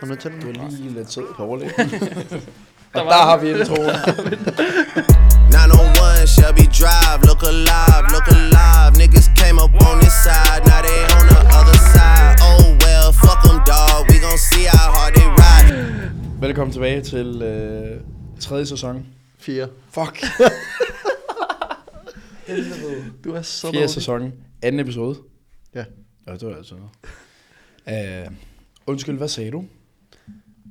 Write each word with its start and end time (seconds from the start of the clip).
Du 0.00 0.06
noget 0.06 0.20
til 0.20 0.30
Du 0.42 0.46
den? 0.46 0.60
er 0.60 0.70
lige 0.70 0.90
lidt 0.90 1.12
sød 1.12 1.34
på 1.36 1.42
overlæggen. 1.44 1.90
Og 2.94 3.04
der 3.04 3.22
har 3.28 3.36
vi 3.42 3.46
introen. 3.50 3.94
901 5.52 6.28
Shelby 6.34 6.64
Drive, 6.80 7.18
look 7.28 7.42
alive, 7.52 8.02
look 8.14 8.28
alive. 8.36 8.90
Niggas 9.00 9.28
came 9.40 9.56
up 9.64 9.74
on 9.88 9.94
this 10.04 10.14
side, 10.26 10.60
now 10.70 10.80
they 10.86 11.00
on 11.18 11.24
the 11.32 11.40
other 11.58 11.78
side. 11.94 12.34
Oh 12.48 12.64
well, 12.84 13.08
fuck 13.24 13.38
them, 13.46 13.58
dog. 13.72 13.96
We 14.10 14.16
gon' 14.26 14.40
see 14.50 14.66
how 14.76 14.86
hard 14.96 15.12
they 15.18 15.28
ride. 15.42 15.70
Velkommen 16.46 16.72
tilbage 16.72 17.00
til 17.02 17.42
øh, 17.42 18.00
tredje 18.40 18.66
sæson. 18.66 19.06
Fire. 19.38 19.68
Fuck. 19.90 20.14
Du 23.24 23.32
er 23.34 23.42
så 23.42 23.70
Fjerde 23.70 23.88
sæson. 23.88 24.32
Anden 24.62 24.80
episode. 24.80 25.16
Ja. 25.74 25.84
Ja, 26.26 26.32
det 26.32 26.42
var 26.48 26.56
altså 26.56 26.74
noget. 26.74 28.26
Uh, 28.26 28.32
undskyld, 28.86 29.16
hvad 29.16 29.28
sagde 29.28 29.50
du? 29.50 29.64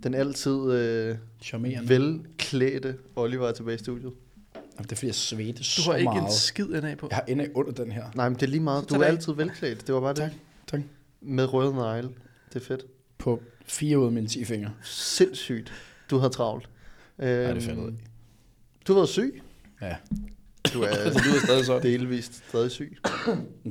Den 0.03 0.13
altid 0.13 0.71
øh, 0.71 1.15
Charmerende. 1.41 1.89
velklædte 1.89 2.95
Oliver 3.15 3.47
er 3.47 3.51
tilbage 3.51 3.75
i 3.75 3.77
studiet. 3.77 4.13
Jamen, 4.55 4.83
det 4.83 4.91
er 4.91 4.95
fordi, 4.95 5.07
jeg 5.07 5.15
svedte 5.15 5.53
Du 5.59 5.63
så 5.63 5.91
har 5.91 5.97
ikke 5.97 6.03
meget. 6.11 6.23
en 6.25 6.31
skid 6.31 6.71
af 6.71 6.97
på. 6.97 7.07
Jeg 7.11 7.15
har 7.17 7.23
endda 7.27 7.47
under 7.55 7.71
den 7.71 7.91
her. 7.91 8.03
Nej, 8.15 8.29
men 8.29 8.35
det 8.35 8.43
er 8.43 8.47
lige 8.47 8.59
meget. 8.61 8.85
Så 8.89 8.95
Du 8.95 9.01
er 9.01 9.05
altid 9.05 9.33
velklædt. 9.33 9.87
Det 9.87 9.95
var 9.95 10.01
bare 10.01 10.13
Tak. 10.13 10.31
det. 10.31 10.37
Tak. 10.67 10.81
Med 11.21 11.53
røde 11.53 11.73
negle. 11.73 12.09
Det 12.53 12.61
er 12.61 12.65
fedt. 12.65 12.85
På 13.17 13.41
fire 13.65 13.99
ud 13.99 14.05
af 14.05 14.11
mine 14.11 14.27
10 14.27 14.43
fingre. 14.45 14.71
Sindssygt. 14.83 15.73
Du 16.09 16.17
havde 16.17 16.33
travlt. 16.33 16.69
Øhm, 17.19 17.27
Ja, 17.29 17.53
det 17.53 17.63
faldet 17.63 17.83
af. 17.87 17.93
Du 18.87 18.93
har 18.93 18.99
været 18.99 19.09
syg. 19.09 19.41
Ja. 19.81 19.95
Du 20.73 20.81
er 20.81 20.89
det 21.13 21.25
lyder 21.25 21.39
stadig 21.43 21.65
sådan. 21.65 21.83
delvist 21.83 22.43
stadig 22.49 22.71
syg. 22.71 22.97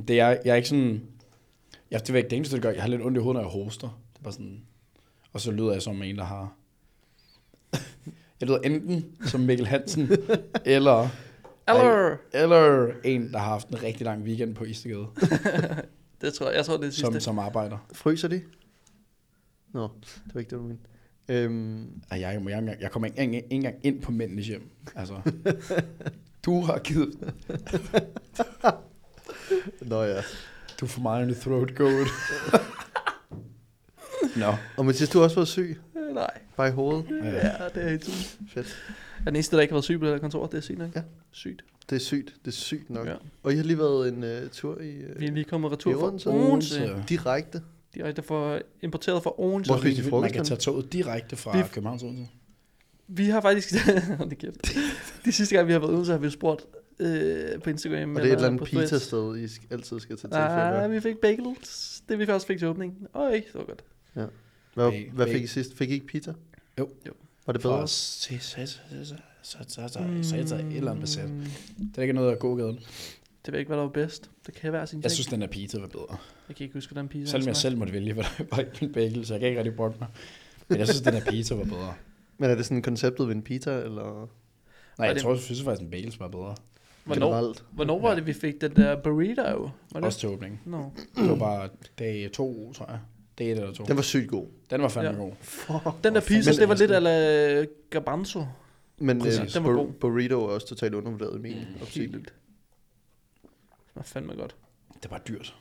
Det 0.07 0.19
er, 0.19 0.27
jeg 0.27 0.39
er 0.45 0.55
ikke 0.55 0.67
sådan... 0.69 1.01
Jeg, 1.91 1.99
det 1.99 2.09
er 2.09 2.15
ikke 2.17 2.29
det 2.29 2.35
eneste, 2.35 2.55
det 2.55 2.61
gør. 2.63 2.71
Jeg 2.71 2.81
har 2.81 2.89
lidt 2.89 3.01
ondt 3.01 3.17
i 3.17 3.21
hovedet, 3.21 3.41
når 3.43 3.49
jeg 3.49 3.65
hoster. 3.65 3.87
Det 4.13 4.19
er 4.19 4.23
bare 4.23 4.33
sådan... 4.33 4.61
Og 5.37 5.41
så 5.41 5.51
lyder 5.51 5.71
jeg 5.71 5.81
som 5.81 6.03
en, 6.03 6.17
der 6.17 6.23
har... 6.23 6.53
Jeg 8.39 8.47
lyder 8.47 8.59
enten 8.59 9.05
som 9.25 9.41
Mikkel 9.41 9.67
Hansen, 9.67 10.09
eller... 10.65 11.09
Eller, 11.67 12.15
Eller 12.33 12.91
en, 13.03 13.31
der 13.31 13.37
har 13.37 13.45
haft 13.45 13.67
en 13.67 13.83
rigtig 13.83 14.05
lang 14.05 14.23
weekend 14.23 14.55
på 14.55 14.63
Istegade, 14.63 15.07
det 16.21 16.33
tror 16.33 16.45
jeg, 16.45 16.55
jeg 16.55 16.65
tror 16.65 16.77
det 16.77 16.83
er 16.83 16.87
det 16.87 16.93
som, 16.93 17.13
sidste. 17.13 17.23
som 17.25 17.39
arbejder. 17.39 17.77
Fryser 17.93 18.27
de? 18.27 18.41
Nå, 19.73 19.89
det 20.25 20.33
var 20.33 20.39
ikke 20.39 20.49
det, 20.49 20.59
du 20.59 20.63
mente. 20.63 20.83
Øhm, 21.29 22.01
Og 22.11 22.19
jeg, 22.19 22.41
jeg, 22.45 22.65
jeg, 22.65 22.77
jeg 22.81 22.91
kommer 22.91 23.07
ikke 23.07 23.19
engang, 23.19 23.43
ikke 23.43 23.55
engang 23.55 23.75
ind 23.83 24.01
på 24.01 24.11
mændenes 24.11 24.47
hjem. 24.47 24.69
Altså, 24.95 25.21
du 26.45 26.61
har 26.61 26.79
givet... 26.79 27.33
nå 29.89 30.03
ja. 30.03 30.21
Du 30.81 30.87
får 30.87 31.01
meget 31.01 31.29
en 31.29 31.35
throat 31.35 31.75
goat. 31.75 32.07
Nå. 34.39 34.53
Og 34.77 34.85
Mathias, 34.85 35.09
du 35.09 35.17
har 35.17 35.23
også 35.23 35.35
været 35.35 35.47
syg. 35.47 35.77
Øh, 35.97 36.15
Nej, 36.15 36.29
Bare 36.57 36.67
i 36.67 36.71
hovedet. 36.71 37.05
ja, 37.23 37.51
det 37.75 37.83
er 37.85 37.89
helt 37.89 38.05
sygt. 38.05 38.37
Fedt. 38.53 38.67
Jeg 38.87 39.21
er 39.21 39.25
den 39.25 39.35
eneste, 39.35 39.55
der 39.55 39.61
ikke 39.61 39.71
har 39.71 39.75
været 39.75 39.83
syg 39.83 39.99
på 39.99 40.05
det 40.05 40.13
her 40.13 40.19
kontor. 40.19 40.45
Det 40.47 40.57
er 40.57 40.61
sygt 40.61 40.77
nok. 40.77 40.95
Ja. 40.95 41.01
Sygt. 41.31 41.63
Det 41.89 41.95
er 41.95 41.99
sygt. 41.99 42.33
Det 42.45 42.47
er 42.47 42.55
sygt 42.55 42.89
nok. 42.89 43.07
Ja. 43.07 43.13
Og 43.43 43.53
I 43.53 43.55
har 43.55 43.63
lige 43.63 43.77
været 43.77 44.07
en 44.13 44.23
uh, 44.23 44.49
tur 44.51 44.81
i 44.81 45.03
uh, 45.03 45.19
Vi 45.19 45.25
er 45.27 45.31
lige 45.31 45.43
kommet 45.43 45.71
retur 45.71 45.99
fra 45.99 46.07
Odense. 46.07 46.29
Odense. 46.29 47.03
Direkte. 47.09 47.61
Direkte 47.95 48.21
fra, 48.23 48.59
importeret 48.81 49.23
fra 49.23 49.39
Odense. 49.41 49.71
Hvor 49.73 50.17
I 50.17 50.21
Man 50.21 50.31
kan 50.31 50.45
tage 50.45 50.57
toget 50.57 50.93
direkte 50.93 51.35
fra 51.35 51.57
Vi- 51.57 51.63
København 51.73 51.99
til 51.99 52.07
Odense. 52.07 52.31
Vi 53.07 53.25
har 53.29 53.41
faktisk... 53.41 53.73
Da 54.29 54.35
kæft. 54.35 54.75
De 55.25 55.31
sidste 55.31 55.55
gang, 55.55 55.67
vi 55.67 55.71
har 55.73 55.79
været 55.79 55.91
ude, 55.93 56.05
så 56.05 56.11
har 56.11 56.19
vi 56.19 56.29
spurgt 56.29 56.61
øh, 56.99 57.61
på 57.63 57.69
Instagram. 57.69 58.15
Og 58.15 58.21
det 58.21 58.29
er 58.29 58.33
et 58.33 58.35
eller 58.37 58.47
andet 58.49 58.63
pizza-sted, 58.67 59.37
I 59.37 59.73
altid 59.73 59.99
skal 59.99 60.17
tage 60.17 60.29
til. 60.31 60.39
Nej, 60.39 60.83
Ah, 60.85 60.91
vi 60.91 60.99
fik 60.99 61.17
bagels. 61.17 62.01
Det 62.09 62.19
vi 62.19 62.25
først 62.25 62.47
fik 62.47 62.57
til 62.59 62.67
åbningen. 62.67 63.07
Åh, 63.15 63.33
ikke 63.33 63.47
så 63.51 63.57
godt. 63.67 63.83
Hvad, 64.73 64.91
Bag- 64.91 65.11
hvad 65.13 65.27
fik 65.27 65.43
I 65.43 65.47
sidst? 65.47 65.77
Fik 65.77 65.89
I 65.89 65.93
ikke 65.93 66.07
pizza? 66.07 66.33
Jo. 66.79 66.89
Jo. 67.07 67.11
Var 67.45 67.53
det 67.53 67.61
For 67.61 67.69
bedre? 67.75 67.87
så- 67.87 68.33
så- 68.39 68.67
så- 68.67 69.15
så 69.41 69.57
jeg 70.35 70.45
tager 70.47 70.61
et 70.61 70.75
eller 70.77 70.91
andet 70.91 71.01
besat. 71.01 71.29
Det 71.77 71.97
er 71.97 72.01
ikke 72.01 72.13
noget 72.13 72.31
af 72.31 72.39
gågaden. 72.39 72.75
Mm, 72.75 72.81
Det 73.45 73.51
ved 73.53 73.59
ikke, 73.59 73.69
hvad 73.69 73.77
der 73.77 73.83
var 73.83 73.89
bedst. 73.91 74.29
Det 74.45 74.53
kan 74.53 74.73
være 74.73 74.87
sin 74.87 74.97
Jeg 74.97 75.03
ting. 75.03 75.11
synes, 75.15 75.27
den 75.27 75.41
der 75.41 75.47
pizza 75.47 75.79
var 75.79 75.87
bedre. 75.87 76.17
Jeg 76.47 76.55
kan 76.55 76.63
ikke 76.63 76.73
huske, 76.73 76.93
hvordan 76.93 77.07
pizza 77.09 77.31
Selvom 77.31 77.47
jeg 77.47 77.55
selv 77.55 77.77
måtte 77.77 77.93
vælge, 77.93 78.13
hvad 78.13 78.23
der 78.37 78.43
var 78.51 78.59
i 78.61 78.65
min 78.81 78.93
bagel, 78.93 79.25
så 79.25 79.33
jeg 79.33 79.39
kan 79.41 79.49
ikke 79.49 79.59
rigtig 79.59 79.75
brokke 79.75 79.97
mig. 79.99 80.07
Men 80.67 80.79
jeg 80.79 80.87
synes, 80.87 81.01
den 81.01 81.13
der 81.13 81.21
pizza 81.31 81.55
var 81.55 81.63
bedre. 81.63 81.93
Men 82.37 82.49
er 82.49 82.55
det 82.55 82.65
sådan 82.65 82.81
konceptet 82.81 83.27
ved 83.27 83.35
en 83.35 83.41
pizza, 83.41 83.71
eller 83.71 84.29
Nej, 84.97 85.07
jeg 85.07 85.15
det- 85.15 85.23
tror, 85.23 85.31
jeg 85.33 85.41
synes 85.41 85.61
faktisk, 85.63 85.81
en 85.83 85.91
bagel 85.91 86.15
var 86.19 86.27
bedre. 86.27 86.55
Hvornår, 87.03 87.27
generelt? 87.27 87.63
hvornår 87.71 88.01
var 88.01 88.15
det, 88.15 88.25
vi 88.25 88.33
fik 88.33 88.61
den 88.61 88.75
der 88.75 89.01
burrito? 89.01 89.41
Var 89.41 89.71
det? 89.95 90.03
Også 90.03 90.19
til 90.19 90.29
åbning. 90.29 90.61
No. 90.65 90.83
Det 91.15 91.29
var 91.29 91.35
bare 91.35 91.69
dag 91.99 92.29
to, 92.33 92.73
tror 92.73 92.85
jeg. 92.89 92.99
Dag 93.37 93.45
et 93.51 93.51
eller 93.57 93.73
to. 93.73 93.83
Den 93.83 93.95
var 93.95 94.01
sygt 94.01 94.29
god. 94.29 94.45
Den 94.69 94.81
var 94.81 94.87
fandme 94.87 95.11
Ja. 95.11 95.17
god. 95.73 95.91
Den 96.03 96.15
der 96.15 96.21
pizza, 96.21 96.51
det 96.51 96.67
var 96.69 96.75
er 96.75 96.79
lidt 96.79 96.89
det? 96.89 96.95
ala 96.95 97.65
garbanzo. 97.89 98.43
Men 98.97 99.17
øh, 99.27 99.53
Den 99.53 99.63
var 99.63 99.73
god. 99.73 99.91
burrito 99.91 100.43
er 100.43 100.47
også 100.49 100.67
totalt 100.67 100.93
undervurderet 100.93 101.37
i 101.37 101.41
min 101.41 101.57
Mm. 101.57 101.81
optik. 101.81 102.01
Helt. 102.11 102.33
Det 103.43 103.95
var 103.95 104.01
fandme 104.03 104.33
godt. 104.35 104.55
Det 105.03 105.11
var 105.11 105.17
dyrt. 105.27 105.55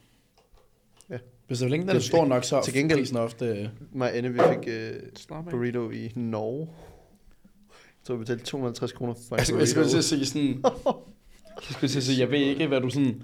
Ja. 1.10 1.18
Hvis 1.46 1.58
det 1.58 1.64
er 1.64 1.68
længe, 1.70 1.82
den 1.82 1.90
er 1.90 1.94
Det- 1.94 2.04
stor 2.04 2.24
nok, 2.26 2.44
så 2.44 2.62
til 2.64 2.76
er 2.76 2.80
gengæld- 2.80 2.98
prisen 2.98 3.16
ofte... 3.16 3.70
Mig 3.92 4.14
Anne, 4.16 4.32
vi 4.32 4.38
fik 4.38 4.68
øh, 4.74 4.92
burrito 5.50 5.90
i 5.90 6.12
Norge. 6.14 6.68
Så 8.04 8.12
vi 8.14 8.18
betalte 8.18 8.44
250 8.44 8.92
kroner 8.92 9.14
for 9.28 9.36
Jeg 9.36 9.42
en 9.42 9.46
skulle, 9.46 9.60
jeg 9.60 9.68
skulle 9.68 9.84
til 9.88 9.92
burrito. 9.94 9.98
at 9.98 10.04
sige 10.04 10.26
sådan... 10.26 10.62
Jeg 11.56 11.74
skulle 11.74 11.90
til 11.90 11.98
at 11.98 12.04
sige, 12.04 12.20
jeg 12.20 12.30
ved 12.30 12.38
ikke, 12.38 12.66
hvad 12.66 12.80
du 12.80 12.90
sådan... 12.90 13.22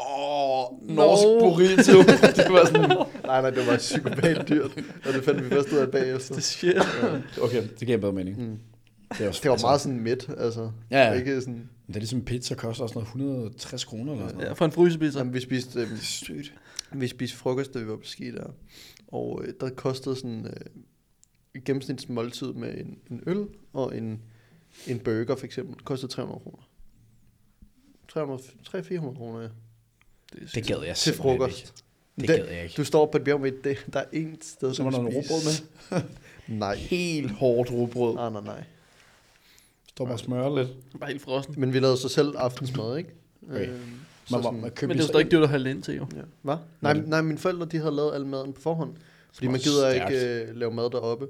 Åh, 0.00 0.64
norsk 0.96 1.22
No. 1.24 1.38
burrito. 1.40 1.98
det 2.42 2.52
var 2.52 2.64
sådan... 2.66 3.06
Nej, 3.28 3.40
nej, 3.40 3.50
det 3.50 3.66
var 3.66 3.76
psykopat 3.76 4.48
dyrt. 4.48 4.70
Og 5.06 5.12
det 5.14 5.24
fandt 5.24 5.44
vi 5.44 5.48
først 5.48 5.72
ud 5.72 5.78
af 5.78 5.90
bagefter. 5.90 6.34
Det 6.34 6.40
er 6.40 6.42
shit. 6.42 6.76
Okay, 7.42 7.62
det 7.80 7.86
giver 7.86 7.98
bedre 7.98 8.12
mening. 8.12 8.38
Mm. 8.50 8.58
Det, 9.12 9.20
er 9.20 9.28
også, 9.28 9.40
Det 9.42 9.50
var 9.50 9.58
meget 9.62 9.80
sådan 9.80 10.00
midt, 10.00 10.28
altså. 10.38 10.70
Ja, 10.90 10.98
ja. 11.08 11.12
Ikke 11.12 11.40
sådan... 11.40 11.68
Det 11.86 11.94
er 11.96 12.00
ligesom 12.00 12.24
pizza 12.24 12.54
koster 12.54 12.82
også 12.84 12.94
noget 12.94 13.06
160 13.06 13.84
kroner 13.84 14.12
eller 14.12 14.26
sådan 14.26 14.38
Ja, 14.40 14.44
noget. 14.44 14.58
for 14.58 14.64
en 14.64 14.72
frysepizza. 14.72 15.18
Jamen, 15.18 15.34
vi 15.34 15.40
spiste, 15.40 15.80
øh, 15.80 15.98
Sygt. 15.98 16.54
vi 16.92 17.06
spiste 17.08 17.36
frokost, 17.36 17.74
da 17.74 17.78
vi 17.78 17.88
var 17.88 17.96
på 17.96 18.04
ski 18.04 18.30
der. 18.30 18.50
Og 19.08 19.42
øh, 19.44 19.54
der 19.60 19.70
kostede 19.70 20.16
sådan 20.16 20.46
øh, 20.46 20.52
et 21.54 21.64
gennemsnitsmåltid 21.64 22.52
med 22.52 22.74
en, 22.78 22.98
en 23.10 23.22
øl 23.26 23.46
og 23.72 23.96
en, 23.96 24.22
en 24.86 24.98
burger 24.98 25.36
for 25.36 25.44
eksempel. 25.46 25.84
Kostede 25.84 26.12
300 26.12 26.40
kroner. 26.42 26.62
300-400 28.12 29.16
kroner, 29.16 29.40
ja. 29.40 29.48
Det, 30.32 30.42
er 30.42 30.46
Det 30.54 30.66
gad 30.66 30.82
jeg 30.86 30.96
Til 30.96 31.14
frokost. 31.14 31.58
Ikke. 31.58 31.72
Det 32.20 32.28
Det- 32.28 32.36
gad 32.36 32.46
jeg 32.48 32.62
ikke. 32.62 32.74
Du 32.76 32.84
står 32.84 33.06
på 33.06 33.18
et 33.18 33.24
bjerg 33.24 33.40
med 33.40 33.52
det, 33.64 33.86
der 33.92 33.98
er 34.00 34.04
en 34.12 34.38
sted, 34.42 34.68
der 34.74 34.84
du 34.84 34.90
noget 34.90 35.06
råbrød 35.16 35.44
med. 35.44 36.02
Nej. 36.58 36.76
Helt 36.76 37.30
hårdt 37.30 37.70
råbrød. 37.72 38.14
Nej, 38.14 38.30
nej, 38.30 38.42
nej. 38.44 38.64
Står 39.88 40.04
bare 40.04 40.14
og 40.14 40.18
smører 40.18 40.56
lidt. 40.58 40.68
Bare 41.00 41.10
helt 41.10 41.22
frossen. 41.22 41.54
Men 41.58 41.72
vi 41.72 41.78
lavede 41.80 41.96
så 41.96 42.08
selv 42.08 42.32
aftensmad, 42.36 42.96
ikke? 42.98 43.10
Okay. 43.50 43.68
Øhm, 43.68 43.78
så 44.26 44.34
Man, 44.36 44.42
sådan- 44.42 44.60
man 44.60 44.72
Men 44.80 44.90
det 44.90 44.98
var 44.98 45.04
stadig 45.04 45.30
dyrt 45.30 45.42
at 45.42 45.48
have 45.48 45.70
ind 45.70 45.82
til, 45.82 45.96
jo. 45.96 46.06
Ja. 46.16 46.20
Hvad? 46.42 46.56
Nej, 46.80 46.94
nej, 47.06 47.22
mine 47.22 47.38
forældre 47.38 47.66
de 47.66 47.78
havde 47.78 47.94
lavet 47.96 48.14
al 48.14 48.26
maden 48.26 48.52
på 48.52 48.60
forhånd. 48.60 48.94
Fordi 49.32 49.46
man 49.46 49.60
gider 49.60 49.90
stærkt. 49.90 50.12
ikke 50.12 50.26
øh, 50.50 50.56
lave 50.56 50.72
mad 50.74 50.90
deroppe. 50.90 51.26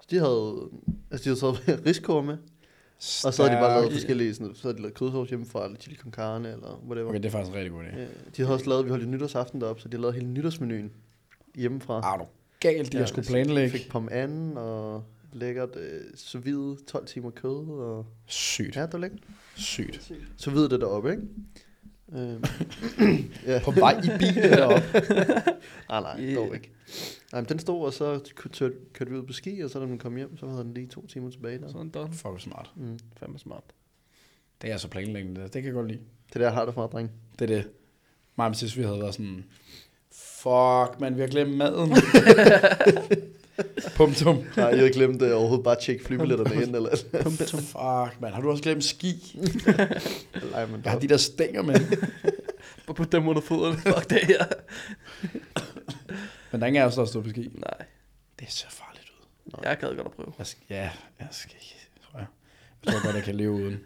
Så 0.00 0.06
de 0.10 0.18
havde, 0.18 0.68
altså 1.10 1.30
de 1.30 1.36
havde 1.36 1.40
taget 1.66 1.82
riskoger 1.86 2.22
med. 2.22 2.36
Og 3.24 3.34
så 3.34 3.42
havde 3.42 3.56
de 3.56 3.60
bare 3.60 3.80
lavet 3.80 3.92
forskellige, 3.92 4.34
sådan, 4.34 4.54
så 4.54 4.62
havde 4.62 4.76
de 4.76 4.82
lavet 4.82 4.94
kødsovs 4.94 5.28
hjemmefra, 5.28 5.64
eller 5.64 5.78
chili 5.78 5.96
con 5.96 6.12
carne, 6.12 6.52
eller 6.52 6.82
whatever. 6.86 7.08
Okay, 7.08 7.18
det 7.18 7.26
er 7.26 7.30
faktisk 7.30 7.50
en 7.50 7.56
rigtig 7.56 7.72
god 7.72 7.82
idé. 7.82 7.98
Øh, 7.98 8.08
de 8.36 8.42
havde 8.42 8.54
også 8.54 8.68
lavet, 8.68 8.84
vi 8.84 8.90
holdt 8.90 9.04
en 9.04 9.10
nytårsaften 9.10 9.60
deroppe, 9.60 9.82
så 9.82 9.88
de 9.88 9.92
havde 9.92 10.02
lavet 10.02 10.14
hele 10.14 10.26
nytårsmenuen 10.26 10.92
hjemmefra. 11.54 12.00
Ah, 12.04 12.20
du 12.20 12.26
galt, 12.60 12.92
de 12.92 12.98
har 12.98 13.06
skulle 13.06 13.26
planlægge. 13.26 13.70
Fik 13.70 13.90
pom 13.90 14.08
anden 14.12 14.56
og 14.56 15.04
lækkert 15.32 15.76
øh, 15.76 16.00
så 16.14 16.38
hvide 16.38 16.76
12 16.86 17.06
timer 17.06 17.30
kød. 17.30 17.68
Og... 17.68 18.06
Sygt. 18.26 18.76
Ja, 18.76 18.82
det 18.82 18.92
var 18.92 18.98
lækkert. 18.98 19.20
Sygt. 19.56 20.12
Så 20.36 20.50
hvide 20.50 20.68
det 20.68 20.80
deroppe, 20.80 21.10
ikke? 21.10 21.22
Øhm, 22.16 22.44
ja. 23.46 23.60
På 23.64 23.70
vej 23.70 24.00
i 24.04 24.18
bil 24.18 24.34
deroppe. 24.34 24.84
Ah, 25.88 26.02
nej, 26.06 26.20
Yeah. 26.20 26.36
dog 26.36 26.54
ikke. 26.54 26.70
Nej, 27.32 27.40
men 27.40 27.48
den 27.48 27.58
stod, 27.58 27.86
og 27.86 27.92
så 27.92 28.20
kørte, 28.34 28.74
kørte 28.92 29.10
vi 29.10 29.16
ud 29.16 29.22
på 29.22 29.32
ski, 29.32 29.60
og 29.60 29.70
så 29.70 29.78
da 29.78 29.84
den 29.84 29.98
kom 29.98 30.16
hjem, 30.16 30.36
så 30.36 30.46
havde 30.46 30.64
den 30.64 30.74
lige 30.74 30.86
to 30.86 31.06
timer 31.06 31.30
tilbage 31.30 31.58
der. 31.58 31.68
Sådan 31.68 31.90
done. 31.90 32.12
Fuck, 32.12 32.40
smart. 32.40 32.70
Mm. 32.76 32.98
Fandme 33.16 33.38
smart. 33.38 33.64
Det 34.62 34.68
er 34.68 34.72
altså 34.72 34.88
planlæggende. 34.88 35.40
Det, 35.40 35.54
det 35.54 35.62
kan 35.62 35.64
jeg 35.64 35.74
godt 35.74 35.88
lide. 35.88 36.00
Det 36.32 36.40
der 36.40 36.50
har 36.50 36.64
det 36.64 36.74
fra, 36.74 36.86
dreng. 36.86 37.10
Det 37.38 37.50
er 37.50 37.56
det. 37.56 37.68
Mig 38.36 38.46
og 38.46 38.54
vi 38.76 38.82
havde 38.82 39.00
været 39.00 39.14
sådan... 39.14 39.44
Fuck, 40.12 41.00
man, 41.00 41.16
vi 41.16 41.20
har 41.20 41.28
glemt 41.28 41.56
maden. 41.56 41.90
Punktum. 43.96 44.36
Nej, 44.56 44.66
jeg 44.66 44.78
havde 44.78 44.92
glemt 44.92 45.20
det 45.20 45.34
overhovedet 45.34 45.64
bare 45.64 45.76
at 45.76 45.82
tjekke 45.82 46.04
flybilletterne 46.04 46.62
ind, 46.62 46.76
eller 46.76 46.96
Punktum. 47.22 47.60
Fuck, 47.60 48.20
man. 48.20 48.32
Har 48.32 48.40
du 48.40 48.50
også 48.50 48.62
glemt 48.62 48.84
ski? 48.84 49.40
Nej, 50.52 50.66
men 50.66 50.80
Jeg 50.84 50.92
har 50.92 50.98
de 50.98 51.08
der 51.08 51.16
stænger 51.16 51.62
med. 51.62 51.74
Bare 52.86 52.94
putte 52.94 53.16
dem 53.16 53.28
under 53.28 53.42
fødderne. 53.42 53.76
Fuck 53.78 54.10
det 54.10 54.18
her. 54.26 54.44
Men 56.52 56.60
der 56.60 56.66
er 56.66 56.68
ingen 56.68 56.82
af 56.82 56.86
os, 56.86 56.94
der 56.94 57.00
har 57.00 57.06
stået 57.06 57.24
på 57.24 57.30
ski. 57.30 57.50
Nej, 57.54 57.86
Det 58.40 58.52
ser 58.52 58.66
farligt 58.70 59.04
ud. 59.20 59.58
jeg 59.64 59.78
gad 59.78 59.88
godt 59.96 60.06
at 60.06 60.12
prøve. 60.12 60.32
Jeg 60.38 60.46
skal, 60.46 60.62
ja, 60.70 60.90
jeg 61.20 61.28
skal 61.30 61.56
ikke, 61.60 61.88
tror 62.10 62.18
jeg. 62.18 62.26
Jeg 62.84 62.92
tror 62.92 63.04
godt, 63.04 63.16
jeg 63.16 63.24
kan 63.24 63.34
leve 63.34 63.50
uden. 63.52 63.80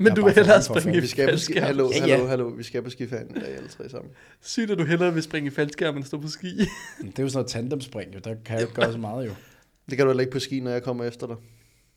Men 0.00 0.10
er 0.10 0.14
du 0.14 0.24
vil 0.24 0.34
hellere 0.34 0.62
springe 0.62 0.96
i 0.96 1.00
Vi 1.00 1.06
skal 1.06 1.24
faldskærm. 1.28 1.62
Hallo, 1.64 1.90
Ja, 1.94 2.00
hallo, 2.00 2.14
ja. 2.16 2.26
hallo. 2.26 2.48
Vi 2.48 2.62
skal 2.62 2.82
på 2.82 2.90
skiferien 2.90 3.28
en 3.28 3.34
dag 3.34 3.56
alle 3.56 3.68
tre 3.68 3.88
sammen. 3.88 4.12
Sygt, 4.40 4.70
at 4.70 4.78
du 4.78 4.84
hellere 4.84 5.14
vil 5.14 5.22
springe 5.22 5.46
i 5.46 5.50
faldskærm, 5.50 5.96
end 5.96 6.04
stå 6.04 6.18
på 6.20 6.28
ski. 6.28 6.56
Det 6.56 6.64
er 7.00 7.04
jo 7.04 7.10
sådan 7.12 7.32
noget 7.34 7.46
tandemspring, 7.46 8.14
jo. 8.14 8.18
Der 8.24 8.34
kan 8.44 8.54
jeg 8.54 8.62
ikke 8.62 8.74
gøre 8.74 8.92
så 8.92 8.98
meget, 8.98 9.26
jo. 9.26 9.34
Det 9.90 9.96
kan 9.96 10.06
du 10.06 10.10
heller 10.10 10.20
ikke 10.20 10.32
på 10.32 10.38
ski, 10.38 10.60
når 10.60 10.70
jeg 10.70 10.82
kommer 10.82 11.04
efter 11.04 11.26
dig. 11.26 11.36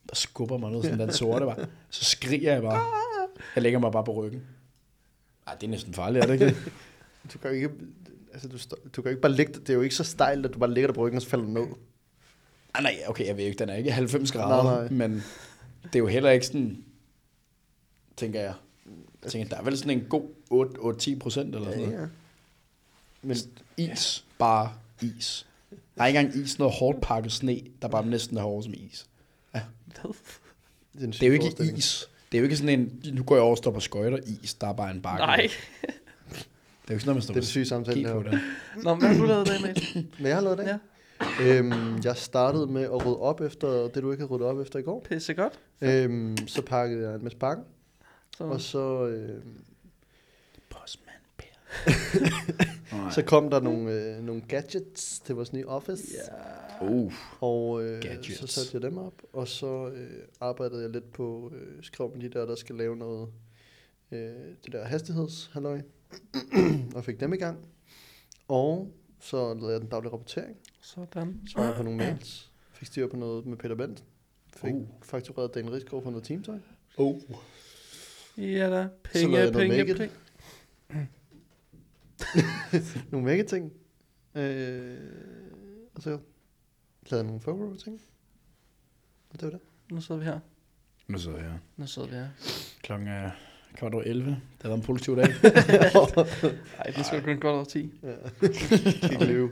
Der 0.10 0.16
skubber 0.16 0.58
mig 0.58 0.72
noget, 0.72 0.86
sådan 0.86 1.00
den 1.00 1.12
sorte 1.22 1.46
var. 1.46 1.68
Så 1.90 2.06
skriger 2.06 2.54
jeg 2.54 2.62
bare. 2.62 2.86
Jeg 3.56 3.64
lægger 3.64 3.80
mig 3.80 3.92
bare 3.92 4.04
på 4.04 4.12
ryggen. 4.14 4.42
Ej, 5.48 5.56
det 5.62 5.68
er 5.68 5.72
næsten 5.72 5.94
farligt, 5.94 6.24
er 6.24 6.28
det 6.28 6.34
ikke 6.34 6.46
det? 6.46 6.56
Du 7.34 7.38
kan 7.38 7.52
ikke, 7.56 7.70
altså, 8.34 8.48
du, 8.48 8.58
du 8.96 9.02
kan 9.02 9.10
ikke 9.12 9.22
bare 9.22 9.32
ligge, 9.32 9.54
det 9.54 9.70
er 9.70 9.74
jo 9.74 9.82
ikke 9.82 9.96
så 9.96 10.04
stejlt, 10.04 10.46
at 10.46 10.54
du 10.54 10.60
bare 10.60 10.74
ligger 10.74 10.88
der 10.88 10.94
på 10.94 11.02
ryggen, 11.06 11.16
og 11.16 11.22
så 11.22 11.30
falder 11.30 11.46
du 11.46 11.52
ned. 11.52 11.66
Ah, 12.74 12.84
nej, 12.84 12.96
okay, 13.08 13.28
jeg 13.28 13.38
ved 13.38 13.44
ikke, 13.44 13.60
den 13.60 13.70
er 13.70 13.76
ikke 13.76 13.92
90 13.92 14.32
grader, 14.32 14.64
Nej, 14.64 14.82
nej. 14.82 15.08
men 15.08 15.24
det 15.84 15.96
er 15.96 16.00
jo 16.00 16.08
heller 16.08 16.30
ikke 16.32 16.46
sådan, 16.46 16.84
tænker 18.18 18.40
jeg. 18.40 18.54
Jeg 19.24 19.32
tænker, 19.32 19.50
der 19.50 19.58
er 19.58 19.64
vel 19.64 19.78
sådan 19.78 19.98
en 20.00 20.06
god 20.10 20.24
8-10 21.16 21.20
procent 21.20 21.56
eller 21.56 21.72
sådan 21.72 21.84
noget. 21.84 22.02
ja. 22.02 22.06
Men 23.22 23.38
Is, 23.78 24.26
bare 24.38 24.74
is. 25.02 25.48
Der 25.98 26.04
er 26.04 26.08
ikke 26.08 26.20
engang 26.20 26.44
is, 26.44 26.60
noget 26.60 26.74
hårdt 26.74 27.02
pakket 27.02 27.32
sne, 27.32 27.62
der 27.82 27.88
bare 27.88 28.06
næsten 28.06 28.38
er 28.38 28.42
hårdt 28.42 28.64
som 28.66 28.74
is. 28.78 29.08
det 29.54 29.62
er, 31.04 31.08
Det 31.08 31.24
er 31.24 31.28
jo 31.28 31.34
ikke 31.34 31.78
is. 31.78 32.10
Det 32.32 32.38
er 32.38 32.40
jo 32.40 32.44
ikke 32.44 32.58
sådan 32.58 32.80
en, 32.80 33.02
nu 33.14 33.24
går 33.24 33.36
jeg 33.36 33.42
over 33.42 33.52
og 33.52 33.58
står 33.58 33.72
på 33.72 33.80
skøjter 33.80 34.20
is, 34.44 34.54
der 34.54 34.68
er 34.68 34.74
bare 34.74 34.92
en 34.92 35.02
bakke. 35.02 35.20
Nej. 35.26 35.38
Det 35.42 36.90
er 36.90 36.94
jo 36.94 36.94
ikke 36.94 37.04
sådan 37.04 37.16
man 37.16 37.22
står 37.22 37.34
Det 37.34 37.40
er 37.40 37.44
en 37.44 37.48
syg 37.48 37.68
samtale, 37.68 38.04
det 38.04 38.12
på 38.14 38.24
det. 38.24 38.40
Nå, 38.84 38.96
hvad 38.96 39.10
har 39.10 39.22
du 39.22 39.26
lavet 39.26 39.48
i 39.48 39.52
dag, 39.52 39.62
mate? 39.62 39.82
Men 40.18 40.28
jeg 40.28 40.36
har 40.36 40.42
lavet 40.42 40.58
det. 40.58 40.66
Ja. 40.66 40.78
Øhm, 41.42 42.02
jeg 42.04 42.18
startede 42.18 42.68
med 42.68 42.84
at 42.84 43.06
rydde 43.06 43.18
op 43.20 43.42
efter 43.42 43.68
det, 43.68 43.96
du 43.96 44.12
ikke 44.12 44.22
havde 44.22 44.32
ryddet 44.32 44.48
op 44.48 44.60
efter 44.60 44.80
i 44.80 44.82
går. 44.82 45.06
Pisse 45.10 45.34
godt. 45.34 45.54
Øhm, 45.82 46.38
så 46.48 46.62
pakkede 46.62 47.08
jeg 47.08 47.16
en 47.16 47.24
masse 47.24 47.38
pakker, 47.38 47.64
Så, 48.38 48.44
og 48.44 48.62
så, 48.62 49.08
øhm, 49.08 49.64
Postman 50.70 51.14
Per. 51.38 51.46
så 53.16 53.24
kom 53.28 53.50
der 53.50 53.60
nogle, 53.60 53.92
øh, 54.18 54.24
nogle 54.24 54.42
gadgets 54.42 55.20
til 55.20 55.36
vores 55.36 55.54
nye 55.54 55.68
office. 55.68 56.04
ja. 56.82 56.88
Uh, 56.90 57.14
Og 57.40 57.84
øh, 57.84 58.02
Gadgets. 58.02 58.38
så 58.40 58.48
satte 58.48 58.70
jeg 58.74 58.82
dem 58.82 58.98
op, 58.98 59.22
og 59.34 59.48
så 59.48 59.88
øh, 59.88 60.22
arbejdede 60.40 60.82
jeg 60.82 60.90
lidt 60.90 61.12
på 61.12 61.52
øh, 61.56 61.84
skrev 61.84 62.12
med 62.16 62.22
de 62.22 62.30
der, 62.40 62.46
der 62.46 62.56
skal 62.56 62.76
lave 62.76 62.96
noget, 62.96 63.30
øh, 64.12 64.20
det 64.66 64.72
der 64.72 64.86
hastighedshalløj, 64.86 65.82
og 66.96 67.04
fik 67.06 67.20
dem 67.20 67.34
i 67.34 67.38
gang. 67.38 67.66
Og 68.48 68.92
så 69.20 69.54
lavede 69.54 69.72
jeg 69.72 69.82
den 69.82 69.90
daglige 69.90 70.12
rapportering, 70.12 70.58
Sådan. 70.82 71.42
svarede 71.50 71.70
jeg 71.70 71.78
på 71.78 71.84
nogle 71.84 71.98
mails, 71.98 72.52
fik 72.74 72.88
styr 72.88 73.08
på 73.08 73.16
noget 73.18 73.46
med 73.46 73.58
Peter 73.58 73.76
Bent, 73.76 74.04
fik 74.56 74.74
Uh. 74.74 74.80
uh. 74.82 74.88
faktureret 75.04 75.56
Dan 75.56 75.72
Rigsgaard 75.74 76.04
for 76.04 76.10
noget 76.12 76.26
teamtøj. 76.26 76.58
oh. 76.98 77.16
Ja 78.38 78.70
da. 78.70 78.88
Penge, 79.04 79.32
noget 79.32 79.54
penge, 79.54 79.92
it. 79.92 79.98
penge. 79.98 80.14
nogle 83.12 83.26
mega 83.26 83.44
ting. 83.44 83.74
Øh, 84.36 84.98
og 85.96 86.02
så 86.02 86.20
lavede 87.10 87.28
nogle 87.28 87.42
FOMO 87.42 87.76
ting. 87.76 88.02
Og 89.30 89.42
det 89.42 89.44
var 89.44 89.50
det. 89.50 89.60
Nu 89.92 90.02
sidder 90.02 90.20
vi 90.20 90.26
her. 90.26 90.40
Nu 91.08 91.18
sidder 91.18 91.38
jeg 91.38 91.48
her. 91.52 91.58
Nu 91.78 91.88
sidder 91.88 92.08
vi 92.08 92.16
her. 92.16 92.28
Klokken 92.82 93.08
er 93.08 93.32
kvart 93.76 93.94
over 93.94 94.04
11. 94.04 94.30
Det 94.30 94.38
har 94.62 94.70
været 94.70 94.80
en 94.80 94.86
positiv 94.86 95.16
dag. 95.16 95.26
Ej, 96.80 96.92
det 96.96 97.06
skal 97.06 97.24
kun 97.24 97.40
godt 97.40 97.56
over 97.56 97.64
10. 97.64 97.94
ja. 98.04 98.14
Kig 99.08 99.28
løbe. 99.28 99.52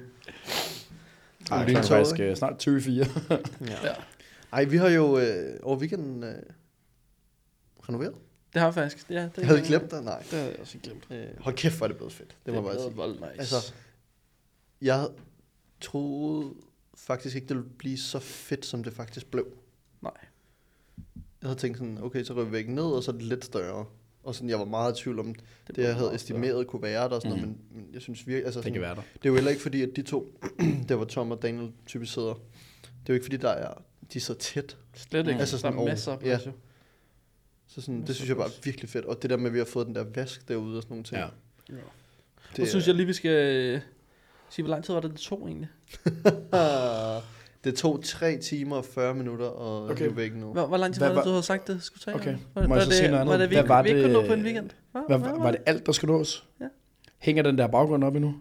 Ej, 1.52 1.66
Lille 1.66 1.74
klokken 1.74 1.76
er 1.76 1.82
faktisk 1.84 2.20
øh, 2.20 2.36
snart 2.36 2.64
24. 2.64 2.96
Ja. 2.96 3.06
Ja. 3.84 3.94
Ej, 4.54 4.64
vi 4.64 4.78
har 4.78 4.90
jo 4.90 5.20
øh, 5.20 5.60
over 5.64 5.78
weekenden 5.78 6.24
øh, 6.24 6.36
renoveret. 7.90 8.16
Det 8.54 8.60
har 8.62 8.68
jeg 8.68 8.74
faktisk. 8.74 9.10
Ja, 9.10 9.24
det 9.24 9.38
Jeg 9.38 9.48
havde 9.48 9.60
I 9.62 9.64
glemt 9.66 9.92
det? 9.92 10.04
Nej. 10.04 10.20
Det 10.20 10.30
havde 10.32 10.52
jeg 10.52 10.60
også 10.60 10.78
ikke 10.78 10.90
glemt. 10.90 11.08
Øh, 11.12 11.28
hold 11.40 11.56
kæft, 11.56 11.78
hvor 11.78 11.86
er 11.86 11.88
det 11.88 11.98
blevet 11.98 12.14
fedt. 12.14 12.36
Det 12.46 12.54
må 12.54 12.60
jeg 12.60 12.64
bare 12.64 12.80
sige. 12.88 12.96
vold 12.96 13.14
nice. 13.14 13.26
Altså, 13.40 13.74
jeg 14.82 15.08
troede 15.82 16.54
faktisk 16.96 17.36
ikke, 17.36 17.48
det 17.48 17.56
ville 17.58 17.70
blive 17.78 17.98
så 17.98 18.20
fedt, 18.20 18.66
som 18.66 18.84
det 18.84 18.94
faktisk 18.94 19.28
blev. 19.32 19.48
Nej. 20.02 20.12
Jeg 21.42 21.48
havde 21.50 21.60
tænkt 21.60 21.78
sådan, 21.78 21.98
okay, 22.04 22.24
så 22.24 22.34
rører 22.34 22.46
vi 22.46 22.52
væggen 22.52 22.76
ned, 22.76 22.84
og 22.84 23.04
så 23.04 23.12
er 23.12 23.16
det 23.16 23.24
lidt 23.26 23.46
større. 23.46 23.86
Og 24.24 24.36
sådan, 24.36 24.50
jeg 24.50 24.60
var 24.60 24.66
meget 24.66 25.00
i 25.00 25.04
tvivl 25.04 25.20
om, 25.20 25.36
det, 25.68 25.76
det 25.76 25.84
jeg 25.84 25.96
havde 25.96 26.16
estimeret 26.16 26.68
kunne 26.68 26.82
være 26.82 27.04
der, 27.10 27.16
og 27.16 27.22
sådan 27.22 27.38
Mhm. 27.38 27.48
noget, 27.48 27.58
men, 27.72 27.82
men 27.84 27.94
jeg 27.94 28.02
synes 28.02 28.28
virkelig, 28.28 28.46
altså 28.46 28.60
Det 28.60 28.64
sådan, 28.64 28.74
kan 28.74 28.82
være 28.82 28.96
der. 28.96 29.02
det 29.14 29.26
er 29.26 29.30
jo 29.30 29.36
heller 29.36 29.50
ikke 29.52 29.62
fordi, 29.64 29.82
at 29.82 29.90
de 29.96 30.02
to, 30.02 30.40
der 30.90 30.96
var 30.96 31.06
Tom 31.06 31.32
og 31.32 31.42
Daniel 31.42 31.72
typisk 31.86 32.14
sidder, 32.14 32.34
det 32.34 32.40
er 32.86 32.90
jo 33.10 33.14
ikke 33.14 33.26
fordi, 33.26 33.38
der 33.38 33.50
er, 33.50 33.74
de 34.14 34.18
er 34.18 34.22
så 34.22 34.34
tæt. 34.34 34.78
Slet 34.94 35.28
ikke. 35.28 35.40
Altså 35.40 35.58
sådan 35.58 35.78
der 35.78 35.84
er 35.84 35.88
masser 35.88 36.12
af 36.12 36.16
ja. 36.16 36.22
plads, 36.22 36.46
jo. 36.46 36.52
Så 37.76 37.82
sådan, 37.82 38.00
det 38.02 38.08
så 38.08 38.14
synes 38.14 38.30
jeg 38.30 38.38
bare 38.38 38.48
er 38.48 38.52
virkelig 38.64 38.90
fedt. 38.90 39.06
Og 39.06 39.22
det 39.22 39.30
der 39.30 39.38
med, 39.38 39.46
at 39.48 39.54
vi 39.54 39.58
har 39.58 39.66
fået 39.66 39.88
den 39.88 39.96
der 39.96 40.04
vask 40.16 40.48
derude 40.48 40.78
og 40.78 40.84
sådan 40.84 40.94
nogle 40.94 41.04
ting. 41.04 41.22
Ja. 41.22 41.28
Det 42.58 42.66
Så 42.66 42.70
synes 42.70 42.88
jeg 42.88 42.96
lige, 42.96 43.06
vi 43.08 43.14
skal 43.14 43.32
øh, 43.76 43.82
sige, 44.50 44.64
hvor 44.64 44.70
lang 44.72 44.84
tid 44.84 44.94
var 44.94 45.02
det, 45.02 45.12
det 45.12 45.20
tog 45.20 45.48
egentlig? 45.48 45.70
Det 47.64 47.76
tog 47.76 48.04
3 48.04 48.38
timer 48.38 48.76
og 48.76 48.86
40 48.86 49.14
minutter 49.14 49.46
at 49.46 49.52
Okay. 49.92 50.06
okay. 50.08 50.16
væggen 50.16 50.40
nu. 50.40 50.54
Hvor, 50.54 50.66
hvor 50.68 50.78
lang 50.78 50.94
tid 50.94 51.02
var 51.02 51.14
det, 51.14 51.24
du 51.24 51.30
havde 51.30 51.44
sagt, 51.44 51.68
det 51.68 51.84
skulle 51.84 52.00
tage? 52.02 52.16
Okay. 52.16 52.32
Var, 52.32 52.38
Må 52.56 52.62
jeg 52.62 52.70
var 52.70 52.80
så 52.80 52.86
det, 52.90 52.94
sige 52.98 53.08
noget 53.12 53.28
Var 53.28 53.34
andet? 53.34 53.40
det, 53.40 53.50
vi, 53.50 53.56
Hvad 53.56 53.68
var 53.68 53.84
vi 53.84 53.90
ikke 53.90 54.02
kunne 54.02 54.14
det- 54.14 54.22
nå 54.24 54.28
på 54.28 54.34
en 54.34 54.44
weekend? 54.44 54.70
Hvad, 54.92 55.02
Hvad, 55.08 55.18
var, 55.20 55.38
var 55.40 55.52
det 55.52 55.60
alt, 55.66 55.86
der 55.86 55.92
skulle 55.92 56.18
nås? 56.18 56.48
Ja. 56.62 56.66
Hænger 57.18 57.44
den 57.44 57.58
der 57.58 57.68
baggrund 57.68 58.04
op 58.04 58.16
endnu? 58.16 58.36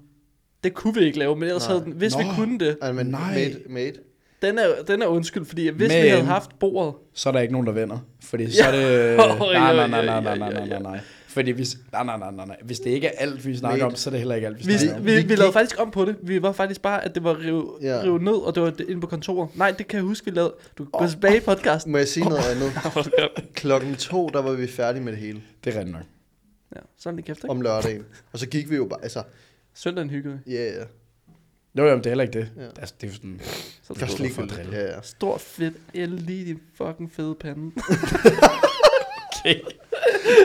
Det 0.65 0.75
kunne 0.75 0.95
vi 0.95 1.01
ikke 1.05 1.19
lave, 1.19 1.37
men 1.37 1.43
ellers 1.43 1.63
Nej. 1.69 1.73
havde 1.77 1.85
den, 1.85 1.93
hvis 1.93 2.19
vi 2.19 2.23
kunne 2.37 2.59
det. 2.59 2.79
Ej, 2.83 2.93
men 2.93 3.07
Nej. 3.07 3.35
mate, 3.35 3.61
mate. 3.69 4.01
Den 4.43 4.59
er, 4.59 4.67
den 4.87 5.03
er 5.03 5.07
undskyld, 5.07 5.45
fordi 5.45 5.69
hvis 5.69 5.89
Men- 5.89 6.03
vi 6.03 6.09
havde 6.09 6.25
haft 6.25 6.59
bordet, 6.59 6.95
Så 7.15 7.29
er 7.29 7.33
der 7.33 7.41
ikke 7.41 7.53
nogen, 7.53 7.67
der 7.67 7.73
vinder. 7.73 7.99
Fordi 8.23 8.51
så 8.53 8.65
er 8.65 8.73
det... 8.73 9.17
Nej, 9.53 9.77
nej, 9.77 9.87
nej, 9.89 10.05
nej, 10.05 10.21
nej, 10.21 10.39
nej, 10.39 10.53
nej, 10.53 10.67
nej, 10.69 10.79
nej. 10.83 11.01
Fordi 11.29 11.51
hvis... 11.51 11.77
Nej, 11.93 12.05
nej, 12.05 12.19
nej, 12.19 12.31
nej, 12.31 12.47
nej. 12.47 12.57
Hvis 12.63 12.81
det 12.81 12.91
ikke 12.91 13.07
er 13.07 13.11
alt, 13.19 13.47
vi 13.47 13.57
snakker 13.57 13.77
Mate. 13.79 13.87
om, 13.93 13.95
så 13.97 14.11
er 14.11 14.13
det 14.13 14.19
heller 14.21 14.35
ikke 14.35 14.47
alt, 14.47 14.67
vi 14.67 14.73
vi, 14.73 14.79
snakker 14.79 14.97
om. 14.97 15.07
vi, 15.07 15.15
vi, 15.17 15.23
Vi 15.23 15.35
lavede 15.35 15.53
faktisk 15.53 15.81
om 15.81 15.91
på 15.91 16.05
det. 16.05 16.17
Vi 16.23 16.43
var 16.43 16.53
faktisk 16.53 16.83
bare, 16.83 17.05
at 17.05 17.15
det 17.15 17.25
var 17.25 17.39
rive, 17.41 17.69
Ja. 17.83 18.01
rive 18.05 18.19
ned, 18.19 18.33
og 18.33 18.55
det 18.55 18.63
var 18.63 18.71
det 18.71 18.89
inde 18.89 19.01
på 19.01 19.07
kontoret. 19.07 19.49
Nej, 19.55 19.71
det 19.71 19.89
kan 19.89 19.97
jeg 19.97 20.05
huske, 20.05 20.25
vi 20.25 20.31
lavede. 20.31 20.55
Du 20.79 20.85
kan 20.85 20.91
gå 20.93 21.07
tilbage 21.07 21.37
i 21.37 21.41
podcasten. 21.41 21.93
Må 21.93 21.99
jeg 21.99 22.09
sige 22.09 22.29
noget 22.29 22.43
andet? 22.55 22.73
Klokken 23.55 23.95
to, 23.95 24.29
der 24.29 24.43
var 24.43 24.53
vi 24.53 24.67
færdige 24.67 25.03
med 25.05 25.13
det 25.13 25.21
hele. 25.21 25.43
Det 25.65 25.75
er 25.75 25.79
rigtigt 25.79 25.97
nok. 25.97 26.05
Ja, 26.77 26.81
sådan 26.99 27.17
lige 27.17 27.27
kæft, 27.27 27.39
ikke? 27.39 27.51
Om 27.51 27.61
lørdagen. 27.61 28.05
Og 28.33 28.39
så 28.39 28.47
gik 28.49 28.71
vi 28.71 28.77
jo 28.77 28.85
bare, 28.85 29.03
altså, 29.03 29.23
Søndagen 29.75 30.11
hyggede 30.11 30.39
vi. 30.47 30.53
ja, 30.55 30.61
yeah, 30.61 30.75
ja. 30.77 30.85
Jo, 31.79 31.85
jo, 31.85 31.91
men 31.91 31.99
det 31.99 32.07
er 32.07 32.11
heller 32.11 32.25
ikke 32.25 32.39
det. 32.39 32.49
Ja. 32.57 32.63
Altså, 32.81 32.95
det 33.01 33.07
er 33.07 33.11
jo 33.11 33.15
sådan... 33.17 33.41
Så 33.83 33.95
Det 33.95 34.01
var 34.01 34.07
stod 34.07 34.17
slik 34.17 34.33
for. 34.33 34.73
Ja, 34.73 34.83
ja. 34.95 35.01
Stor 35.03 35.39
fedt 35.39 35.75
el 35.95 36.09
lige 36.09 36.45
din 36.45 36.61
fucking 36.77 37.13
fede 37.13 37.35
pande. 37.41 37.71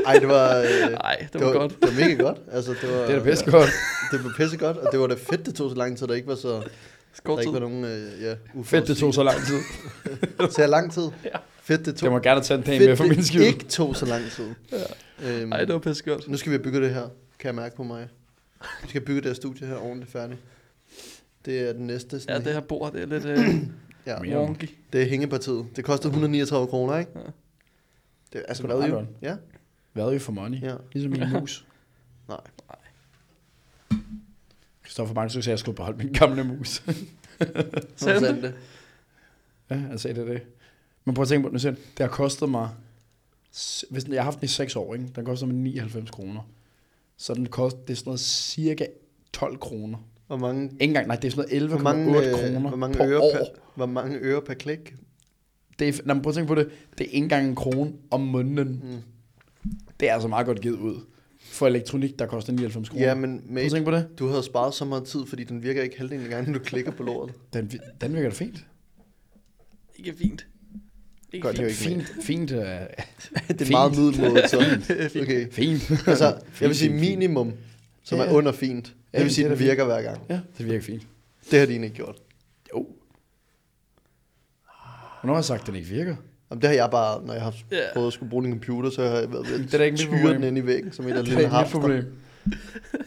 Ej, 0.06 0.14
det 0.20 0.28
var... 0.28 0.58
Øh, 0.58 0.92
Nej, 0.92 1.28
det 1.34 1.42
var 1.42 1.52
godt. 1.52 1.82
Det 1.82 1.98
var 1.98 2.04
mega 2.08 2.24
godt. 2.24 2.38
Altså, 2.52 2.72
det 2.82 2.90
var... 2.90 2.98
Det 3.08 3.16
er 3.16 3.20
da 3.20 3.30
pisse 3.30 3.52
godt. 3.52 3.70
Det 4.12 4.24
var 4.24 4.34
pisse 4.38 4.58
godt, 4.58 4.78
og 4.78 4.92
det 4.92 5.00
var 5.00 5.08
da 5.08 5.16
fedt, 5.16 5.46
det 5.46 5.56
tog 5.56 5.70
så 5.70 5.76
lang 5.76 5.98
tid, 5.98 6.08
der 6.08 6.14
ikke 6.14 6.28
var 6.28 6.36
så... 6.36 6.50
Der 6.50 6.62
Skål 7.14 7.40
ikke 7.40 7.54
var 7.54 7.60
nogen, 7.60 7.86
øh, 7.86 8.22
ja, 8.22 8.36
Fedt, 8.64 8.88
det 8.88 8.98
tog 8.98 9.14
så 9.14 9.24
lang 9.24 9.38
tid. 9.46 9.60
Så 10.52 10.62
jeg 10.62 10.70
lang 10.70 10.94
tid. 10.94 11.10
Ja. 11.26 11.30
Fedt, 11.62 11.86
det 11.86 11.96
tog... 11.96 12.06
Det 12.06 12.12
må 12.12 12.20
gerne 12.20 12.42
tage 12.42 12.58
en 12.58 12.64
dag 12.64 12.80
med 12.80 12.96
for 12.96 13.04
min 13.04 13.16
det 13.18 13.26
skyld. 13.28 13.42
ikke 13.42 13.66
tog 13.66 13.96
så 13.96 14.06
lang 14.06 14.32
tid. 14.32 14.50
Ja. 14.72 15.30
Øhm, 15.30 15.52
Ej, 15.52 15.60
det 15.60 15.74
var 15.74 15.80
pisse 15.80 16.04
godt. 16.04 16.28
Nu 16.28 16.38
skal 16.38 16.52
vi 16.52 16.58
bygge 16.58 16.82
det 16.82 16.94
her, 16.94 17.02
kan 17.40 17.48
jeg 17.48 17.56
mærke 17.56 17.76
på 17.76 17.84
mig. 17.84 18.08
Vi 18.84 18.90
skal 18.90 19.02
bygge 19.02 19.22
det 19.22 19.28
her 19.30 19.36
studie 19.36 19.68
her 19.68 19.76
ordentligt 19.76 20.12
færdigt. 20.12 20.40
Det 21.46 21.60
er 21.70 21.74
den 21.74 21.88
næste. 21.88 22.16
Ja, 22.16 22.20
Sådan 22.22 22.44
det 22.46 22.54
her 22.54 22.60
bord, 22.62 22.94
det 22.94 23.02
er 23.02 23.06
lidt 23.06 23.26
øh, 23.26 23.38
ja, 24.08 24.38
wonky. 24.40 24.70
det 24.94 25.02
er 25.02 25.06
hængepartiet. 25.06 25.66
Det 25.76 25.86
kostede 25.86 26.08
139 26.08 26.68
kroner, 26.68 26.98
ikke? 26.98 27.12
Ja. 27.16 27.20
Det 28.34 28.42
er 28.42 28.46
altså 28.48 28.64
Det 28.64 28.72
er 28.72 28.78
meget 28.78 28.90
jo? 28.90 28.96
godt. 28.96 29.08
Ja, 29.22 29.36
Value 29.94 30.20
for 30.20 30.32
money. 30.32 30.62
ja. 30.62 30.76
Ligesom 30.94 31.12
min 31.12 31.30
mus. 31.40 31.66
Nej. 32.30 32.40
Kristoffer 34.84 35.14
Banks 35.16 35.34
sagde, 35.34 35.44
at 35.44 35.48
jeg 35.48 35.60
skulle 35.60 35.76
beholde 35.76 35.98
min 35.98 36.14
gamle 36.14 36.44
mus. 36.44 36.70
Sagde 37.96 38.20
sandt 38.20 38.44
det? 38.44 38.54
ja, 39.70 39.76
jeg 39.90 40.00
sagde 40.00 40.20
det, 40.22 40.28
det. 40.28 40.42
Men 41.06 41.16
prøv 41.16 41.22
at 41.22 41.28
tænke 41.28 41.48
på, 41.48 41.54
nu 41.54 41.60
siger, 41.60 41.72
han, 41.72 41.82
det 41.98 42.00
har 42.00 42.08
kostet 42.08 42.50
mig, 42.50 42.70
hvis 43.90 44.04
den- 44.04 44.14
jeg 44.14 44.22
har 44.22 44.24
haft 44.24 44.40
den 44.40 44.46
i 44.46 44.48
6 44.48 44.76
år, 44.76 44.94
ikke? 44.94 45.08
den 45.16 45.26
koster 45.26 45.46
mig 45.48 45.56
99 45.56 46.12
kroner. 46.12 46.42
Så 47.18 47.34
den 47.34 47.46
kost, 47.46 47.78
det 47.88 47.94
er 47.94 47.98
sådan 47.98 48.08
noget 48.10 48.20
cirka 48.20 48.86
12 49.34 49.58
kroner. 49.58 49.98
Hvor 50.28 50.38
mange, 50.38 50.64
Ikke 50.64 50.84
engang, 50.84 51.08
nej, 51.08 51.16
det 51.16 51.28
er 51.28 51.32
sådan 51.32 51.60
noget 51.70 51.84
mange, 51.84 52.18
11,8 52.20 52.26
øh, 52.28 52.34
kroner 52.34 52.60
hvor 52.70 52.78
mange 52.78 52.98
på 52.98 53.04
øre 53.04 53.20
år. 53.20 53.32
per, 53.34 53.46
hvor 53.76 53.86
mange 53.86 54.18
øre 54.22 54.42
per 54.42 54.54
klik? 54.54 54.94
Det 55.80 55.88
er, 55.88 56.02
når 56.06 56.14
man 56.14 56.24
prøver 56.24 56.32
at 56.32 56.36
tænke 56.36 56.48
på 56.48 56.56
det, 56.56 56.70
det 56.98 57.02
er 57.02 57.06
ikke 57.12 57.18
engang 57.18 57.48
en 57.50 57.56
krone 57.56 57.92
om 58.12 58.22
måneden. 58.22 58.82
Mm. 58.84 59.72
Det 60.00 60.10
er 60.10 60.14
altså 60.14 60.28
meget 60.28 60.46
godt 60.46 60.62
givet 60.62 60.78
ud. 60.80 60.96
For 61.40 61.68
elektronik, 61.68 62.20
der 62.20 62.26
koster 62.26 62.54
99 62.54 62.90
kroner. 62.90 63.06
Ja, 63.08 63.16
men 63.16 63.38
Prøv 63.40 63.48
at 63.48 63.54
mate, 63.54 63.70
tænke 63.70 63.86
på 63.86 63.92
det. 63.92 64.08
du 64.20 64.28
havde 64.28 64.44
sparet 64.44 64.74
så 64.74 64.86
meget 64.86 65.04
tid, 65.04 65.26
fordi 65.26 65.44
den 65.44 65.64
virker 65.64 65.82
ikke 65.84 65.98
halvdelen 65.98 66.24
af 66.26 66.30
gangen, 66.30 66.52
når 66.52 66.60
du 66.60 66.66
klikker 66.66 66.92
på 66.92 67.04
lortet. 67.04 67.36
Den, 67.54 67.72
den 68.02 68.14
virker 68.16 68.30
da 68.30 68.36
fint. 68.36 68.66
Ikke 69.96 70.14
fint. 70.18 70.48
Ikke 71.34 71.44
Godt, 71.48 71.58
det 71.58 71.66
er 71.66 71.70
fint. 71.74 71.92
ikke 72.02 72.06
Fint, 72.22 72.26
fint, 72.50 72.52
uh, 72.52 72.58
det 72.58 73.62
er 73.62 73.66
Fint. 73.66 73.70
meget 73.72 73.94
fint. 75.12 75.22
Okay. 75.24 75.52
fint. 75.52 75.92
Altså, 76.08 76.26
jeg 76.26 76.42
Fint, 76.52 76.68
vil 76.70 76.76
sige 76.76 76.90
fint, 76.90 77.00
fint. 77.02 77.10
minimum, 77.20 77.54
som 78.06 78.18
Ja, 78.20 78.26
er 78.26 78.32
under 78.32 78.52
fint. 78.52 78.88
Ja, 79.14 79.18
Jeg 79.18 79.24
vil 79.26 79.34
sige, 79.34 79.46
det 79.46 79.52
er 79.52 79.56
den 79.56 79.66
virker 79.66 79.86
hver 79.86 80.02
gang. 80.02 80.22
Ja, 80.30 80.40
det 80.58 80.66
virker 80.66 80.82
fint. 80.86 81.08
Det 81.52 81.60
har 81.60 81.66
de 81.66 81.74
ikke 81.74 81.90
gjort. 81.90 82.16
Jo. 82.74 82.88
Hvornår 85.22 85.34
har 85.34 85.40
jeg 85.40 85.46
sagt, 85.46 85.62
at 85.62 85.68
den 85.68 85.76
ikke 85.76 85.88
virker? 85.88 86.16
Jamen, 86.52 86.62
det 86.62 86.70
har 86.70 86.76
jeg 86.76 86.90
bare, 86.92 87.26
når 87.26 87.34
jeg 87.34 87.42
har 87.44 87.54
Ja. 87.72 87.78
prøvet 87.94 88.08
at 88.08 88.14
skulle 88.14 88.30
bruge 88.30 88.46
en 88.46 88.52
computer, 88.52 88.90
så 88.90 89.02
har 89.10 89.18
jeg 89.18 89.32
været 89.34 89.48
ved 89.50 89.60
Det 89.60 89.74
er 89.74 89.80
at 89.80 89.86
ikke 89.86 89.92
mit 89.94 90.00
tyre 90.00 90.10
problem. 90.22 90.42
den 90.42 90.44
ind 90.44 90.58
i 90.58 90.66
væggen, 90.68 90.92
som 90.92 91.08
et 91.08 91.14
af 91.14 91.24
Det 91.26 91.34
er 91.34 91.40
ikke 91.40 91.56
mit 91.62 91.72
problem. 91.72 92.04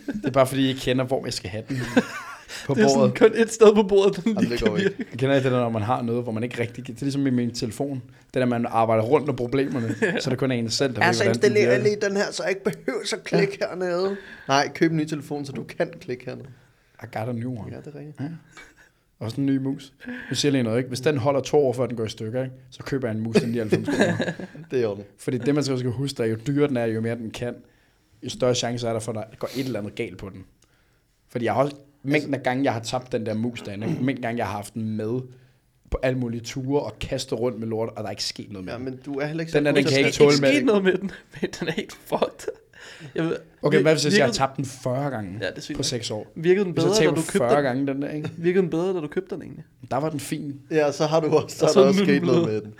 Det 0.06 0.24
er 0.24 0.30
bare 0.30 0.46
fordi, 0.46 0.66
jeg 0.68 0.76
kender, 0.76 1.04
hvor 1.04 1.24
jeg 1.24 1.32
skal 1.32 1.50
have 1.50 1.64
den 1.68 1.76
på 2.66 2.74
Det 2.74 2.84
er 2.84 2.88
sådan 2.88 3.00
bordet. 3.00 3.18
kun 3.18 3.32
et 3.42 3.52
sted 3.52 3.74
på 3.74 3.82
bordet, 3.82 4.16
den 4.16 4.22
Jamen, 4.26 4.42
lige 4.42 4.50
det 4.52 4.58
kan 4.58 4.68
går 4.68 4.76
ikke. 4.76 4.90
virke. 4.90 5.10
Jeg 5.10 5.18
kender 5.18 5.36
ikke 5.36 5.44
det 5.44 5.52
der, 5.52 5.60
når 5.60 5.68
man 5.68 5.82
har 5.82 6.02
noget, 6.02 6.22
hvor 6.22 6.32
man 6.32 6.42
ikke 6.42 6.60
rigtig... 6.60 6.86
Det 6.86 6.96
er 6.96 7.04
ligesom 7.04 7.26
i 7.26 7.30
min 7.30 7.54
telefon. 7.54 8.02
Det 8.34 8.34
der, 8.34 8.44
man 8.44 8.66
arbejder 8.68 9.02
rundt 9.04 9.28
om 9.28 9.36
problemerne, 9.36 9.94
så 10.20 10.22
er 10.24 10.28
det 10.30 10.38
kun 10.38 10.52
en 10.52 10.70
selv, 10.70 10.94
der 10.94 11.02
Altså 11.02 11.24
ved, 11.24 11.30
hvordan 11.32 11.42
den 11.42 11.56
installerer 11.56 11.72
jeg 11.72 11.82
lige 11.82 11.96
den 12.08 12.16
her, 12.16 12.32
så 12.32 12.42
jeg 12.42 12.50
ikke 12.50 12.64
behøver 12.64 13.00
at 13.12 13.24
klikke 13.24 13.58
hernede. 13.60 14.16
Nej, 14.48 14.68
køb 14.74 14.90
en 14.90 14.96
ny 14.96 15.04
telefon, 15.04 15.44
så 15.44 15.52
du 15.52 15.62
kan 15.62 15.90
klikke 16.00 16.24
hernede. 16.24 16.48
I 17.02 17.06
got 17.18 17.28
a 17.28 17.32
new 17.32 17.50
one. 17.50 17.72
Ja, 17.72 17.76
det 17.76 17.94
er 17.94 17.98
rigtigt. 17.98 18.20
Også 19.20 19.40
en 19.40 19.46
ny 19.46 19.56
mus. 19.56 19.92
Nu 20.28 20.34
siger 20.34 20.52
lige 20.52 20.62
noget, 20.62 20.78
ikke? 20.78 20.88
Hvis 20.88 21.00
den 21.00 21.18
holder 21.18 21.40
to 21.40 21.58
år, 21.58 21.72
før 21.72 21.86
den 21.86 21.96
går 21.96 22.04
i 22.04 22.08
stykker, 22.08 22.42
ikke? 22.42 22.54
så 22.70 22.82
køber 22.82 23.08
jeg 23.08 23.16
en 23.16 23.22
mus 23.22 23.36
til 23.36 23.48
99 23.48 23.88
kroner. 23.88 24.16
Det 24.70 24.82
er 24.82 24.88
den. 24.88 25.04
Fordi 25.18 25.38
det, 25.38 25.54
man 25.54 25.64
skal 25.64 25.78
skal 25.78 25.90
huske, 25.90 26.22
er, 26.22 26.26
jo 26.26 26.36
dyrere 26.46 26.68
den 26.68 26.76
er, 26.76 26.84
jo 26.84 27.00
mere 27.00 27.14
den 27.16 27.30
kan, 27.30 27.54
jo 28.22 28.28
større 28.30 28.54
chance 28.54 28.88
er 28.88 28.92
der 28.92 29.00
for, 29.00 29.12
at 29.12 29.16
der 29.30 29.36
går 29.38 29.48
et 29.56 29.66
eller 29.66 29.80
andet 29.80 29.94
galt 29.94 30.18
på 30.18 30.28
den. 30.28 30.44
Fordi 31.28 31.44
jeg 31.44 31.54
har 31.54 31.62
også, 31.62 31.76
mængden 32.02 32.34
af 32.34 32.42
gange, 32.42 32.64
jeg 32.64 32.72
har 32.72 32.80
tabt 32.80 33.12
den 33.12 33.26
der 33.26 33.34
mus 33.34 33.62
derinde, 33.62 33.88
ikke? 33.88 34.02
mængden 34.02 34.24
af 34.24 34.28
gange, 34.28 34.38
jeg 34.38 34.46
har 34.46 34.56
haft 34.56 34.74
den 34.74 34.96
med 34.96 35.20
på 35.90 35.98
alle 36.02 36.18
mulige 36.18 36.40
ture 36.40 36.82
og 36.82 36.98
kastet 36.98 37.40
rundt 37.40 37.58
med 37.60 37.68
lort, 37.68 37.88
og 37.88 37.96
der 37.96 38.04
er 38.04 38.10
ikke 38.10 38.24
sket 38.24 38.52
noget 38.52 38.64
med 38.64 38.72
Ja, 38.72 38.76
den. 38.78 38.84
men 38.84 38.96
du 39.06 39.14
er 39.14 39.26
heller 39.26 39.40
ikke 39.40 39.52
Den 39.52 39.64
så 39.64 39.68
er- 39.68 39.72
den 39.72 39.84
god 39.84 39.90
kan 39.90 39.92
til 39.92 39.98
ikke 40.06 40.10
tåle 40.18 40.30
ikke 40.32 40.40
med 40.40 40.48
sket 40.50 40.56
det. 40.58 40.66
noget 40.66 40.84
med 40.84 40.92
den, 40.92 41.10
men 41.40 41.50
den 41.60 41.68
er 41.68 41.72
helt 41.72 41.92
fucked. 41.92 42.48
Jeg 43.14 43.24
ved, 43.24 43.36
Okay, 43.62 43.82
hvad 43.82 43.92
hvis 43.92 44.04
jeg, 44.04 44.12
jeg 44.12 44.18
har 44.18 44.26
virkede- 44.26 44.38
tabt 44.38 44.56
den 44.56 44.64
40 44.64 45.10
gange 45.10 45.38
Ja, 45.42 45.46
det 45.56 45.70
er 45.70 45.74
på 45.74 45.78
nok. 45.78 45.84
6 45.84 46.10
år? 46.10 46.26
Virkede 46.34 46.64
den 46.64 46.74
bedre, 46.74 46.88
jeg 47.00 47.04
da 47.04 47.08
du 47.08 47.14
købte 47.14 47.38
40 47.38 47.54
den? 47.56 47.62
gange 47.64 47.86
den 47.86 48.02
der, 48.02 48.08
ikke? 48.10 48.30
Virkede 48.36 48.62
den 48.62 48.70
bedre, 48.70 48.94
da 48.94 49.00
du 49.00 49.06
købte 49.06 49.34
den 49.34 49.42
egentlig? 49.42 49.64
Der 49.90 49.96
var 49.96 50.10
den 50.10 50.20
fin. 50.20 50.60
Ja, 50.70 50.92
så 50.92 51.06
har 51.06 51.20
du 51.20 51.26
også, 51.28 51.56
så 51.58 51.64
Og 51.64 51.68
er 51.68 51.72
så 51.72 51.78
der 51.80 51.84
er 51.84 51.88
også 51.88 52.00
den 52.00 52.06
sket 52.08 52.22
noget 52.22 52.46
med 52.46 52.60
den. 52.60 52.74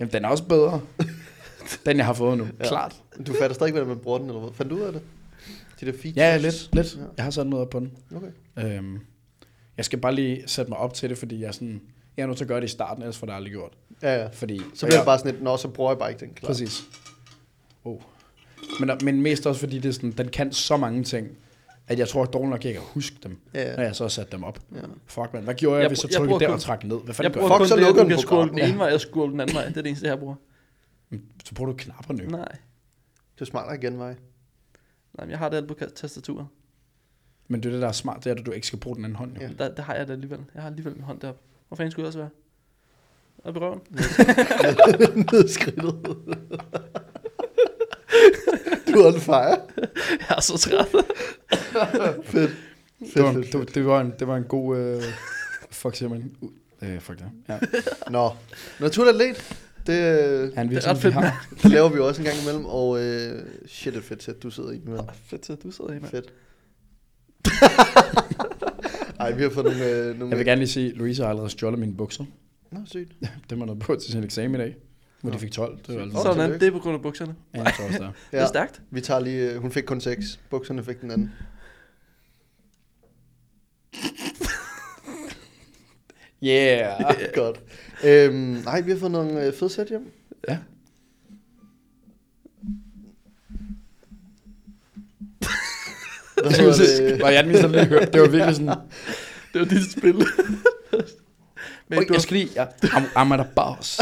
Jamen, 0.00 0.12
den 0.12 0.24
er 0.24 0.28
også 0.28 0.44
bedre. 0.44 0.80
den, 1.86 1.96
jeg 1.96 2.06
har 2.06 2.12
fået 2.12 2.38
nu. 2.38 2.46
Ja. 2.60 2.68
Klart. 2.68 2.96
Du 3.26 3.32
fatter 3.32 3.54
stadig 3.54 3.68
ikke, 3.68 3.78
hvordan 3.78 3.88
man 3.96 4.02
bruger 4.02 4.18
den, 4.18 4.26
eller 4.26 4.40
hvad? 4.40 4.50
Fandt 4.54 4.70
du 4.70 4.76
ud 4.76 4.82
af 4.82 4.92
det? 4.92 5.02
De 5.80 5.86
der 5.86 5.92
features? 5.92 6.16
Ja, 6.16 6.36
lidt. 6.36 6.68
lidt. 6.72 6.96
Ja. 6.96 7.02
Jeg 7.16 7.24
har 7.24 7.30
sat 7.30 7.46
noget 7.46 7.64
op 7.64 7.70
på 7.70 7.80
den. 7.80 7.92
Okay. 8.16 8.76
Øhm, 8.78 8.98
jeg 9.76 9.84
skal 9.84 9.98
bare 9.98 10.14
lige 10.14 10.42
sætte 10.46 10.68
mig 10.70 10.78
op 10.78 10.94
til 10.94 11.10
det, 11.10 11.18
fordi 11.18 11.40
jeg 11.40 11.48
er 11.48 11.52
sådan... 11.52 11.80
Jeg 12.16 12.22
er 12.22 12.26
nødt 12.26 12.36
til 12.38 12.44
at 12.44 12.48
gøre 12.48 12.60
det 12.60 12.66
i 12.66 12.70
starten, 12.70 13.02
ellers 13.02 13.18
får 13.18 13.26
det 13.26 13.34
aldrig 13.34 13.52
gjort. 13.52 13.72
Ja, 14.02 14.20
ja. 14.22 14.26
Fordi, 14.32 14.58
Så 14.58 14.64
bliver 14.86 14.90
det 14.90 14.96
jeg- 14.96 15.04
bare 15.04 15.18
sådan 15.18 15.34
et, 15.34 15.42
nå, 15.42 15.56
så 15.56 15.68
bruger 15.68 15.90
jeg 15.90 15.98
bare 15.98 16.10
ikke 16.10 16.20
den, 16.20 16.34
klar. 16.34 16.46
Præcis. 16.46 16.82
Oh. 17.84 18.00
Men, 18.80 18.90
men 19.02 19.22
mest 19.22 19.46
også 19.46 19.60
fordi, 19.60 19.78
det 19.78 19.88
er 19.88 19.92
sådan, 19.92 20.10
den 20.10 20.28
kan 20.28 20.52
så 20.52 20.76
mange 20.76 21.04
ting, 21.04 21.28
at 21.88 21.98
jeg 21.98 22.08
tror, 22.08 22.22
at 22.22 22.32
dårligt 22.32 22.50
nok, 22.50 22.64
jeg 22.64 22.72
kan 22.72 22.82
huske 22.84 23.16
dem, 23.22 23.38
Ja, 23.54 23.76
når 23.76 23.82
jeg 23.82 23.96
så 23.96 24.04
har 24.04 24.08
sat 24.08 24.32
dem 24.32 24.44
op. 24.44 24.58
ja. 24.74 24.80
Fuck, 25.06 25.32
man. 25.32 25.42
Hvad 25.42 25.54
gjorde 25.54 25.76
jeg, 25.76 25.82
Jeg 25.82 25.88
hvis 25.88 26.02
jeg 26.04 26.10
jeg 26.10 26.16
trykkede 26.16 26.28
bruger 26.28 26.38
der 26.38 26.46
kun- 26.46 26.54
og 26.54 26.60
trak 26.60 26.84
ned? 26.84 26.96
Hvad 26.96 27.06
Jeg 27.06 27.14
fanden 27.14 27.32
gør 27.32 27.40
bruger 27.40 27.48
Fuck, 27.54 27.58
kun 27.58 27.68
så 27.68 27.76
det, 27.76 27.84
at 27.86 27.94
du 27.94 27.98
den 28.00 28.08
kan 28.08 28.18
scrolle 28.18 28.50
den 28.50 28.58
ene 28.58 28.78
vej 28.78 28.92
og 28.94 29.00
scrolle 29.00 29.32
den 29.32 29.40
anden 29.40 29.54
vej. 29.56 29.64
Det 29.68 29.76
er 29.76 29.82
det 29.82 29.88
eneste, 29.88 30.06
jeg 30.06 30.18
bruger. 30.18 30.34
jeg? 31.10 31.20
Så 31.44 31.54
bruger 31.54 31.70
du 31.70 31.76
knapperne 31.76 32.22
jo. 32.22 32.28
Nej. 32.30 32.48
Det 33.34 33.40
er 33.40 33.44
smartere 33.44 33.78
genvej. 33.78 34.14
Nej, 35.14 35.26
men 35.26 35.30
jeg 35.30 35.38
har 35.38 35.48
det 35.48 35.56
alt 35.56 35.68
på 35.68 35.74
tastaturet. 35.94 36.46
Men 37.48 37.62
det 37.62 37.68
er 37.68 37.72
det, 37.72 37.82
der 37.82 37.88
er 37.88 37.92
smart, 37.92 38.24
det 38.24 38.30
er, 38.30 38.34
at 38.34 38.46
du 38.46 38.50
ikke 38.50 38.66
skal 38.66 38.78
bruge 38.78 38.96
den 38.96 39.04
anden 39.04 39.16
hånd. 39.16 39.34
Jo. 39.36 39.40
Ja. 39.40 39.48
Der, 39.58 39.74
der 39.74 39.82
har 39.82 39.94
jeg 39.94 40.06
det 40.06 40.12
alligevel. 40.12 40.40
Jeg 40.54 40.62
har 40.62 40.70
alligevel 40.70 40.94
min 40.94 41.02
hånd 41.02 41.20
deroppe. 41.20 41.40
Hvor 41.68 41.76
fanden 41.76 41.90
skulle 41.90 42.04
det 42.04 42.08
også 42.08 42.18
være? 42.18 42.30
Op 43.44 43.56
i 43.56 43.58
røven. 43.58 43.80
Ned 45.32 45.48
skridtet. 45.48 45.94
du 48.94 49.00
er 49.00 49.14
on 49.14 49.20
fire. 49.20 49.60
Jeg 50.28 50.36
er 50.36 50.40
så 50.40 50.58
træt. 50.58 50.86
Fedt. 52.24 52.50
Det, 53.14 53.22
var, 53.22 53.32
Fedt, 53.32 53.44
fedt, 53.44 53.52
det, 53.52 53.60
fedt. 53.60 53.74
det, 53.74 53.86
var 53.86 54.00
en, 54.00 54.14
det 54.18 54.28
var 54.28 54.36
en 54.36 54.44
god... 54.44 54.76
Øh, 54.78 55.02
fuck, 55.70 55.94
siger 55.96 56.08
man. 56.08 56.36
Uh, 56.40 56.50
øh, 56.82 57.00
fuck 57.00 57.18
det. 57.18 57.26
Ja. 57.48 57.58
Nå, 58.10 58.30
naturatlet, 58.80 59.56
det, 59.86 60.58
en 60.58 60.68
Det 60.68 60.84
er 60.84 60.90
ret 60.90 60.98
fedt, 60.98 61.14
det 61.62 61.70
laver 61.70 61.88
vi 61.88 61.96
jo 61.96 62.06
også 62.06 62.20
en 62.20 62.26
gang 62.26 62.38
imellem, 62.42 62.64
og 62.64 63.02
øh, 63.02 63.42
shit, 63.66 63.96
et 63.96 64.04
fedt 64.04 64.22
sæt, 64.22 64.42
du 64.42 64.50
sidder 64.50 64.70
i 64.70 64.80
med. 64.84 64.98
Fedt, 65.24 65.50
at 65.50 65.62
du 65.62 65.70
sidder 65.70 65.92
her, 65.92 66.00
mand. 66.00 66.10
Fedt. 66.10 66.32
Ej, 69.20 69.32
vi 69.32 69.42
har 69.42 69.50
fået 69.50 69.66
nogle... 69.66 69.90
Øh, 69.90 70.18
nogle 70.18 70.30
Jeg 70.30 70.38
vil 70.38 70.46
gerne 70.46 70.58
lige 70.58 70.68
sige, 70.68 70.92
Louise 70.92 71.22
har 71.22 71.30
allerede 71.30 71.50
stjålet 71.50 71.78
mine 71.78 71.96
bukser. 71.96 72.24
Nå, 72.72 72.80
sygt. 72.84 73.12
Det 73.50 73.58
var 73.58 73.64
noget 73.64 73.80
på 73.80 73.96
til 73.96 74.12
sin 74.12 74.24
eksamen 74.24 74.54
i 74.54 74.58
dag, 74.58 74.76
hvor 75.20 75.30
de 75.30 75.38
fik 75.38 75.52
12. 75.52 75.78
Det 75.86 75.96
var 75.96 76.02
altså 76.02 76.22
Sådan, 76.22 76.52
det 76.52 76.62
er 76.62 76.70
på 76.70 76.78
grund 76.78 76.94
af 76.94 77.02
bukserne. 77.02 77.34
Ja, 77.54 77.62
jeg 77.62 77.72
tror 77.76 77.84
også, 77.84 77.98
det 77.98 78.06
er. 78.06 78.12
Det 78.30 78.40
er 78.40 78.46
stærkt. 78.46 78.82
Vi 78.90 79.00
tager 79.00 79.20
lige... 79.20 79.50
Øh, 79.50 79.60
hun 79.60 79.70
fik 79.70 79.84
kun 79.84 80.00
6. 80.00 80.40
Bukserne 80.50 80.84
fik 80.84 81.00
den 81.00 81.10
anden. 81.10 81.32
Yeah. 86.44 87.04
Godt. 87.34 87.60
Øhm, 88.04 88.34
nej, 88.64 88.80
vi 88.80 88.90
har 88.90 88.98
fået 88.98 89.12
nogle 89.12 89.46
øh, 89.46 89.52
fede 89.54 89.70
sæt 89.70 89.88
hjem. 89.88 90.12
Ja. 90.48 90.58
Hvad 96.42 96.52
hedder 96.52 97.08
det? 97.10 97.20
Var 97.22 97.28
jeg 97.30 97.44
den 97.44 97.50
eneste, 97.50 97.68
der 97.68 97.72
lige 97.74 97.86
hørte? 97.86 98.12
Det 98.12 98.20
var 98.20 98.28
virkelig 98.28 98.56
sådan, 98.56 98.68
Det 99.52 99.60
var 99.60 99.64
dit 99.64 99.92
spil. 99.92 100.14
Men 101.88 101.98
Oj, 101.98 102.04
du 102.08 102.12
jeg 102.14 102.22
skal 102.22 102.36
lige, 102.36 102.48
ja, 102.54 102.64
I'm, 102.84 103.04
I'm 103.16 103.34
at 103.34 103.40
a 103.40 103.46
boss. 103.56 104.00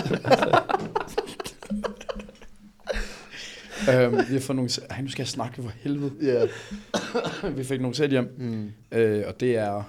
øhm, 3.91 4.29
vi 4.29 4.33
har 4.35 4.41
fået 4.41 4.57
nogle, 4.57 4.71
ej, 4.91 5.01
nu 5.01 5.09
skal 5.09 5.23
jeg 5.23 5.29
snakke 5.29 5.63
for 5.63 5.73
helvede. 5.81 6.13
Ja. 6.23 6.47
Vi 7.51 7.65
fik 7.65 7.81
nogle 7.81 7.97
sæt 7.97 8.11
hjem, 8.11 8.35
Mm. 8.39 8.73
øh, 8.93 9.25
og 9.27 9.41
det 9.41 9.57
er, 9.57 9.83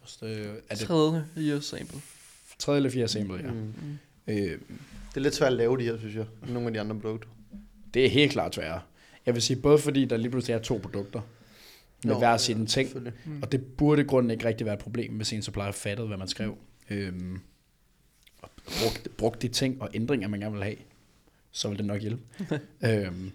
først, 0.00 0.22
øh, 0.22 0.46
er 0.70 0.74
det 0.74 0.86
tredje 0.86 1.24
year 1.38 1.60
sample. 1.60 2.00
Tredje 2.58 2.76
eller 2.78 2.90
fjerde 2.90 3.08
sample, 3.08 3.36
ja. 3.36 3.50
Mm. 3.52 3.98
Øh, 4.26 4.36
Det 5.08 5.16
er 5.16 5.20
lidt 5.20 5.34
svært 5.34 5.52
at 5.52 5.56
lave 5.58 5.78
de 5.78 5.82
her, 5.82 5.98
synes 5.98 6.14
jeg. 6.16 6.24
Nogle 6.48 6.66
af 6.66 6.72
de 6.72 6.80
andre 6.80 6.96
produkter. 7.00 7.28
det 7.94 8.04
er 8.04 8.08
helt 8.10 8.32
klart 8.32 8.54
sværere. 8.54 8.80
Jeg 9.26 9.34
vil 9.34 9.42
sige, 9.42 9.56
både 9.56 9.78
fordi 9.78 10.04
der 10.04 10.16
lige 10.16 10.30
pludselig 10.30 10.54
er 10.54 10.58
to 10.58 10.80
produkter, 10.82 11.20
med 12.04 12.12
Nå, 12.12 12.18
hver 12.18 12.36
sin 12.36 12.56
ting, 12.56 12.88
Selvfølgelig. 12.88 13.12
Mm. 13.24 13.42
Og 13.42 13.52
det 13.52 13.64
burde 13.76 14.04
grunden 14.04 14.30
ikke 14.30 14.44
rigtig 14.44 14.64
være 14.64 14.74
et 14.74 14.80
problem, 14.80 15.12
hvis 15.12 15.32
en 15.32 15.42
supplier 15.42 15.72
fattede, 15.72 16.08
hvad 16.08 16.16
man 16.16 16.28
skrev. 16.28 16.56
Øhm, 16.90 17.40
og 18.42 18.50
brugt, 18.64 19.08
brugt 19.16 19.42
de 19.42 19.48
ting 19.48 19.82
og 19.82 19.90
ændringer, 19.94 20.28
man 20.28 20.40
gerne 20.40 20.54
vil 20.54 20.62
have, 20.64 20.76
så 21.52 21.68
vil 21.68 21.78
det 21.78 21.86
nok 21.86 22.00
hjælpe. 22.00 22.22
øhm, 22.86 23.30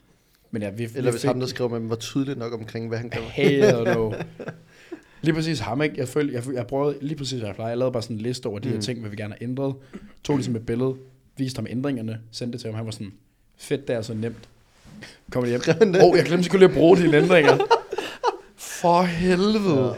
men 0.51 0.61
ja, 0.61 0.69
vi, 0.69 0.83
Eller 0.83 1.01
vi 1.01 1.09
hvis 1.11 1.23
ham, 1.23 1.39
der 1.39 1.47
skrev 1.47 1.69
med 1.69 1.79
dem, 1.79 1.89
var 1.89 1.95
tydelig 1.95 2.37
nok 2.37 2.53
omkring, 2.53 2.87
hvad 2.87 2.97
han 2.97 3.09
gør. 3.09 3.21
Hell 3.21 3.83
no. 3.83 4.11
Lige 5.23 5.35
præcis 5.35 5.59
ham, 5.59 5.81
ikke? 5.81 5.95
Jeg, 5.97 6.07
følte, 6.07 6.33
jeg, 6.33 6.43
jeg 6.53 6.67
prøvede 6.67 6.97
lige 7.01 7.15
præcis, 7.17 7.39
hvad 7.39 7.47
jeg 7.47 7.55
plejer. 7.55 7.69
Jeg 7.69 7.77
lavede 7.77 7.91
bare 7.93 8.03
sådan 8.03 8.15
en 8.15 8.21
liste 8.21 8.47
over 8.47 8.59
de 8.59 8.67
her 8.69 8.75
Mm. 8.75 8.81
ting, 8.81 8.99
hvad 8.99 9.09
vi 9.09 9.15
gerne 9.15 9.33
har 9.39 9.45
ændret. 9.47 9.75
Tog 10.23 10.35
ligesom 10.37 10.55
et 10.55 10.65
billede, 10.65 10.95
viste 11.37 11.57
ham 11.57 11.67
ændringerne, 11.69 12.19
sendte 12.31 12.53
det 12.53 12.61
til 12.61 12.67
ham. 12.67 12.75
Han 12.75 12.85
var 12.85 12.91
sådan, 12.91 13.13
fedt, 13.57 13.87
det 13.87 13.95
er 13.95 14.01
så 14.01 14.13
nemt. 14.13 14.49
Kommer 15.31 15.49
hjem. 15.49 15.61
Åh, 15.95 16.03
oh, 16.03 16.17
jeg 16.17 16.25
glemte 16.25 16.43
selvfølgelig 16.43 16.69
at 16.75 16.79
bruge 16.79 16.97
dine 16.97 17.17
ændringer. 17.17 17.57
For 18.57 19.01
helvede. 19.01 19.85
Ja. 19.87 19.93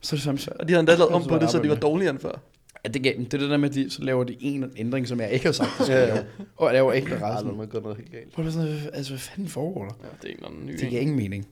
Så 0.00 0.16
det 0.16 0.22
samme 0.24 0.40
Og 0.60 0.68
de 0.68 0.72
har 0.72 0.80
endda 0.80 0.94
lavet 0.94 1.08
om 1.12 1.22
Så 1.22 1.28
på 1.28 1.38
det, 1.38 1.50
så 1.50 1.62
de 1.62 1.68
var 1.68 1.74
dårligere 1.74 2.10
end 2.10 2.18
før. 2.20 2.40
Ja, 2.84 2.88
det, 2.90 3.02
gav- 3.02 3.18
det 3.18 3.34
er 3.34 3.38
det 3.38 3.50
der 3.50 3.56
med, 3.56 3.68
at 3.68 3.74
de, 3.74 3.90
så 3.90 4.02
laver 4.02 4.24
de 4.24 4.36
en 4.40 4.72
ændring, 4.76 5.08
som 5.08 5.20
jeg 5.20 5.30
ikke 5.30 5.44
har 5.44 5.52
sagt, 5.52 5.70
de 5.78 5.84
skal 5.84 5.96
Ja, 5.96 6.06
ja, 6.06 6.14
ja. 6.16 6.22
Og 6.56 6.66
jeg 6.66 6.74
laver 6.74 6.92
ikke 6.92 7.14
Ej, 7.14 7.30
resten. 7.32 7.50
der 7.50 7.56
må 7.56 7.64
gå 7.64 7.80
noget 7.80 7.96
helt 7.96 8.12
galt. 8.12 8.32
Prøv 8.32 8.50
sådan, 8.50 8.78
altså, 8.92 9.12
hvad 9.12 9.18
fanden 9.20 9.48
foregår 9.48 9.84
der? 9.84 9.94
Ja, 10.02 10.08
det 10.22 10.24
er 10.24 10.28
ikke 10.28 10.42
noget 10.42 10.56
ny. 10.66 10.72
Det 10.72 10.88
giver 10.88 11.00
ingen 11.00 11.16
mening. 11.16 11.46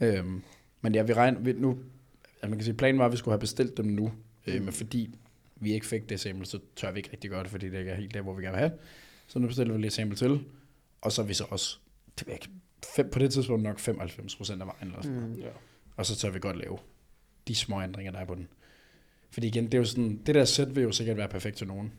Øhm, 0.00 0.42
men 0.82 0.94
ja, 0.94 1.02
vi 1.02 1.12
regner, 1.12 1.38
vi, 1.40 1.52
nu, 1.52 1.76
altså 2.46 2.50
man 2.50 2.58
kan 2.58 2.64
sige, 2.64 2.74
planen 2.74 2.98
var, 2.98 3.06
at 3.06 3.12
vi 3.12 3.16
skulle 3.16 3.32
have 3.32 3.40
bestilt 3.40 3.76
dem 3.76 3.86
nu, 3.86 4.12
øh, 4.46 4.62
men 4.62 4.72
fordi 4.72 5.10
vi 5.56 5.72
ikke 5.72 5.86
fik 5.86 6.08
det 6.08 6.20
sample, 6.20 6.46
så 6.46 6.58
tør 6.76 6.90
vi 6.92 6.98
ikke 6.98 7.10
rigtig 7.12 7.30
det, 7.30 7.46
fordi 7.48 7.70
det 7.70 7.78
ikke 7.78 7.90
er 7.90 7.94
helt 7.96 8.14
der, 8.14 8.20
hvor 8.22 8.34
vi 8.34 8.42
gerne 8.42 8.52
vil 8.56 8.58
have. 8.58 8.72
Så 9.26 9.38
nu 9.38 9.46
bestiller 9.46 9.72
vi 9.74 9.78
lige 9.78 9.86
et 9.86 9.92
sample 9.92 10.16
til, 10.16 10.40
og 11.00 11.12
så 11.12 11.22
er 11.22 11.26
vi 11.26 11.34
så 11.34 11.44
også, 11.50 11.78
det 12.18 12.28
ikke, 12.32 12.48
fem, 12.96 13.10
på 13.10 13.18
det 13.18 13.32
tidspunkt 13.32 13.62
nok 13.62 13.78
95 13.78 14.36
procent 14.36 14.60
af 14.62 14.66
vejen, 14.66 14.88
eller 14.88 15.02
sådan. 15.02 15.28
Mm. 15.28 15.34
Ja. 15.34 15.46
og 15.96 16.06
så 16.06 16.16
tør 16.16 16.30
vi 16.30 16.38
godt 16.38 16.56
lave 16.58 16.78
de 17.48 17.54
små 17.54 17.82
ændringer, 17.82 18.12
der 18.12 18.18
er 18.18 18.24
på 18.24 18.34
den. 18.34 18.48
Fordi 19.30 19.46
igen, 19.46 19.64
det 19.64 19.74
er 19.74 19.78
jo 19.78 19.84
sådan, 19.84 20.20
det 20.26 20.34
der 20.34 20.44
sæt 20.44 20.76
vil 20.76 20.82
jo 20.82 20.92
sikkert 20.92 21.16
være 21.16 21.28
perfekt 21.28 21.56
til 21.56 21.66
nogen, 21.66 21.92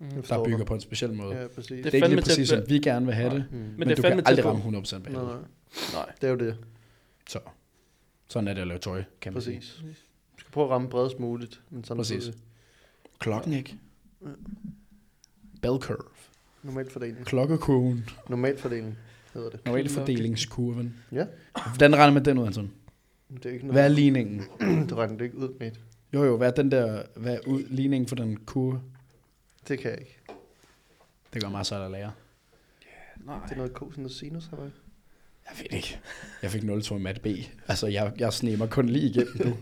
Jeg 0.00 0.28
der 0.28 0.44
bygger 0.44 0.64
på 0.64 0.74
en 0.74 0.80
speciel 0.80 1.12
måde. 1.12 1.36
Ja, 1.36 1.46
præcis. 1.46 1.68
Det 1.68 1.86
er 1.86 1.86
ikke 1.86 1.98
fandme 2.04 2.16
lige 2.16 2.24
præcis, 2.24 2.48
som 2.48 2.62
vi 2.68 2.78
gerne 2.78 3.06
vil 3.06 3.14
have 3.14 3.30
det, 3.34 3.44
Mm. 3.50 3.56
men, 3.58 3.74
Men 3.78 3.88
det 3.88 3.92
er 3.92 3.96
du 3.96 4.02
kan 4.02 4.22
aldrig 4.26 4.44
ramme 4.44 4.62
100% 4.78 4.98
bag 5.02 5.12
Nej, 5.12 5.22
det. 5.22 5.30
nej. 5.30 5.38
Nej. 5.92 6.12
Det 6.20 6.26
er 6.26 6.30
jo 6.30 6.36
det. 6.38 6.56
Så 7.28 7.38
sådan 8.28 8.48
er 8.48 8.54
det 8.54 8.60
at 8.60 8.66
lave 8.66 8.78
tøj, 8.78 9.04
kan 9.20 9.32
man 9.32 9.42
sige. 9.42 9.56
Præcis. 9.56 9.82
Du 10.36 10.40
skal 10.40 10.52
prøve 10.52 10.64
at 10.64 10.70
ramme 10.70 10.88
bredest 10.88 11.18
muligt. 11.20 11.60
Men 11.70 11.82
Præcis. 11.82 12.08
samtidig 12.24 12.34
Klokken 13.18 13.52
ikke. 13.52 13.76
Ja. 14.22 14.26
Bell 15.62 15.78
curve. 15.80 16.08
Normalt 16.62 16.92
fordeling. 16.92 17.26
Klokkekurven. 17.26 18.10
Normalt 18.28 18.60
fordeling 18.60 18.98
hedder 19.34 19.50
det. 19.50 19.66
Normal 19.66 19.88
fordelingskurven. 19.88 20.96
Ja. 21.12 21.26
Hvordan 21.66 21.96
regner 21.96 22.14
man 22.14 22.24
den 22.24 22.38
ud, 22.38 22.46
Anton? 22.46 22.70
Det 23.34 23.46
er 23.46 23.50
ikke 23.50 23.66
Hvad 23.66 23.84
er 23.84 23.88
noget. 23.88 23.92
ligningen? 24.00 24.40
du 24.88 24.94
regner 24.94 25.16
det 25.16 25.24
ikke 25.24 25.36
ud 25.38 25.54
med. 25.58 25.70
Jo 26.14 26.24
jo, 26.24 26.36
hvad 26.36 26.48
er 26.48 26.54
den 26.54 26.70
der, 26.70 27.02
hvad 27.16 27.34
er 27.34 27.40
ud, 27.46 27.62
ligningen 27.62 28.08
for 28.08 28.16
den 28.16 28.36
kurve? 28.36 28.82
Det 29.68 29.78
kan 29.78 29.90
jeg 29.90 30.00
ikke. 30.00 30.18
Det 31.34 31.42
gør 31.42 31.48
meget 31.50 31.66
sejt 31.66 31.82
at 31.84 31.90
lære. 31.90 32.12
Nej. 33.24 33.38
Det 33.44 33.52
er 33.52 33.56
noget 33.56 33.72
kosen 33.72 34.04
og 34.04 34.10
sinus, 34.10 34.46
har 34.46 34.56
jeg. 34.56 34.70
Jeg 35.50 35.58
ved 35.58 35.76
ikke. 35.78 35.98
Jeg 36.42 36.50
fik 36.50 36.62
0 36.62 36.82
i 36.90 36.94
mat 36.94 37.20
B. 37.20 37.26
Altså, 37.68 37.86
jeg, 37.86 38.12
jeg 38.18 38.32
snemer 38.32 38.66
kun 38.66 38.88
lige 38.88 39.08
igennem 39.10 39.46
nu. 39.46 39.56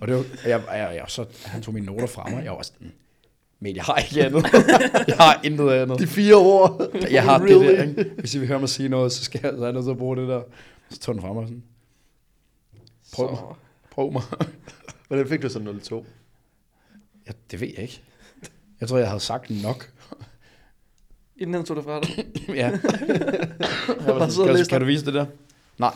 Og 0.00 0.08
det 0.08 0.16
var, 0.16 0.24
jeg, 0.44 0.62
jeg, 0.68 0.92
jeg, 0.96 1.04
så, 1.08 1.24
han 1.44 1.62
tog 1.62 1.74
mine 1.74 1.86
noter 1.86 2.06
fra 2.06 2.28
mig. 2.30 2.44
Jeg 2.44 2.52
var 2.52 2.62
sådan, 2.62 2.92
Men 3.60 3.76
jeg 3.76 3.84
har 3.84 3.96
ikke 3.96 4.24
andet. 4.26 4.44
jeg 5.08 5.16
har 5.16 5.40
intet 5.44 5.70
andet. 5.70 5.98
De 5.98 6.06
fire 6.06 6.34
ord. 6.34 6.96
Jeg 7.10 7.22
har 7.22 7.38
Really? 7.40 7.66
det 7.68 7.78
der, 7.78 7.82
ikke? 7.84 8.10
Hvis 8.18 8.34
I 8.34 8.38
vil 8.38 8.48
høre 8.48 8.60
mig 8.60 8.68
sige 8.68 8.88
noget, 8.88 9.12
så 9.12 9.24
skal 9.24 9.40
jeg 9.42 9.52
så 9.58 9.72
nødt 9.72 9.84
til 9.84 9.90
at 9.90 9.98
bruge 9.98 10.16
det 10.16 10.28
der. 10.28 10.42
Så 10.90 10.98
tog 11.00 11.14
den 11.14 11.22
frem 11.22 11.36
og 11.36 11.46
sådan. 11.46 11.62
Prøv 13.14 13.30
mig. 13.30 13.38
Så, 13.38 13.54
Prøv 13.90 14.12
mig. 14.12 14.22
Hvordan 15.08 15.28
fik 15.28 15.42
du 15.42 15.48
så 15.48 15.78
02? 15.82 16.06
Ja, 17.26 17.32
det 17.50 17.60
ved 17.60 17.68
jeg 17.68 17.78
ikke. 17.78 18.02
Jeg 18.80 18.88
tror, 18.88 18.98
jeg 18.98 19.06
havde 19.08 19.20
sagt 19.20 19.50
nok. 19.62 19.90
Inden 21.42 21.54
han 21.54 21.64
tog 21.64 21.76
det 21.76 21.84
fra 21.84 22.00
dig. 22.00 22.26
ja. 22.48 22.54
Jeg 24.06 24.06
var 24.06 24.12
og 24.12 24.32
sådan, 24.32 24.46
kan, 24.46 24.56
læse 24.56 24.70
kan 24.70 24.80
du 24.80 24.86
vise 24.86 25.06
det 25.06 25.14
der? 25.14 25.26
Nej. 25.78 25.94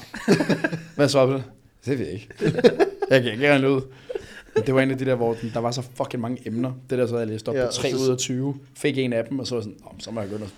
Hvad 0.96 1.08
så 1.08 1.26
på 1.26 1.32
det? 1.32 1.44
Det 1.86 1.98
ved 1.98 2.06
jeg 2.06 2.14
ikke. 2.14 2.28
Jeg 3.10 3.22
kan 3.22 3.32
ikke 3.32 3.50
regne 3.52 3.70
ud. 3.70 3.80
Men 4.54 4.66
Det 4.66 4.74
var 4.74 4.80
en 4.80 4.90
af 4.90 4.98
de 4.98 5.04
der, 5.04 5.14
hvor 5.14 5.34
den- 5.34 5.50
der 5.54 5.60
var 5.60 5.70
så 5.70 5.82
fucking 5.96 6.20
mange 6.20 6.42
emner. 6.46 6.72
Det 6.90 6.98
der 6.98 7.06
så 7.06 7.18
jeg 7.18 7.26
læst 7.26 7.48
op 7.48 7.54
Ja, 7.54 7.62
og 7.62 7.68
på 7.68 7.72
3 7.72 7.90
så- 7.90 7.96
ud 7.96 8.08
af 8.10 8.18
20. 8.18 8.54
Fik 8.76 8.98
en 8.98 9.12
af 9.12 9.24
dem, 9.24 9.38
og 9.38 9.46
så 9.46 9.54
var 9.54 9.62
sådan, 9.62 9.76
"Nå, 9.80 9.90
så 9.98 10.10
må 10.10 10.20
jeg 10.20 10.30
gå 10.30 10.36
og... 10.36 10.48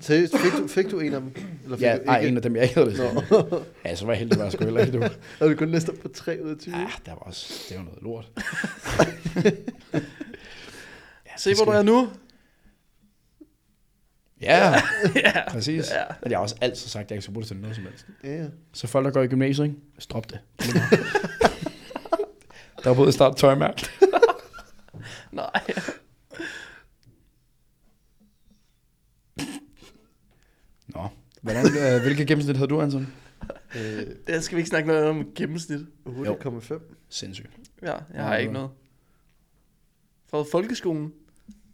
Seriøst, 0.00 0.38
fik 0.38 0.52
du, 0.62 0.66
fik 0.68 0.90
du 0.90 1.00
en 1.00 1.14
af 1.14 1.20
dem? 1.20 1.30
Eller 1.64 1.76
fik 1.76 1.84
Ja, 1.86 1.96
du 1.96 2.02
ej, 2.10 2.18
en 2.20 2.36
af 2.36 2.42
dem, 2.42 2.56
jeg 2.56 2.62
ikke 2.62 2.74
havde 2.74 2.88
læst. 2.90 3.02
Nå. 3.30 3.62
Ja, 3.84 3.94
så 3.94 4.04
var 4.06 4.12
jeg 4.12 4.18
heldig, 4.18 4.38
at 4.38 4.44
jeg 4.44 4.52
skulle 4.52 4.64
heller 4.66 4.80
ikke. 4.80 4.98
Du. 4.98 5.02
Har 5.38 5.46
du 5.48 5.54
kun 5.54 5.70
læst 5.70 5.88
op 5.88 5.94
på 6.02 6.08
3 6.08 6.38
ud 6.44 6.50
af 6.50 6.56
20? 6.56 6.76
Ja, 6.76 6.86
der 7.06 7.10
var 7.12 7.18
også, 7.18 7.52
det 7.68 7.76
var 7.76 7.82
noget 7.84 8.02
lort. 8.02 8.28
ja, 11.26 11.30
Se, 11.38 11.54
hvor 11.54 11.64
du 11.64 11.70
er 11.70 11.82
nu. 11.82 12.08
Ja, 14.40 14.74
ja. 15.24 15.50
præcis. 15.50 15.90
Ja. 15.90 16.04
Men 16.22 16.30
jeg 16.30 16.38
har 16.38 16.42
også 16.42 16.56
altid 16.60 16.88
sagt, 16.88 17.04
at 17.04 17.10
jeg 17.10 17.16
ikke 17.16 17.22
skal 17.22 17.32
bruge 17.34 17.42
det 17.42 17.48
til 17.48 17.56
noget 17.56 17.76
som 17.76 17.84
helst. 17.84 18.06
Ja. 18.24 18.46
Så 18.72 18.86
folk, 18.86 19.04
der 19.06 19.12
går 19.12 19.22
i 19.22 19.26
gymnasiet, 19.26 19.64
ikke? 19.66 19.76
Stop 19.98 20.30
det. 20.30 20.40
der 22.84 22.88
var 22.88 22.94
både 22.94 23.12
start 23.12 23.30
og 23.32 23.36
tøjmærke. 23.36 23.86
Nej. 25.32 25.60
Nå. 30.88 31.08
Hvordan, 31.42 31.66
øh, 31.66 32.02
hvilket 32.02 32.26
gennemsnit 32.26 32.56
havde 32.56 32.68
du, 32.68 32.80
Anton? 32.80 33.06
Øh, 33.76 34.06
Det 34.26 34.44
skal 34.44 34.56
vi 34.56 34.60
ikke 34.60 34.68
snakke 34.68 34.86
noget 34.88 35.04
om 35.04 35.28
gennemsnit. 35.34 35.80
8,5. 36.06 36.80
Sindssygt. 37.08 37.50
Ja, 37.82 37.92
jeg 37.92 38.02
Nå, 38.14 38.22
har 38.22 38.36
ikke 38.36 38.52
nå. 38.52 38.58
noget. 38.58 38.70
Fra 40.30 40.44
folkeskolen. 40.52 41.12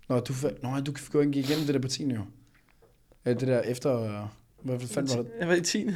Nå, 0.08 0.20
du, 0.20 0.32
Nå, 0.62 0.80
du 0.80 0.92
kan 0.92 1.04
gå 1.12 1.20
ikke 1.20 1.38
igennem 1.40 1.64
det 1.66 1.74
der 1.74 1.80
på 1.80 1.88
10. 1.88 2.04
jo. 2.12 2.20
Øh, 3.26 3.40
det 3.40 3.48
der 3.48 3.60
efter... 3.60 4.00
øh, 4.02 4.28
Hvad 4.62 4.80
fanden 4.80 5.16
var 5.16 5.22
det? 5.22 5.30
Jeg 5.40 5.48
var 5.48 5.54
i 5.54 5.60
10. 5.60 5.86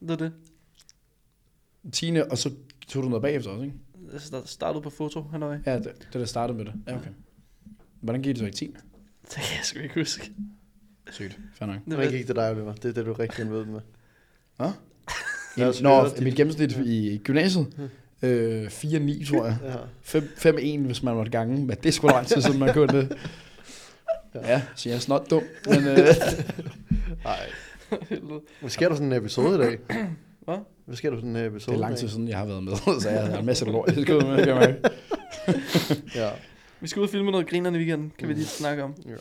det 0.00 0.10
er 0.10 0.16
det. 0.16 0.32
10. 1.92 2.16
og 2.30 2.38
så 2.38 2.50
tog 2.88 3.02
du 3.02 3.08
noget 3.08 3.22
bagefter 3.22 3.50
også, 3.50 3.62
ikke? 3.64 3.76
Jeg 4.12 4.20
sta- 4.20 4.46
startede 4.46 4.82
på 4.82 4.90
foto, 4.90 5.22
hernøje. 5.30 5.62
Ja, 5.66 5.74
det, 5.78 5.84
det 5.84 6.14
der 6.14 6.24
startede 6.24 6.58
med 6.58 6.64
det. 6.64 6.74
Ja, 6.86 6.96
okay. 6.96 7.10
Hvordan 8.00 8.22
gik 8.22 8.34
det 8.34 8.38
så 8.40 8.46
i 8.46 8.50
10. 8.50 8.66
Det 8.66 8.74
kan 9.34 9.42
jeg 9.56 9.60
sgu 9.64 9.78
ikke 9.78 9.94
huske. 9.94 10.32
Sygt. 11.10 11.38
Fair 11.54 11.66
nok. 11.66 11.76
Det 11.76 11.82
Hvordan 11.86 12.06
var, 12.12 12.16
gik 12.18 12.28
det 12.28 12.36
dig, 12.36 12.50
Oliver? 12.50 12.72
Det 12.74 12.84
er 12.84 12.92
det, 12.92 13.06
du 13.06 13.12
rigtig 13.12 13.50
ved 13.50 13.64
med. 13.64 13.80
Lad 15.56 15.68
os 15.68 15.82
Nå, 15.82 16.04
dit- 16.06 16.24
mit 16.24 16.34
gennemsnit 16.34 16.72
i 16.76 17.20
gymnasiet. 17.24 17.66
Øh, 18.22 18.66
4-9, 18.66 19.30
tror 19.30 19.44
jeg. 19.46 19.58
Ja. 19.62 20.18
5-1, 20.80 20.86
hvis 20.86 21.02
man 21.02 21.14
måtte 21.14 21.30
gange. 21.30 21.56
Men 21.66 21.76
det 21.76 21.86
er 21.86 21.92
sgu 21.92 22.06
lang 22.06 22.26
tid, 22.26 22.42
siden 22.42 22.58
man 22.58 22.74
kunne 22.74 22.86
det. 23.00 23.16
Ja, 24.34 24.62
så 24.76 24.88
jeg 24.88 24.96
er 24.96 25.00
snart 25.00 25.30
dum. 25.30 25.42
Men 25.66 25.86
øh, 25.86 25.98
Ej. 27.24 27.50
Hvad 28.60 28.70
sker 28.70 28.88
der 28.88 28.94
sådan 28.94 29.12
en 29.12 29.18
episode 29.18 29.54
i 29.54 29.58
dag? 29.58 29.78
Hvad? 30.40 30.58
Hvad 30.84 30.96
sker 30.96 31.10
der 31.10 31.16
sådan 31.16 31.36
en 31.36 31.44
episode 31.46 31.76
det 31.76 31.82
er 31.82 31.86
lang 31.88 31.96
tid 31.98 32.08
siden, 32.08 32.28
jeg 32.28 32.38
har 32.38 32.44
været 32.46 32.62
med, 32.62 32.72
så 33.00 33.08
jeg 33.10 33.26
har 33.26 33.38
en 33.38 33.46
masse 33.46 33.64
lort, 33.64 33.96
jeg 33.96 34.02
skal 34.02 34.14
med, 34.14 34.46
jeg. 34.46 34.78
Ja. 36.14 36.30
Vi 36.80 36.88
skal 36.88 37.00
ud 37.00 37.04
og 37.04 37.10
filme 37.10 37.30
noget 37.30 37.46
grinerne 37.48 37.76
i 37.78 37.80
weekenden, 37.80 38.12
kan 38.18 38.28
vi 38.28 38.34
lige 38.34 38.46
snakke 38.46 38.82
om. 38.82 38.94
ja. 39.06 39.12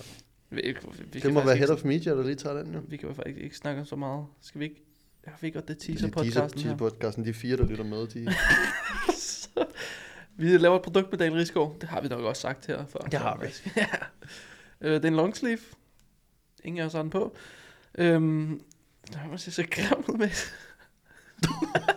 Vi, 0.49 0.61
vi, 0.61 1.03
vi 1.13 1.19
Det 1.19 1.33
må 1.33 1.43
være 1.43 1.55
head 1.55 1.69
of 1.69 1.83
media, 1.83 2.11
der 2.11 2.23
lige 2.23 2.35
tager 2.35 2.63
den 2.63 2.73
jo. 2.73 2.79
Vi 2.87 2.97
kan 2.97 3.09
jo 3.09 3.15
faktisk 3.15 3.37
ikke 3.37 3.57
snakke 3.57 3.79
om 3.79 3.85
så 3.85 3.95
meget. 3.95 4.25
Skal 4.41 4.59
vi 4.59 4.65
ikke? 4.65 4.83
Jeg 5.25 5.33
ikke 5.43 5.55
godt 5.59 5.67
det 5.67 5.81
Det 5.81 5.89
er 5.89 5.93
teaser-podcasten 5.93 6.59
her. 6.61 6.75
podcasten, 6.77 7.25
de 7.25 7.33
fire, 7.33 7.57
der 7.57 7.65
lytter 7.65 7.83
med, 7.83 8.07
de... 8.07 8.27
Vi 10.39 10.57
laver 10.57 10.75
et 10.75 10.81
produkt 10.81 11.11
med 11.11 11.19
Daniel 11.19 11.37
Rigsgaard. 11.37 11.75
Det 11.81 11.89
har 11.89 12.01
vi 12.01 12.07
nok 12.07 12.19
også 12.23 12.41
sagt 12.41 12.65
her 12.65 12.85
før. 12.85 12.99
Det 12.99 13.19
har 13.19 13.37
vi. 13.41 13.71
ja. 13.77 13.85
Øh, 14.81 14.93
det 14.93 15.05
er 15.05 15.07
en 15.07 15.15
longsleeve. 15.15 15.59
Ingen 16.63 16.81
af 16.81 16.85
os 16.85 16.93
har 16.93 17.01
den 17.01 17.09
på. 17.09 17.35
Øhm, 17.97 18.61
der 19.13 19.19
må 19.31 19.37
se 19.37 19.51
så 19.51 19.63
grim 19.71 20.03
ud 20.07 20.17
med. 20.17 20.29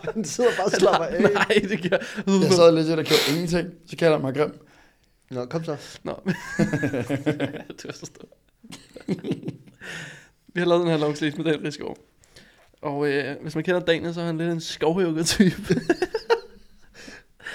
Han 0.13 0.25
sidder 0.25 0.49
bare 0.57 0.65
og 0.65 0.71
slapper 0.71 1.05
af. 1.05 1.21
Nej, 1.21 1.67
det 1.69 1.89
gør 1.89 1.97
Jeg 2.41 2.51
sad 2.51 2.75
lidt 2.75 2.99
og 2.99 3.05
gjorde 3.05 3.21
ingenting, 3.29 3.69
så 3.85 3.97
kalder 3.97 4.13
han 4.13 4.21
mig 4.21 4.35
grim. 4.35 4.65
Nå, 5.29 5.45
kom 5.45 5.63
så. 5.63 5.77
Nå. 6.03 6.21
det 7.77 7.85
var 7.85 7.93
så 7.93 8.05
stort. 8.05 8.29
vi 10.53 10.59
har 10.59 10.65
lavet 10.65 10.81
den 10.81 10.89
her 10.91 10.97
longsleeve 10.97 11.35
med 11.35 11.45
Daniel 11.45 11.63
Rigsgaard. 11.63 11.97
Og 12.81 13.07
øh, 13.07 13.41
hvis 13.41 13.55
man 13.55 13.63
kender 13.63 13.79
Daniel, 13.79 14.13
så 14.13 14.21
er 14.21 14.25
han 14.25 14.37
lidt 14.37 14.51
en 14.51 14.61
skovhugger-type. 14.61 15.81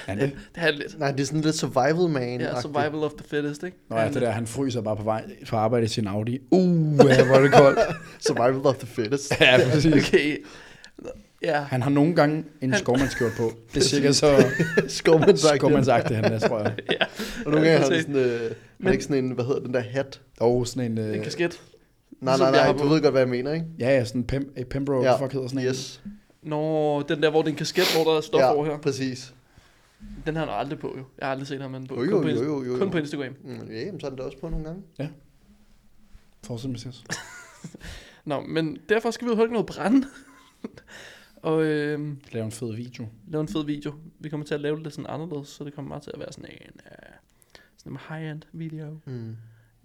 Ja, 0.09 0.15
det. 0.21 0.21
det 0.55 0.63
er 0.63 0.71
lidt. 0.71 0.99
Nej, 0.99 1.11
det 1.13 1.21
er 1.21 1.25
sådan 1.25 1.41
lidt 1.41 1.55
survival 1.57 2.09
man 2.09 2.41
Ja, 2.41 2.61
survival 2.61 2.95
of 3.05 3.13
the 3.19 3.27
fittest, 3.29 3.63
ikke? 3.63 3.77
Nå 3.91 3.97
ja, 3.97 4.09
det 4.09 4.17
er 4.17 4.21
der, 4.21 4.31
han 4.31 4.47
fryser 4.47 4.81
bare 4.81 4.97
på 4.97 5.03
vej 5.03 5.25
på 5.49 5.57
arbejde 5.57 5.85
i 5.85 5.89
sin 5.89 6.07
Audi. 6.07 6.39
Uh, 6.51 6.97
ja, 7.09 7.25
hvor 7.27 7.35
er 7.35 7.41
det 7.41 7.53
koldt. 7.53 7.79
survival 8.27 8.67
of 8.67 8.77
the 8.77 8.87
fittest. 8.87 9.41
ja, 9.41 9.59
præcis. 9.73 10.09
Okay. 10.09 10.37
Ja, 11.43 11.61
Han 11.61 11.83
har 11.83 11.91
nogle 11.91 12.15
gange 12.15 12.45
en 12.61 12.71
Han- 12.73 12.81
skovmandskjort 12.81 13.33
på. 13.37 13.51
Det 13.75 13.81
er 13.81 13.85
cirka 13.85 14.13
så 14.13 14.45
Skovmand 14.89 15.37
sagt. 15.37 15.57
skovmandsagtigt, 15.57 16.21
han 16.21 16.33
er, 16.33 16.39
tror 16.39 16.59
jeg. 16.61 16.75
ja. 16.93 16.97
Og 17.47 17.51
nogle 17.53 17.67
gange 17.69 17.85
har 17.85 17.91
han 17.93 18.01
sådan, 18.01 18.17
øh, 18.17 18.41
han 18.41 18.51
Men- 18.79 18.93
ikke 18.93 19.05
sådan 19.05 19.25
en, 19.25 19.31
hvad 19.31 19.45
hedder 19.45 19.61
den 19.61 19.75
der 19.75 19.81
hat? 19.81 20.21
Og 20.41 20.67
sådan 20.67 20.93
en... 20.93 20.99
En 20.99 21.05
Øh, 21.15 21.23
kasket. 21.25 21.61
Nej, 22.21 22.35
Ligesom 22.35 22.53
nej, 22.53 22.73
nej, 22.73 22.83
du 22.83 22.89
ved 22.89 23.01
godt, 23.03 23.13
hvad 23.15 23.23
jeg 23.23 23.29
mener, 23.29 23.53
ikke? 23.53 23.67
ja, 23.79 23.89
ja, 23.97 24.05
sådan 24.05 24.21
en 24.21 24.27
pem, 24.27 24.55
Pembroke, 24.71 25.07
ja. 25.09 25.17
fuck 25.23 25.33
hedder 25.33 25.49
sådan 25.49 25.61
en. 25.63 25.67
Yes. 25.69 26.01
Nå, 26.43 27.03
den 27.03 27.23
der, 27.23 27.31
hvor 27.31 27.41
det 27.43 27.49
er 27.49 27.53
en 27.53 27.57
kasket, 27.59 27.85
hvor 27.95 28.11
der 28.13 28.17
er 28.19 28.21
stof 28.21 28.41
ja, 28.41 28.55
over 28.55 28.65
her. 28.65 28.79
præcis. 28.79 29.33
Den 30.27 30.37
har 30.37 30.47
han 30.47 30.55
aldrig 30.55 30.79
på, 30.79 30.95
jo. 30.99 31.05
Jeg 31.19 31.27
har 31.27 31.31
aldrig 31.33 31.47
set 31.49 31.61
ham 31.61 31.71
med 31.71 31.81
den 31.81 31.89
på. 31.89 31.95
Jo, 31.95 32.03
jo, 32.05 32.11
kun, 32.11 32.23
på 32.23 32.29
jo, 32.29 32.43
jo, 32.45 32.63
jo, 32.65 32.73
kun 32.79 32.87
jo. 32.87 32.91
på 32.91 32.99
Instagram. 32.99 33.35
Mm, 33.45 33.71
Ja, 33.71 33.91
men 33.93 34.01
så 34.01 34.07
er 34.07 34.11
den 34.11 34.19
da 34.19 34.25
også 34.25 34.39
på 34.39 34.49
nogle 34.49 34.65
gange. 34.65 34.83
Fortsæt, 36.43 36.71
Mathias. 36.71 37.05
Nå, 38.25 38.41
men 38.41 38.79
derfor 38.89 39.11
skal 39.11 39.27
vi 39.27 39.31
og 39.31 39.37
hugge 39.37 39.53
noget 39.53 39.67
brand. 39.67 40.05
og 41.43 41.65
øh, 41.65 42.17
Lave 42.33 42.45
en 42.45 42.53
fed 42.53 42.75
video. 42.75 43.07
lave 43.29 43.41
en 43.41 43.49
fed 43.49 43.65
video. 43.65 43.95
Vi 44.19 44.29
kommer 44.29 44.47
til 44.47 44.55
at 44.55 44.61
lave 44.61 44.77
det 44.77 44.83
lidt 44.83 44.95
sådan 44.95 45.11
anderledes, 45.11 45.49
så 45.49 45.65
det 45.65 45.75
kommer 45.75 45.91
bare 45.91 46.01
til 46.01 46.11
at 46.15 46.21
være 46.21 46.33
sådan 46.33 46.51
en, 46.51 46.81
uh, 46.85 47.15
sådan 47.77 47.93
en 47.93 47.99
high-end 48.09 48.43
video. 48.53 48.99
Mm. 49.07 49.37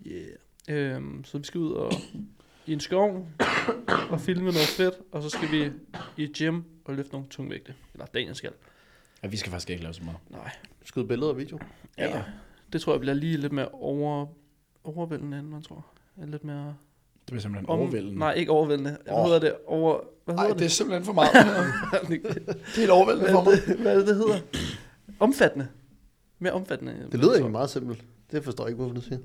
Yeah. 0.07 0.95
Øhm, 0.95 1.23
så 1.23 1.37
vi 1.37 1.43
skal 1.43 1.59
ud 1.59 1.71
og 1.71 1.91
i 2.67 2.73
en 2.73 2.79
skov 2.79 3.27
og 4.11 4.21
filme 4.21 4.43
noget 4.43 4.67
fedt, 4.77 4.93
og 5.11 5.23
så 5.23 5.29
skal 5.29 5.51
vi 5.51 5.71
i 6.17 6.23
et 6.23 6.31
gym 6.37 6.61
og 6.85 6.95
løfte 6.95 7.11
nogle 7.11 7.27
tungvægte. 7.29 7.73
Eller 7.93 8.05
Daniel 8.05 8.35
skal. 8.35 8.51
Ja, 9.23 9.27
vi 9.27 9.37
skal 9.37 9.51
faktisk 9.51 9.69
ikke 9.69 9.83
lave 9.83 9.93
så 9.93 10.03
meget. 10.03 10.17
Nej. 10.29 10.51
Skyd 10.85 11.03
billeder 11.03 11.29
og 11.31 11.37
video. 11.37 11.59
Ja. 11.97 12.09
ja. 12.17 12.23
Det 12.73 12.81
tror 12.81 12.93
jeg 12.93 12.99
bliver 12.99 13.13
lige 13.13 13.37
lidt 13.37 13.53
mere 13.53 13.67
over, 13.67 14.25
overvældende, 14.83 15.39
end 15.39 15.47
man 15.47 15.61
tror. 15.61 15.85
Ja, 16.17 16.25
Lidt 16.25 16.43
mere... 16.43 16.75
Det 17.25 17.27
bliver 17.27 17.41
simpelthen 17.41 17.69
Om, 17.69 17.79
overvældende. 17.79 18.19
Nej, 18.19 18.33
ikke 18.33 18.51
overvældende. 18.51 18.97
Hvad 19.03 19.13
Åh. 19.13 19.23
hedder 19.23 19.39
det? 19.39 19.55
Over... 19.67 19.99
Hvad 20.25 20.35
hedder 20.35 20.49
Ej, 20.49 20.57
det 20.57 20.65
er 20.65 20.69
simpelthen 20.69 21.05
for 21.05 21.13
meget. 21.13 21.31
det? 22.09 22.23
det 22.47 22.47
er 22.47 22.75
helt 22.79 22.89
overvældende 22.91 23.31
for 23.31 23.41
hvad, 23.43 23.53
mig. 23.53 23.65
det, 23.67 23.77
hvad 23.77 23.93
er 23.93 23.97
det, 23.97 24.07
det 24.07 24.15
hedder? 24.15 24.39
Omfattende. 25.19 25.67
Mere 26.39 26.53
omfattende. 26.53 27.07
Det 27.11 27.19
lyder 27.19 27.31
egentlig 27.31 27.51
meget 27.51 27.69
simpelt. 27.69 28.03
Det 28.31 28.43
forstår 28.43 28.63
jeg 28.63 28.69
ikke, 28.69 28.77
hvorfor 28.77 28.95
du 28.95 29.01
siger. 29.01 29.17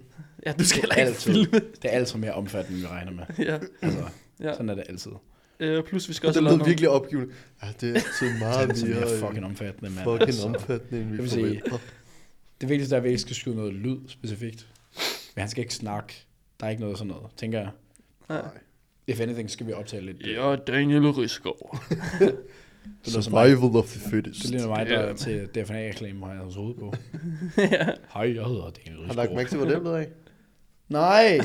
Ja, 0.46 0.52
du 0.52 0.64
skal 0.64 0.80
heller 0.80 0.94
ikke 0.96 1.06
Altid. 1.08 1.32
filme. 1.32 1.50
Det 1.82 1.84
er 1.84 1.88
altid 1.88 2.18
mere 2.18 2.32
omfattende, 2.32 2.78
end 2.78 2.86
vi 2.86 2.92
regner 2.92 3.12
med. 3.12 3.24
ja, 3.38 3.58
Altså, 3.82 4.04
ja. 4.40 4.52
sådan 4.52 4.68
er 4.68 4.74
det 4.74 4.84
altid. 4.88 5.12
Øh, 5.60 5.82
plus 5.84 6.08
vi 6.08 6.14
skal 6.14 6.26
også 6.26 6.40
Det 6.40 6.52
lyder 6.52 6.64
virkelig 6.64 6.88
opgivende. 6.90 7.32
Ja, 7.62 7.68
det 7.80 7.90
er 7.90 7.94
altid 7.94 8.26
Det 8.28 8.34
er 8.34 8.38
meget 8.38 8.68
altid 8.68 8.88
mere 8.88 9.00
mere 9.00 9.18
fucking 9.20 9.44
omfattende, 9.44 9.90
mand. 9.90 10.04
fucking 10.04 10.22
Altså, 10.22 10.46
omfattende, 10.46 11.00
end 11.02 11.10
vi 11.10 11.14
Jeg 11.16 11.22
vil 11.22 11.30
sige- 11.30 11.44
forventer. 11.68 11.78
Det 12.60 12.68
vigtigste 12.68 12.94
er, 12.94 12.98
at 12.98 13.04
vi 13.04 13.08
ikke 13.08 13.20
skal 13.20 13.36
skyde 13.36 13.56
noget 13.56 13.74
lyd 13.74 13.96
specifikt. 14.08 14.68
Men 15.34 15.40
han 15.40 15.48
skal 15.50 15.62
ikke 15.62 15.74
snakke. 15.74 16.26
Der 16.60 16.66
er 16.66 16.70
ikke 16.70 16.82
noget 16.82 16.98
sådan 16.98 17.08
noget, 17.08 17.26
tænker 17.36 17.58
jeg. 17.58 17.70
Nej. 18.28 18.42
If 19.06 19.20
anything, 19.20 19.50
skal 19.50 19.66
vi 19.66 19.72
optage 19.72 20.02
lidt. 20.06 20.26
Ja, 20.26 20.56
Daniel 20.56 21.10
Rigsgaard. 21.10 21.84
Det 23.04 23.12
lyder 23.12 23.20
som 23.20 23.32
mig. 23.32 23.50
Survival 23.50 23.76
of 23.78 23.86
the 23.86 24.10
fittest. 24.10 24.42
Det 24.42 24.50
ligner 24.50 24.68
mig, 24.68 24.86
der 24.86 24.98
er 24.98 25.14
til 25.16 25.46
DFNA-reklame, 25.54 26.24
har 26.26 26.32
jeg 26.32 26.42
hans 26.42 26.54
hoved 26.54 26.74
på. 26.74 26.94
ja. 27.58 27.84
Hej, 28.14 28.34
jeg 28.34 28.44
hedder 28.44 28.70
Daniel 28.70 29.06
Har 29.06 29.12
du 29.12 29.16
lagt 29.16 29.34
mærke 29.34 29.48
til, 29.48 29.56
hvor 29.58 29.66
det 29.66 29.76
er 29.76 29.80
blevet 29.80 29.96
af? 29.96 30.08
Nej! 30.88 31.38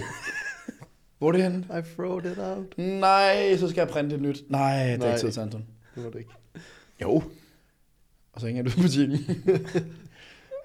Hvor 1.21 1.27
er 1.27 1.31
det 1.31 1.43
henne? 1.43 1.65
I 1.79 1.81
throw 1.95 2.19
it 2.19 2.37
out. 2.39 2.77
Nej, 2.77 3.57
så 3.57 3.69
skal 3.69 3.81
jeg 3.81 3.87
printe 3.89 4.15
et 4.15 4.21
nyt. 4.21 4.43
Nej, 4.49 4.83
det 4.83 4.93
er 4.93 4.97
Nej. 4.97 5.07
ikke 5.07 5.19
tid 5.19 5.31
til 5.31 5.39
Anton. 5.39 5.65
Det 5.95 6.03
var 6.03 6.09
det 6.09 6.19
ikke. 6.19 6.31
Jo. 7.01 7.23
Og 8.33 8.41
så 8.41 8.47
hænger 8.47 8.63
du 8.63 8.69
i 8.69 8.81
butikken. 8.81 9.17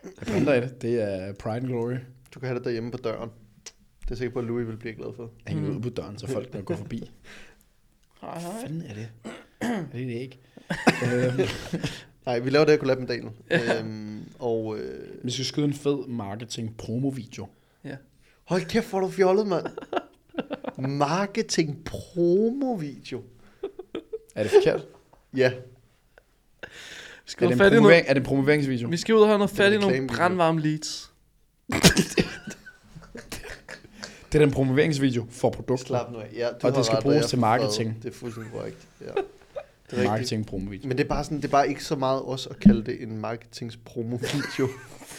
jeg 0.04 0.26
printer 0.26 0.54
et. 0.54 0.82
Det 0.82 1.02
er 1.02 1.32
Pride 1.32 1.56
and 1.56 1.66
Glory. 1.66 1.94
Du 2.34 2.40
kan 2.40 2.46
have 2.48 2.58
det 2.58 2.64
derhjemme 2.64 2.90
på 2.90 2.98
døren. 2.98 3.30
Det 4.02 4.10
er 4.10 4.14
sikkert 4.14 4.32
på, 4.32 4.38
at 4.38 4.44
Louis 4.44 4.66
vil 4.66 4.76
blive 4.76 4.94
glad 4.94 5.08
for. 5.16 5.30
Hænger 5.46 5.70
Mm. 5.70 5.76
ud 5.76 5.80
på 5.82 5.88
døren, 5.88 6.18
så 6.18 6.26
folk 6.26 6.50
kan 6.52 6.64
gå 6.64 6.76
forbi. 6.76 6.96
Hej, 8.20 8.30
Hvad 8.40 8.42
hej. 8.52 8.60
fanden 8.60 8.82
er 8.82 8.94
det? 8.94 9.08
er 9.60 9.82
det 9.92 10.06
det 10.08 10.14
ikke? 10.14 10.38
øhm, 11.14 11.40
Nej, 12.26 12.38
vi 12.38 12.50
laver 12.50 12.64
det 12.64 12.72
her 12.72 12.78
collab 12.78 12.98
med 12.98 13.06
Daniel. 13.08 13.30
øhm, 13.50 14.22
og 14.38 14.78
øh, 14.78 15.08
vi 15.24 15.30
skal 15.30 15.44
skyde 15.44 15.66
en 15.66 15.72
fed 15.74 16.08
marketing 16.08 16.76
promo 16.76 17.08
video. 17.08 17.46
Ja. 17.84 17.96
Hold 18.44 18.62
kæft, 18.62 18.90
hvor 18.90 19.00
du 19.00 19.08
fjollet, 19.08 19.46
mand. 19.46 19.66
Marketing 20.78 21.84
promo-video. 21.84 23.22
Er 24.34 24.42
det 24.42 24.52
forkert? 24.52 24.86
Ja. 25.36 25.48
Vi 25.50 25.56
Er 26.62 26.68
skal, 27.26 27.48
det, 27.48 27.56
have 27.58 27.66
en 27.66 27.70
fat 27.70 27.76
i 27.76 27.80
noget, 27.80 27.82
promovering, 27.82 28.06
er 28.08 28.14
det 28.14 28.20
en 28.20 28.26
promoveringsvideo? 28.26 28.88
vi 28.88 28.96
skal 28.96 29.14
ud 29.14 29.20
og 29.20 29.26
have 29.26 29.38
noget 29.38 29.50
fat 29.50 29.72
i 29.72 29.74
en 29.74 29.80
nogle 29.80 30.06
brandvarme 30.08 30.60
leads. 30.60 31.12
Det 34.32 34.40
er 34.40 34.44
den 34.44 34.50
promoveringsvideo 34.54 35.26
for 35.30 35.50
produkter. 35.50 35.86
Slap 35.86 36.12
nu 36.12 36.18
af. 36.18 36.30
Ja, 36.34 36.48
du 36.62 36.66
Og 36.66 36.74
det 36.74 36.84
skal 36.84 36.96
ret, 36.96 37.02
bruges 37.02 37.26
til 37.26 37.38
marketing. 37.38 37.92
fred. 37.92 38.02
Det 38.02 38.08
er 38.16 38.18
fuldstændig 38.18 38.52
korrekt. 38.52 38.76
Ja. 39.00 39.06
Det 39.90 39.98
er. 39.98 40.04
Marketing 40.10 40.46
promovideo. 40.46 40.88
Men 40.88 40.98
det 40.98 41.04
er 41.04 41.08
bare 41.08 41.24
sådan, 41.24 41.36
det 41.38 41.44
er 41.44 41.48
bare 41.48 41.68
ikke 41.68 41.84
så 41.84 41.96
meget 41.96 42.22
os 42.22 42.46
at 42.46 42.60
kalde 42.60 42.84
det 42.84 43.02
en 43.02 43.18
marketings 43.18 43.76
promo-video. 43.76 44.68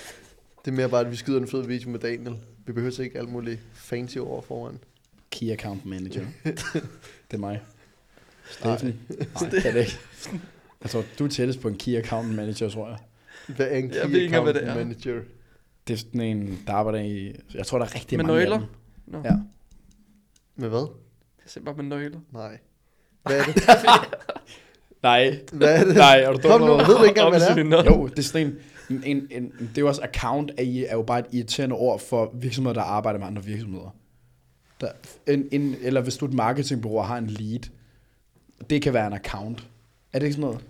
det 0.65 0.71
er 0.71 0.75
mere 0.75 0.89
bare, 0.89 1.01
at 1.05 1.11
vi 1.11 1.15
skyder 1.15 1.39
en 1.39 1.47
fed 1.47 1.63
video 1.63 1.89
med 1.89 1.99
Daniel. 1.99 2.35
Vi 2.65 2.71
behøver 2.73 2.91
så 2.93 3.01
ikke 3.03 3.19
alt 3.19 3.29
muligt 3.29 3.59
fancy 3.73 4.17
over 4.17 4.41
foran. 4.41 4.79
Key 5.31 5.51
Account 5.51 5.85
Manager. 5.85 6.25
det 7.31 7.33
er 7.33 7.37
mig. 7.37 7.61
Steffen. 8.51 8.99
Nej, 9.41 9.49
det 9.49 9.65
er 9.65 9.71
det 9.71 9.79
ikke. 9.79 9.99
Jeg 10.81 10.89
tror, 10.89 11.03
du 11.19 11.25
er 11.25 11.29
tættest 11.29 11.59
på 11.61 11.67
en 11.67 11.77
Key 11.77 11.95
Account 11.97 12.35
Manager, 12.35 12.69
tror 12.69 12.87
jeg. 12.89 12.97
Hvad 13.55 13.67
er 13.67 13.75
en 13.77 13.91
Jeg 13.93 14.01
key 14.03 14.11
ved 14.11 14.19
ikke 14.21 14.39
hvad 14.39 14.55
account 14.55 14.55
det 14.75 14.81
er. 14.81 14.85
manager? 14.85 15.21
Det 15.87 15.93
er 15.93 15.97
sådan 15.97 16.21
en, 16.21 16.59
der 16.67 16.73
arbejder 16.73 16.99
i... 16.99 17.35
Jeg 17.53 17.65
tror, 17.65 17.77
der 17.77 17.85
er 17.85 17.95
rigtig 17.95 18.17
Med 18.17 18.25
mange 18.25 18.39
nøgler? 18.39 18.55
af 18.55 18.59
dem. 18.59 18.67
Nå. 19.07 19.21
Ja. 19.25 19.35
Med 20.55 20.69
hvad? 20.69 20.79
Det 20.79 21.45
er 21.45 21.49
simpelthen 21.49 21.89
med 21.89 21.97
nøgler. 21.97 22.19
Nej. 22.33 22.57
Hvad 23.23 23.39
er 23.39 23.43
det? 23.43 23.55
Nej. 25.03 25.39
Hvad 25.53 25.79
er 25.81 25.85
det? 25.85 25.95
Nej, 25.95 26.19
er 26.19 26.31
du 26.31 26.39
dum 26.43 26.51
Kom 26.51 26.61
nu, 26.61 26.67
ved 26.77 26.85
du 26.85 27.03
ikke 27.03 27.07
engang, 27.07 27.29
hvad 27.29 27.39
det 27.39 27.73
er? 27.73 27.83
Jo, 27.95 28.07
det 28.07 28.19
er 28.19 28.23
sådan 28.23 28.47
en, 28.47 28.55
en, 28.89 29.03
en, 29.05 29.27
en 29.31 29.51
det 29.59 29.77
er 29.77 29.81
jo 29.81 29.87
også 29.87 30.01
account 30.01 30.51
er, 30.57 30.85
er 30.89 30.95
jo 30.95 31.01
bare 31.03 31.19
et 31.19 31.25
irriterende 31.31 31.75
ord 31.75 31.99
for 31.99 32.31
virksomheder, 32.35 32.73
der 32.73 32.81
arbejder 32.81 33.19
med 33.19 33.27
andre 33.27 33.43
virksomheder. 33.43 33.95
Der, 34.81 34.91
en, 35.27 35.47
en, 35.51 35.75
eller 35.81 36.01
hvis 36.01 36.17
du 36.17 36.25
er 36.25 36.29
et 36.29 36.35
marketingbureau 36.35 36.97
og 36.99 37.07
har 37.07 37.17
en 37.17 37.27
lead, 37.27 37.59
det 38.69 38.81
kan 38.81 38.93
være 38.93 39.07
en 39.07 39.13
account. 39.13 39.67
Er 40.13 40.19
det 40.19 40.25
ikke 40.25 40.33
sådan 40.35 40.49
noget? 40.49 40.65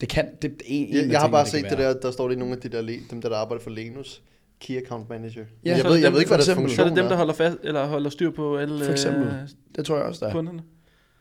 Det 0.00 0.08
kan, 0.08 0.28
det, 0.42 0.42
det 0.42 0.52
er 0.52 0.64
en, 0.66 0.86
en 0.88 0.94
Jeg, 0.94 1.10
jeg 1.10 1.20
har 1.20 1.28
bare 1.28 1.44
det 1.44 1.50
set 1.50 1.64
det 1.70 1.78
der, 1.78 1.94
der 2.00 2.10
står 2.10 2.30
i 2.30 2.34
nogle 2.34 2.54
af 2.54 2.60
de 2.60 2.68
der, 2.68 2.82
dem 3.10 3.20
der, 3.22 3.28
der 3.28 3.36
arbejder 3.36 3.62
for 3.62 3.70
Lenus. 3.70 4.22
Key 4.60 4.76
Account 4.82 5.08
Manager. 5.08 5.44
Ja, 5.64 5.70
jeg, 5.70 5.78
så 5.80 5.82
ved, 5.88 5.90
er 5.90 5.96
det 5.96 6.02
jeg 6.02 6.06
dem, 6.06 6.12
ved 6.14 6.20
ikke, 6.20 6.28
hvad 6.28 6.28
for 6.28 6.34
deres 6.36 6.48
eksempel. 6.48 6.62
funktion 6.62 6.76
Så 6.76 6.82
er 6.82 6.88
det 6.88 6.96
dem, 6.96 7.04
der 7.04 7.12
er. 7.12 7.16
holder, 7.16 7.34
fast, 7.34 7.56
eller 7.62 7.86
holder 7.86 8.10
styr 8.10 8.30
på 8.30 8.56
alle 8.56 8.84
For 8.84 8.92
eksempel. 8.92 9.26
øh, 9.26 9.48
Det 9.76 9.86
tror 9.86 9.96
jeg 9.96 10.04
også, 10.04 10.24
der 10.24 10.30
er. 10.30 10.34
kunderne. 10.34 10.62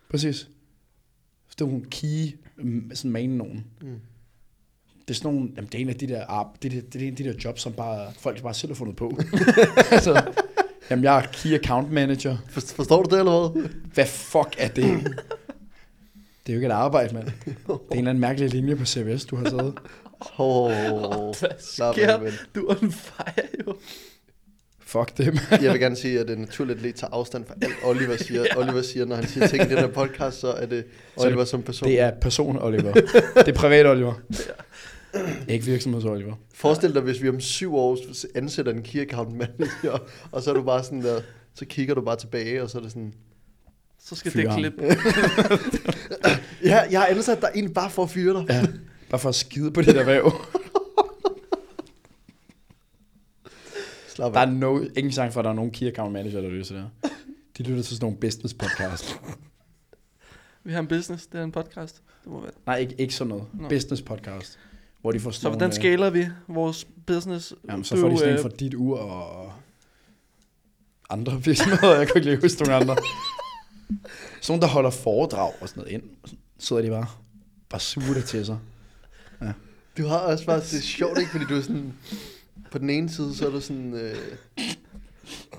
Præcis. 0.10 0.50
Det 1.56 1.62
er 1.62 1.65
nogle 1.65 1.86
key, 1.92 2.36
mm, 2.58 2.92
sådan 2.94 3.12
main 3.12 3.30
nogen. 3.30 3.65
Mm. 3.82 3.88
Det 5.08 5.10
er 5.10 5.13
sådan 5.13 5.34
nogle, 5.34 5.50
jamen 5.56 5.70
det 5.72 5.76
er 5.78 5.82
en 5.82 5.89
af 5.89 5.96
de 5.96 6.08
der, 6.08 6.54
det, 6.62 6.74
er, 6.78 6.82
det 6.82 7.02
er 7.02 7.06
en 7.08 7.12
af 7.12 7.18
de 7.18 7.24
der 7.24 7.34
jobs, 7.46 7.62
som 7.62 7.74
bare, 7.74 8.12
folk 8.20 8.42
bare 8.42 8.54
selv 8.54 8.70
har 8.70 8.76
fundet 8.76 8.96
på. 8.96 9.20
altså, 9.92 10.34
jamen 10.89 11.04
jeg 11.04 11.17
er 11.17 11.21
key 11.34 11.54
account 11.54 11.91
manager. 11.91 12.38
For, 12.49 12.62
forstår 12.62 13.04
du 13.04 13.10
det, 13.10 13.19
eller 13.19 13.49
hvad? 13.49 13.69
Hvad 13.93 14.06
fuck 14.06 14.56
er 14.58 14.67
det? 14.67 14.86
Det 16.45 16.54
er 16.54 16.54
jo 16.54 16.60
ikke 16.60 16.65
et 16.65 16.71
arbejde, 16.71 17.13
mand. 17.13 17.25
Det 17.25 17.34
er 17.67 17.73
en 17.73 17.97
eller 17.97 18.10
anden 18.10 18.19
mærkelig 18.19 18.49
linje 18.49 18.75
på 18.75 18.86
CVS, 18.86 19.25
du 19.25 19.36
har 19.36 19.43
taget. 19.43 19.73
Oh, 20.38 20.71
Hvad 21.39 21.49
sker? 21.60 22.32
Du 22.56 22.65
er 22.67 22.75
on 22.84 22.91
fire, 22.91 23.45
jo. 23.67 23.75
Fuck 24.80 25.17
det. 25.17 25.39
Jeg 25.52 25.71
vil 25.71 25.80
gerne 25.80 25.95
sige, 25.95 26.19
at 26.19 26.28
det 26.28 26.38
naturligt 26.39 26.82
lidt 26.82 26.95
tager 26.95 27.13
afstand 27.13 27.45
fra 27.45 27.54
alt, 27.62 27.73
Oliver 27.84 28.17
siger. 28.17 28.45
Oliver 28.58 28.82
siger, 28.82 29.06
når 29.06 29.15
han 29.15 29.28
siger 29.28 29.47
ting 29.47 29.63
i 29.63 29.69
den 29.69 29.78
her 29.78 29.88
podcast, 29.88 30.39
så 30.39 30.52
er 30.52 30.65
det 30.65 30.86
Så 31.17 31.28
Oliver 31.28 31.45
som 31.45 31.62
person. 31.63 31.89
Det 31.89 31.99
er 31.99 32.12
person 32.21 32.58
Oliver. 32.62 32.93
Det 32.93 33.47
er 33.47 33.54
privat 33.54 33.86
Oliver. 33.86 34.13
Ikke 35.48 35.65
virksomheds 35.65 36.06
Oliver. 36.06 36.36
Forestil 36.54 36.93
dig, 36.93 37.02
hvis 37.02 37.22
vi 37.22 37.30
om 37.30 37.39
syv 37.39 37.76
år 37.76 37.98
ansætter 38.36 38.72
en 38.72 38.84
key 38.84 39.00
account 39.02 39.36
manager, 39.36 39.98
og 40.32 40.41
så 40.41 40.50
er 40.50 40.54
du 40.54 40.63
bare 40.63 40.84
sådan 40.84 41.04
der, 41.04 41.22
så 41.54 41.65
kigger 41.65 41.95
du 41.95 42.02
bare 42.02 42.15
tilbage, 42.15 42.63
og 42.63 42.69
så 42.69 42.78
er 42.78 42.82
det 42.82 42.91
sådan, 42.91 43.13
Så 44.00 44.15
skal 44.15 44.32
Fyre 44.32 44.56
det 44.56 44.56
klip. 44.58 44.82
ja, 46.72 46.80
jeg 46.91 47.00
har 47.00 47.08
ansat 47.08 47.41
dig 47.41 47.50
egentlig 47.54 47.74
bare 47.74 47.89
for 47.89 48.04
at 48.04 48.10
fyre 48.10 48.34
dig. 48.34 48.45
Ja, 48.50 48.65
bare 49.10 49.19
for 49.19 49.30
at 49.30 49.36
skide 49.36 49.72
på 49.72 49.82
det 49.82 49.95
der 49.95 50.04
væv. 50.06 50.32
Slap 54.08 54.34
Der 54.34 54.39
er 54.39 54.45
no, 54.45 54.80
ingen 54.98 55.12
chance 55.12 55.34
for, 55.34 55.39
at 55.39 55.43
der 55.43 55.50
er 55.50 55.56
nogen 55.56 55.72
key 55.72 55.88
account 55.88 56.13
manager, 56.13 56.41
der 56.41 56.50
løser 56.50 56.76
det 56.76 56.84
her. 56.84 57.10
De 57.58 57.63
lytter 57.63 57.84
til 57.84 57.95
sådan 57.95 58.06
nogle 58.06 58.17
business 58.17 58.54
podcast. 58.54 59.19
Vi 60.63 60.74
har 60.74 60.80
en 60.80 60.88
business, 60.88 61.28
det 61.28 61.39
er 61.39 61.43
en 61.43 61.52
podcast. 61.52 62.02
Det 62.24 62.32
må 62.32 62.41
være. 62.41 62.52
Nej, 62.65 62.78
ikke, 62.78 62.95
ikke 62.98 63.13
sådan 63.13 63.30
noget. 63.30 63.45
Nå. 63.54 63.69
Business 63.69 64.02
podcast. 64.02 64.60
Hvor 65.02 65.12
de 65.12 65.20
får 65.20 65.32
Så 65.32 65.50
hvordan 65.50 65.70
øh, 65.70 65.74
skaler 65.74 66.10
vi 66.10 66.26
vores 66.48 66.88
business? 67.06 67.54
Jamen, 67.70 67.84
så 67.84 67.96
Du, 67.96 68.02
får 68.02 68.10
de 68.10 68.18
sådan 68.18 68.34
øh, 68.34 68.42
fra 68.42 68.50
dit 68.50 68.74
ur 68.74 69.00
og 69.00 69.52
andre 71.10 71.42
virksomheder. 71.46 71.98
Jeg 71.98 72.08
kan 72.08 72.16
ikke 72.16 72.30
lige 72.30 72.42
huske 72.42 72.64
nogle 72.64 72.76
andre. 72.76 72.96
Sådan 74.42 74.54
nogle, 74.54 74.62
der 74.62 74.68
holder 74.68 74.90
foredrag 74.90 75.54
og 75.62 75.70
sådan 75.70 75.82
noget 75.82 75.94
ind. 75.94 76.04
Og 76.24 76.30
så 76.30 76.36
sidder 76.60 76.82
de 76.82 76.90
bare, 76.90 77.06
bare 77.70 77.82
suger 77.82 78.14
det 78.14 78.24
til 78.26 78.46
sig. 78.46 78.58
Du 79.98 80.08
har 80.08 80.18
også 80.18 80.46
bare, 80.46 80.60
det 80.60 80.74
er 80.74 80.82
sjovt 80.82 81.20
ikke, 81.20 81.32
fordi 81.32 81.46
du 81.46 81.56
er 81.56 81.62
sådan, 81.62 81.94
på 82.72 82.78
den 82.78 82.90
ene 82.90 83.10
side, 83.10 83.36
så 83.36 83.48
er 83.48 83.52
du 83.52 83.62
sådan, 83.62 83.94
øh, 83.94 84.16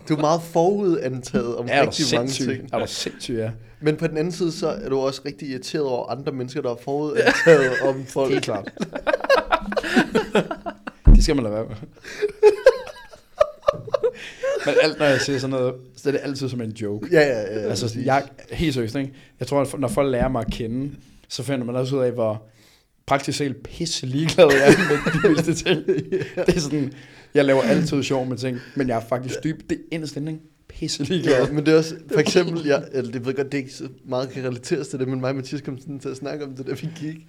du 0.09 0.17
er 0.17 0.21
meget 0.21 0.43
forudantaget 0.43 1.57
om 1.57 1.67
Er 1.71 1.85
du 1.85 1.91
rigtig 1.91 2.19
mange 2.19 2.33
ting. 2.33 2.69
Er 2.73 2.79
du 2.79 2.87
sindssyg, 2.89 3.35
ja. 3.35 3.51
Men 3.81 3.97
på 3.97 4.07
den 4.07 4.17
anden 4.17 4.33
side, 4.33 4.53
så 4.53 4.69
er 4.69 4.89
du 4.89 4.99
også 4.99 5.23
rigtig 5.25 5.49
irriteret 5.49 5.85
over 5.85 6.07
andre 6.07 6.33
mennesker, 6.33 6.63
der 6.63 6.71
er 6.71 6.77
forudantaget 6.85 7.81
om 7.89 8.05
folk. 8.07 8.33
Helt 8.33 8.45
klart. 8.45 8.73
det 11.15 11.25
skal 11.25 11.37
man 11.37 11.43
lade 11.45 11.55
være 11.55 11.65
med. 11.65 11.77
Men 14.67 14.75
alt, 14.83 14.99
når 14.99 15.07
jeg 15.07 15.21
siger 15.21 15.39
sådan 15.39 15.51
noget, 15.51 15.75
så 15.97 16.09
er 16.09 16.13
det 16.13 16.21
altid 16.23 16.49
som 16.49 16.61
en 16.61 16.71
joke. 16.71 17.09
Ja, 17.13 17.21
ja, 17.21 17.41
ja. 17.41 17.69
Altså, 17.69 18.01
jeg 18.05 18.29
helt 18.51 18.75
seriøst, 18.75 18.97
ikke? 18.97 19.13
Jeg 19.41 19.49
tror, 19.49 19.61
at 19.61 19.81
når 19.81 19.89
folk 19.89 20.11
lærer 20.13 20.29
mig 20.29 20.45
at 20.47 20.53
kende, 20.53 20.91
så 21.29 21.43
finder 21.43 21.67
man 21.67 21.77
også 21.77 21.97
ud 21.97 22.03
af, 22.03 22.13
hvor 22.13 22.43
praktisk 23.07 23.39
set 23.39 23.57
pisse 23.57 24.07
ligeglad 24.07 24.47
jeg 24.53 24.69
er 24.69 24.89
med 24.89 25.13
de 25.13 25.29
mindste 25.29 25.55
ting. 25.55 25.87
Det 26.47 26.57
er 26.57 26.61
sådan, 26.61 26.93
jeg 27.35 27.45
laver 27.45 27.63
altid 27.63 28.03
sjov 28.03 28.27
med 28.27 28.37
ting, 28.37 28.59
men 28.75 28.89
jeg 28.89 28.97
er 28.97 29.05
faktisk 29.09 29.45
dybt, 29.45 29.71
det 29.71 29.79
er 29.79 29.83
inderst 29.95 30.17
ikke? 30.17 30.39
Pisse 30.71 31.05
ligeglad. 31.05 31.47
Ja, 31.47 31.53
men 31.53 31.67
det 31.67 31.75
er 31.75 31.79
også, 31.79 31.97
for 32.13 32.21
eksempel, 32.21 32.67
jeg, 32.67 32.89
eller 32.93 33.13
det 33.13 33.27
ved 33.27 33.35
godt, 33.35 33.53
det 33.53 33.59
ikke 33.59 33.73
så 33.73 33.89
meget 34.05 34.31
kan 34.31 34.45
relateres 34.45 34.89
til 34.89 34.99
det, 34.99 35.09
men 35.09 35.21
mig 35.21 35.31
og 35.31 35.37
Mathias 35.37 35.61
kom 35.61 35.79
sådan 35.79 35.99
til 35.99 36.09
at 36.09 36.17
snakke 36.17 36.45
om 36.45 36.57
det, 36.57 36.67
da 36.67 36.73
vi 36.73 36.89
gik. 36.97 37.27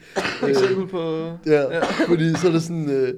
Eksempel 0.50 0.88
på... 0.88 1.24
Ja, 1.46 1.62
ja, 1.62 1.82
fordi 2.08 2.34
så 2.36 2.48
er 2.48 2.52
det 2.52 2.64
sådan, 2.64 2.90
øh, 2.90 3.14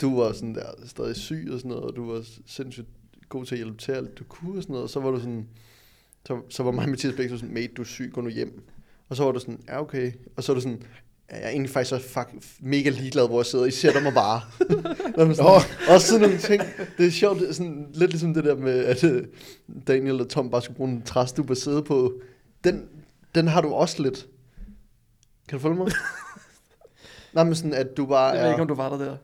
du 0.00 0.20
var 0.20 0.32
sådan 0.32 0.54
der 0.54 0.66
stadig 0.86 1.16
syg 1.16 1.48
og 1.52 1.58
sådan 1.58 1.68
noget, 1.68 1.84
og 1.84 1.96
du 1.96 2.12
var 2.12 2.22
sindssygt 2.46 2.86
god 3.28 3.44
til 3.44 3.54
at 3.54 3.58
hjælpe 3.58 3.78
til 3.78 3.92
alt, 3.92 4.18
du 4.18 4.24
kunne 4.24 4.58
og 4.58 4.62
sådan 4.62 4.72
noget, 4.72 4.84
og 4.84 4.90
så 4.90 5.00
var 5.00 5.10
du 5.10 5.18
sådan, 5.20 5.48
så, 6.26 6.40
så 6.48 6.62
var 6.62 6.70
mig 6.70 6.84
og 6.84 6.90
Mathias 6.90 7.14
begge 7.14 7.30
to 7.30 7.36
sådan, 7.36 7.54
mate, 7.54 7.72
du 7.76 7.82
er 7.82 7.86
syg, 7.86 8.10
gå 8.12 8.20
nu 8.20 8.30
hjem. 8.30 8.62
Og 9.08 9.16
så 9.16 9.24
var 9.24 9.32
du 9.32 9.38
sådan, 9.38 9.60
ja 9.68 9.80
okay, 9.80 10.12
og 10.36 10.44
så 10.44 10.52
var 10.52 10.54
du 10.54 10.60
sådan, 10.60 10.82
jeg 11.30 11.42
er 11.42 11.48
egentlig 11.48 11.70
faktisk 11.70 11.94
også 11.94 12.08
fuck, 12.08 12.28
mega 12.60 12.90
ligeglad, 12.90 13.26
hvor 13.26 13.38
jeg 13.40 13.46
sidder, 13.46 13.64
I 13.64 13.70
sætter 13.70 14.00
mig 14.00 14.14
bare. 14.14 14.40
Sådan, 15.34 15.64
også 15.88 16.06
sådan 16.06 16.20
nogle 16.20 16.38
ting, 16.38 16.62
det 16.98 17.06
er 17.06 17.10
sjovt, 17.10 17.40
det 17.40 17.48
er 17.48 17.52
sådan, 17.52 17.86
lidt 17.94 18.10
ligesom 18.10 18.34
det 18.34 18.44
der 18.44 18.56
med, 18.56 18.84
at 18.84 19.04
øh, 19.04 19.24
Daniel 19.86 20.20
og 20.20 20.28
Tom 20.28 20.50
bare 20.50 20.62
skulle 20.62 20.76
bruge 20.76 20.90
en 20.90 21.02
træstube 21.02 21.50
at 21.50 21.56
sidde 21.56 21.82
på, 21.82 22.12
den, 22.64 22.84
den 23.34 23.48
har 23.48 23.60
du 23.60 23.72
også 23.74 24.02
lidt. 24.02 24.26
Kan 25.48 25.58
du 25.58 25.62
følge 25.62 25.76
mig? 25.76 25.86
Nej, 27.34 27.44
men 27.44 27.54
sådan, 27.54 27.74
at 27.74 27.96
du 27.96 28.06
bare 28.06 28.28
Jeg 28.28 28.38
er... 28.38 28.42
ved 28.42 28.50
ikke, 28.50 28.62
om 28.62 28.68
du 28.68 28.74
var 28.74 28.88
der 28.88 28.98
der. 28.98 29.16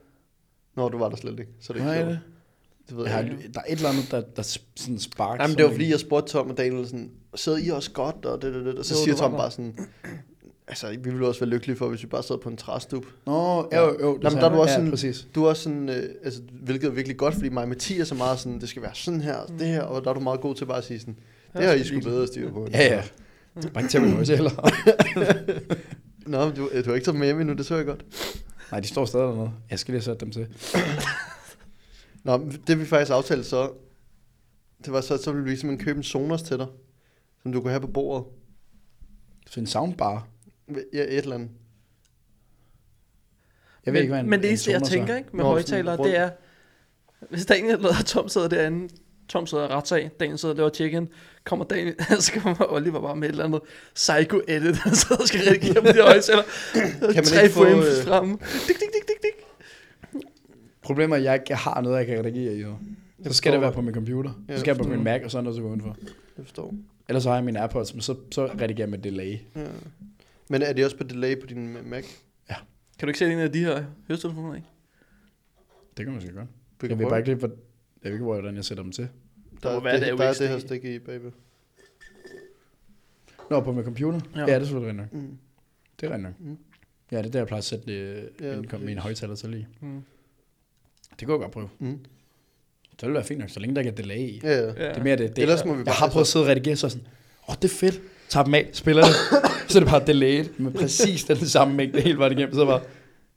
Nå, 0.77 0.89
du 0.89 0.99
var 0.99 1.09
der 1.09 1.17
slet 1.17 1.41
ikke. 1.41 1.53
Så 1.61 1.73
er 1.73 1.77
det 1.77 1.85
Hvad 1.87 1.95
ikke 1.99 2.11
er 2.11 2.15
sjovt. 2.15 2.21
det? 2.25 2.89
Det 2.89 2.97
ved 2.97 3.05
Jeg 3.05 3.11
jeg, 3.13 3.25
har, 3.25 3.31
ikke. 3.39 3.53
der 3.55 3.61
er 3.61 3.65
et 3.69 3.77
eller 3.77 3.89
andet, 3.89 4.11
der, 4.11 4.21
der 4.21 4.43
sådan 4.77 4.99
sparker. 4.99 5.37
Nej, 5.37 5.47
men 5.47 5.57
det 5.57 5.65
var 5.65 5.71
fordi, 5.71 5.91
jeg 5.91 6.01
spurgte 6.01 6.33
Tom 6.33 6.51
og 6.51 6.57
Daniel 6.57 6.87
sådan, 6.87 7.11
sidder 7.35 7.59
I 7.59 7.69
også 7.69 7.91
godt, 7.91 8.25
og 8.27 8.43
det, 8.43 8.55
det, 8.55 8.65
det. 8.65 8.75
Og 8.79 8.85
så 8.85 8.95
Jo, 8.95 9.05
siger 9.05 9.17
Tom 9.17 9.33
bare 9.33 9.51
sådan, 9.51 9.79
altså, 10.73 10.89
vi 10.91 11.11
ville 11.11 11.27
også 11.29 11.41
være 11.41 11.51
lykkelige 11.51 11.77
for, 11.77 11.89
hvis 11.89 12.03
vi 12.03 12.07
bare 12.09 12.23
sad 12.23 12.39
på 12.39 12.49
en 12.49 12.57
træstup. 12.57 13.05
Nå, 13.27 13.33
jo, 13.33 13.69
jo. 13.73 13.89
det 13.91 14.01
Nå, 14.01 14.13
men 14.13 14.23
sagde 14.23 14.37
der 14.41 14.51
er 14.51 14.55
du 14.55 14.61
også 14.61 14.73
ja, 14.73 14.77
sådan- 14.79 14.91
præcis. 14.91 15.27
Du 15.35 15.45
er 15.45 15.49
også 15.49 15.63
sådan, 15.63 15.89
øh, 15.89 16.03
altså, 16.25 16.41
hvilket 16.63 16.87
er 16.87 16.91
virkelig 16.91 17.17
godt, 17.17 17.35
fordi 17.35 17.49
mig 17.49 17.63
og 17.63 17.69
Mathias 17.69 18.11
er 18.11 18.15
meget 18.17 18.39
sådan, 18.39 18.61
det 18.61 18.69
skal 18.69 18.83
være 18.83 18.95
sådan 18.95 19.21
her, 19.21 19.37
det 19.59 19.67
her, 19.67 19.83
og 19.83 20.05
der 20.05 20.11
er 20.11 20.15
du 20.15 20.21
meget 20.21 20.41
god 20.41 20.55
til 20.55 20.65
bare 20.65 20.79
at 20.79 20.85
sige 20.85 21.01
sådan, 21.01 21.17
det 21.53 21.65
har 21.65 21.73
I 21.73 21.85
sgu 21.85 22.01
bedre 22.01 22.27
styr 22.27 22.51
på. 22.53 22.69
Ja, 22.73 22.95
ja. 22.95 23.03
Bare 23.75 23.83
ikke 23.83 23.91
til 23.91 23.99
at 23.99 24.29
heller. 24.29 24.71
Nå, 26.27 26.47
men 26.47 26.57
du, 26.57 26.69
øh, 26.73 26.85
du 26.85 26.91
har 26.91 26.95
ikke 26.95 27.05
taget 27.05 27.07
dem 27.07 27.15
med 27.19 27.27
hjem 27.27 27.41
endnu, 27.41 27.55
det 27.55 27.67
så 27.67 27.77
jeg 27.77 27.87
godt. 27.87 28.05
Nej, 28.71 28.81
de 28.81 28.87
står 28.89 29.05
stadig 29.05 29.27
dernede. 29.27 29.51
Jeg 29.71 29.79
skal 29.79 29.93
lige 29.95 30.03
sætte 30.03 30.21
dem 30.21 30.31
til. 30.33 30.47
Nå, 32.25 32.51
det 32.67 32.81
vi 32.81 32.85
faktisk 32.85 33.13
aftalte 33.13 33.45
så, 33.45 33.71
det 34.85 34.93
var 34.93 35.01
så, 35.01 35.17
så 35.17 35.33
ville 35.33 35.51
vi 35.51 35.57
simpelthen 35.57 35.87
købe 35.87 35.97
en 35.97 36.03
Sonos 36.03 36.43
til 36.43 36.59
dig, 36.59 36.67
som 37.43 37.53
du 37.53 37.61
kunne 37.61 37.71
have 37.71 37.81
på 37.81 37.87
bordet. 37.87 38.25
Så 39.47 39.61
en 39.61 39.67
soundbar. 39.67 40.29
Ja, 40.93 41.03
et 41.03 41.19
eller 41.19 41.35
andet. 41.35 41.51
Jeg 43.87 43.95
ved 43.95 44.01
men, 44.01 44.03
ikke, 44.03 44.13
hvad 44.13 44.21
en, 44.21 44.31
men 44.31 44.41
det 44.41 44.47
en 44.47 44.51
eneste, 44.51 44.71
jeg 44.71 44.83
tænker 44.83 45.15
er. 45.15 45.19
ikke 45.19 45.29
med 45.33 45.45
Nå, 45.45 45.51
højtalere, 45.51 45.97
sådan 45.97 46.13
det 46.13 46.19
er, 46.19 46.31
hvis 47.31 47.47
Daniel 47.47 47.75
eller 47.75 48.03
Tom 48.07 48.29
sidder 48.29 48.49
derinde, 48.49 48.95
Tom 49.29 49.47
sidder 49.47 49.69
ret 49.69 49.89
sag, 49.89 50.11
Daniel 50.21 50.39
sidder 50.39 50.55
der 50.55 50.63
og 50.63 50.73
tjekker 50.73 50.99
ind, 51.01 51.09
kommer 51.45 51.65
Daniel, 51.65 51.95
så 52.21 52.33
kommer 52.33 52.73
Oliver 52.73 53.01
bare 53.01 53.17
med 53.17 53.29
et 53.29 53.33
eller 53.33 53.45
andet 53.45 53.61
psycho 53.95 54.41
edit, 54.49 54.77
han 54.77 54.95
sidder 54.95 55.23
og 55.23 55.29
skal 55.29 55.41
redigere 55.41 55.83
på 55.83 55.89
de 55.89 56.03
højtalere. 56.03 56.45
man 57.15 57.25
Tre 57.25 57.43
ikke 57.43 57.55
få, 57.55 57.67
øh, 57.67 58.05
frem. 58.05 58.39
Dik, 58.39 58.67
dik, 58.69 58.77
dik, 58.79 59.09
dik, 59.09 59.23
dik. 59.23 59.45
Problemet 60.83 61.15
er, 61.15 61.19
at 61.19 61.25
jeg 61.25 61.35
ikke 61.35 61.55
har 61.55 61.81
noget, 61.81 61.99
jeg 61.99 62.07
kan 62.07 62.19
redigere 62.19 62.55
i. 62.55 62.61
jo. 62.61 62.75
Så 63.27 63.33
skal 63.33 63.53
det 63.53 63.61
være 63.61 63.73
på 63.73 63.81
min 63.81 63.95
computer. 63.95 64.31
Ja, 64.49 64.55
Så 64.55 64.61
skal 64.61 64.71
jeg 64.77 64.85
på 64.85 64.89
min. 64.89 65.05
Mac, 65.05 65.21
og 65.25 65.31
så 65.31 65.39
er 65.39 65.43
noget, 65.43 65.57
så 65.57 65.63
går 65.63 65.69
udenfor. 65.69 65.97
Jeg 66.37 66.45
forstår. 66.45 66.75
Ellers 67.09 67.23
så 67.23 67.29
har 67.29 67.37
jeg 67.37 67.45
mine 67.45 67.61
AirPods, 67.61 67.95
men 67.95 68.01
så, 68.01 68.15
så 68.33 68.47
redigerer 68.47 68.75
jeg 68.77 68.89
med 68.89 68.99
delay. 68.99 69.39
Ja. 69.57 69.61
Men 70.53 70.63
er 70.63 70.73
det 70.73 70.85
også 70.85 70.97
på 70.97 71.03
delay 71.05 71.41
på 71.41 71.47
din 71.47 71.77
Mac? 71.89 72.05
Kan 72.99 73.07
du 73.07 73.07
ikke 73.07 73.19
sætte 73.19 73.35
en 73.35 73.41
af 73.41 73.53
de 73.53 73.59
her 73.59 73.85
høretelefoner 74.09 74.55
i? 74.55 74.61
Det 75.97 75.97
kan 75.97 76.07
man 76.07 76.15
måske 76.15 76.33
godt. 76.33 76.49
Vi 76.81 76.89
Jeg 76.89 76.99
ved 76.99 77.07
bare 77.07 77.19
ikke 77.19 77.29
lige, 77.29 77.39
hvor, 77.39 77.49
jeg 77.49 77.57
ved 78.05 78.13
ikke, 78.13 78.25
hvordan 78.25 78.57
jeg 78.57 78.65
sætter 78.65 78.83
dem 78.85 78.93
til. 78.93 79.09
Der, 79.63 79.69
Der 79.69 79.71
må 79.73 79.79
er 79.79 79.83
være 79.83 80.01
det, 80.01 80.07
det 80.11 80.19
der 80.19 80.25
er 80.25 80.33
det 80.33 80.49
her 80.49 80.59
stik 80.59 80.85
i 80.85 80.99
bagved. 80.99 81.31
Nå, 83.51 83.61
på 83.61 83.73
min 83.73 83.85
computer? 83.85 84.21
Ja. 84.35 84.41
Ja, 84.41 84.47
ja 84.47 84.55
det 84.55 84.61
er 84.63 84.65
selvfølgelig 84.65 84.89
rigtigt 85.03 85.13
nok. 85.15 85.23
Mm. 85.31 85.39
Det 86.01 86.07
er 86.07 86.11
rigtigt 86.11 86.23
nok. 86.41 86.51
Mm. 86.51 86.59
Ja, 87.13 87.19
det 87.19 87.27
er 87.27 87.31
der, 87.31 87.39
jeg 87.39 87.47
plejer 87.47 87.59
at 87.59 87.65
sætte 87.65 87.87
det, 87.87 88.29
Ja, 88.41 88.47
ja, 88.49 88.57
mine 88.57 88.69
præcis. 88.81 88.99
højtaler 88.99 89.35
til 89.35 89.49
lige. 89.49 89.69
Mm. 89.81 90.03
Det 91.21 91.27
kunne 91.29 91.33
jeg 91.35 91.41
godt 91.41 91.51
prøve. 91.53 91.69
Mm. 91.79 91.99
Det 92.93 93.03
ville 93.03 93.15
være 93.15 93.25
fint 93.25 93.41
nok, 93.41 93.51
så 93.51 93.61
længe 93.61 93.75
der 93.75 93.81
ikke 93.81 93.91
er 93.91 93.95
delay 93.95 94.19
i. 94.19 94.41
Ja, 94.43 94.51
ja. 94.51 94.67
Ja. 94.67 94.89
Det 94.89 94.97
er 94.99 95.03
mere 95.03 95.17
det. 95.17 95.37
det 95.37 95.43
Ellers 95.43 95.65
må 95.65 95.73
vi 95.73 95.79
jeg 95.79 95.85
bare- 95.87 95.95
har 95.95 96.09
prøvet 96.09 96.25
at 96.25 96.29
sidde 96.29 96.45
og 96.45 96.49
redigere, 96.49 96.77
så 96.77 96.87
jeg 96.87 96.91
sådan, 96.93 97.07
åh, 97.43 97.51
oh, 97.51 97.57
det 97.63 97.65
er 97.65 97.75
fedt. 97.75 98.01
Tager 98.29 98.45
dem 98.45 98.55
af, 98.55 98.71
spiller 98.73 99.03
det. 99.03 99.13
Så 99.69 99.79
er 99.79 99.83
det 99.83 99.91
bare 99.91 100.07
delayed 100.07 100.45
med 100.59 100.73
præcis 100.81 101.25
den 101.25 101.37
samme 101.37 101.75
mængde 101.75 102.01
hele 102.01 102.19
vejen 102.19 102.33
igennem. 102.39 102.55
Så 102.55 102.61
er 102.63 102.67
bare, 102.67 102.81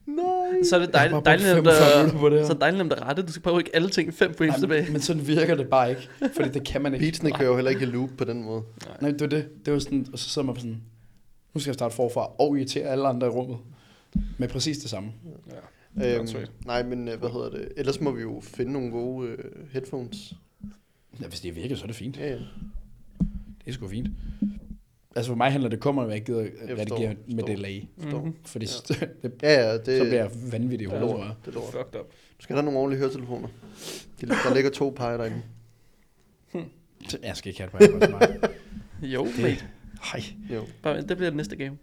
nej. 0.05 0.63
Så 0.63 0.75
er 0.75 0.79
det 0.79 0.89
Jeg 0.93 1.01
har 1.01 1.19
dejligt, 1.19 1.25
dejligt, 1.25 1.55
nemt 1.55 1.67
45 1.67 2.03
minutter 2.03 2.19
på 2.19 2.29
det 2.29 2.38
at, 2.39 2.47
så 2.47 2.53
dejligt 2.53 2.77
nemt 2.77 2.93
at 2.93 3.01
rette. 3.01 3.21
Du 3.21 3.31
skal 3.31 3.41
bare 3.41 3.53
rykke 3.53 3.75
alle 3.75 3.89
ting 3.89 4.13
fem 4.13 4.33
frames 4.33 4.55
tilbage. 4.59 4.83
men, 4.83 4.91
men 4.91 5.01
sådan 5.01 5.27
virker 5.27 5.55
det 5.55 5.67
bare 5.67 5.89
ikke, 5.89 6.09
fordi 6.35 6.49
det 6.49 6.63
kan 6.63 6.81
man 6.81 6.93
ikke. 6.93 7.03
Beatsene 7.03 7.31
kører 7.31 7.49
jo 7.49 7.55
heller 7.55 7.71
ikke 7.71 7.83
i 7.83 7.85
loop 7.85 8.09
på 8.17 8.23
den 8.23 8.43
måde. 8.43 8.63
Nej, 9.01 9.11
det 9.11 9.21
var 9.21 9.27
det. 9.27 9.65
Det 9.65 9.73
var 9.73 9.79
sådan, 9.79 10.05
og 10.13 10.19
så 10.19 10.29
sidder 10.29 10.45
man 10.45 10.55
sådan, 10.55 10.81
nu 11.53 11.59
skal 11.59 11.69
jeg 11.69 11.75
starte 11.75 11.95
forfra 11.95 12.31
og 12.39 12.57
irritere 12.57 12.83
alle 12.83 13.07
andre 13.07 13.27
i 13.27 13.29
rummet. 13.29 13.57
Med 14.38 14.47
præcis 14.47 14.77
det 14.77 14.89
samme. 14.89 15.11
Ja. 15.51 16.15
Øhm, 16.17 16.27
nej, 16.65 16.83
men 16.83 17.07
øh, 17.07 17.19
hvad 17.19 17.29
hedder 17.29 17.49
det? 17.49 17.67
Ellers 17.77 18.01
må 18.01 18.11
vi 18.11 18.21
jo 18.21 18.41
finde 18.43 18.71
nogle 18.71 18.91
gode 18.91 19.27
øh, 19.29 19.38
headphones. 19.71 20.33
Ja, 21.21 21.27
hvis 21.27 21.39
det 21.39 21.55
virker, 21.55 21.75
så 21.75 21.83
er 21.83 21.88
det 21.88 21.95
fint. 21.95 22.17
Ja, 22.17 22.27
ja. 22.27 22.35
Det 22.35 23.67
er 23.67 23.71
sgu 23.71 23.88
fint. 23.88 24.07
Altså 25.15 25.32
for 25.32 25.36
mig 25.36 25.51
handler 25.51 25.69
det 25.69 25.80
kommer, 25.80 26.01
at 26.04 26.08
jeg 26.08 26.15
ikke 26.15 26.25
gider 26.25 26.49
forstår, 26.78 26.95
redigere 26.95 27.15
med 27.28 27.43
delay. 27.43 27.84
Mhm. 27.97 28.36
Fordi 28.45 28.65
Ja. 28.89 28.95
ja. 29.01 29.06
det, 29.23 29.34
Ja, 29.41 29.67
ja, 29.67 29.73
det, 29.78 29.86
så 29.97 30.04
bliver 30.04 30.15
jeg 30.23 30.32
vanvittig 30.51 30.89
det 30.89 30.95
er 30.95 30.99
tror 30.99 31.17
lort. 31.17 31.36
Det 31.45 31.51
er 31.51 31.56
lort. 31.56 31.63
Fucked 31.71 31.99
up. 31.99 32.06
Du 32.39 32.43
skal 32.43 32.56
have 32.56 32.63
nogle 32.65 32.80
ordentlige 32.80 32.99
høretelefoner. 32.99 33.47
De, 34.21 34.25
der 34.28 34.54
ligger 34.54 34.69
to 34.71 34.93
par 34.97 35.17
derinde. 35.17 35.41
Jeg 37.23 37.38
skal 37.38 37.49
ikke 37.49 37.62
have 37.62 37.69
det 37.80 37.91
på 37.91 38.06
AirPods, 38.06 38.41
nej. 38.41 38.49
Jo, 39.10 39.23
mate. 39.23 39.65
Hej. 40.12 40.21
Jo. 40.56 40.63
Bare 40.84 40.97
det 41.01 41.08
bliver 41.17 41.30
det 41.30 41.36
næste 41.38 41.56
game. 41.56 41.78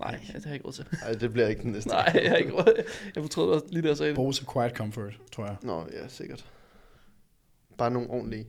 Nej, 0.00 0.10
det 0.10 0.20
har 0.34 0.40
jeg 0.44 0.54
ikke 0.54 0.66
råd 0.66 0.72
til. 0.72 0.84
Nej, 1.02 1.12
det 1.12 1.32
bliver 1.32 1.48
ikke 1.48 1.62
den 1.62 1.72
næste. 1.72 1.88
Nej, 1.90 2.10
jeg 2.22 2.30
har 2.30 2.36
ikke 2.36 2.52
råd. 2.52 2.82
Jeg 3.14 3.22
fortrød 3.22 3.50
også 3.52 3.66
lige 3.70 3.88
jeg 3.88 3.96
sagde 3.96 4.10
det. 4.10 4.16
Bose 4.16 4.44
Quiet 4.52 4.72
Comfort, 4.72 5.20
tror 5.32 5.44
jeg. 5.46 5.56
Nå, 5.62 5.86
ja, 5.92 6.08
sikkert. 6.08 6.44
Bare 7.78 7.90
nogle 7.90 8.10
ordentlige 8.10 8.44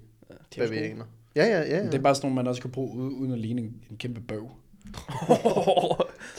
De 0.56 0.62
er 0.62 0.66
sgu- 0.66 0.70
bavianer. 0.70 1.06
Ja, 1.38 1.46
ja, 1.46 1.60
ja. 1.62 1.78
ja. 1.78 1.86
Det 1.86 1.94
er 1.94 2.00
bare 2.00 2.16
sådan 2.16 2.26
nogle, 2.28 2.36
man 2.36 2.48
også 2.48 2.62
kan 2.62 2.72
bruge 2.72 2.96
ude- 2.98 3.16
uden 3.16 3.32
at 3.34 3.40
ligne 3.40 3.62
en, 3.62 3.82
en 3.92 3.98
kæmpe 3.98 4.22
bøv. 4.22 4.50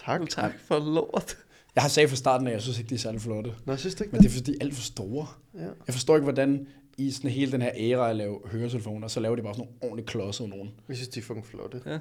Tak. 0.07 0.29
tak 0.29 0.53
for 0.65 0.79
lort. 0.79 1.37
Jeg 1.75 1.83
har 1.83 1.89
sagt 1.89 2.09
fra 2.09 2.17
starten 2.17 2.47
af, 2.47 2.51
at 2.51 2.55
jeg 2.55 2.63
synes 2.63 2.79
ikke, 2.79 2.89
de 2.91 2.95
er 2.95 2.99
særlig 2.99 3.21
flotte. 3.21 3.53
Jeg 3.67 3.79
synes 3.79 3.95
du 3.95 4.05
ikke 4.05 4.13
Men 4.17 4.23
det 4.23 4.29
er 4.29 4.33
fordi, 4.33 4.53
de 4.53 4.57
er 4.61 4.65
alt 4.65 4.75
for 4.75 4.83
store. 4.83 5.27
Ja. 5.55 5.61
Jeg 5.87 5.95
forstår 5.95 6.15
ikke, 6.17 6.23
hvordan 6.25 6.67
i 6.99 7.11
sådan 7.11 7.31
hele 7.31 7.53
den 7.53 7.63
her 7.63 7.71
æra 7.77 8.11
at 8.11 8.17
lave 8.17 8.39
høretelefoner, 8.53 9.09
så 9.09 9.21
laver 9.21 9.37
de 9.37 9.43
bare 9.43 9.55
sådan 9.55 9.67
nogle 9.67 9.77
ordentligt 9.83 10.09
klodsede 10.09 10.49
nogen. 10.49 10.71
Jeg 10.89 10.97
synes, 10.97 11.09
de 11.09 11.21
er 11.21 11.25
fucking 11.25 11.47
flotte. 11.47 11.81
Ja, 11.87 11.99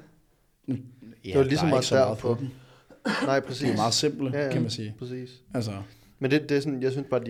Det 1.24 1.34
var 1.34 1.42
ligesom 1.42 1.68
der 1.68 1.74
er 1.74 1.76
meget 1.76 1.90
derfor. 1.90 2.34
på 2.34 2.40
dem. 2.40 2.48
Nej, 3.26 3.40
præcis. 3.40 3.62
De 3.66 3.72
er 3.72 3.76
meget 3.76 3.94
simple, 3.94 4.30
Ja, 4.34 4.44
ja. 4.46 4.52
kan 4.52 4.62
man 4.62 4.70
sige. 4.70 4.94
Præcis. 4.98 5.42
Altså, 5.54 5.72
Men 6.18 6.30
det, 6.30 6.48
det 6.48 6.56
er 6.56 6.60
sådan, 6.60 6.82
jeg 6.82 6.92
synes 6.92 7.06
bare, 7.10 7.20
de, 7.20 7.26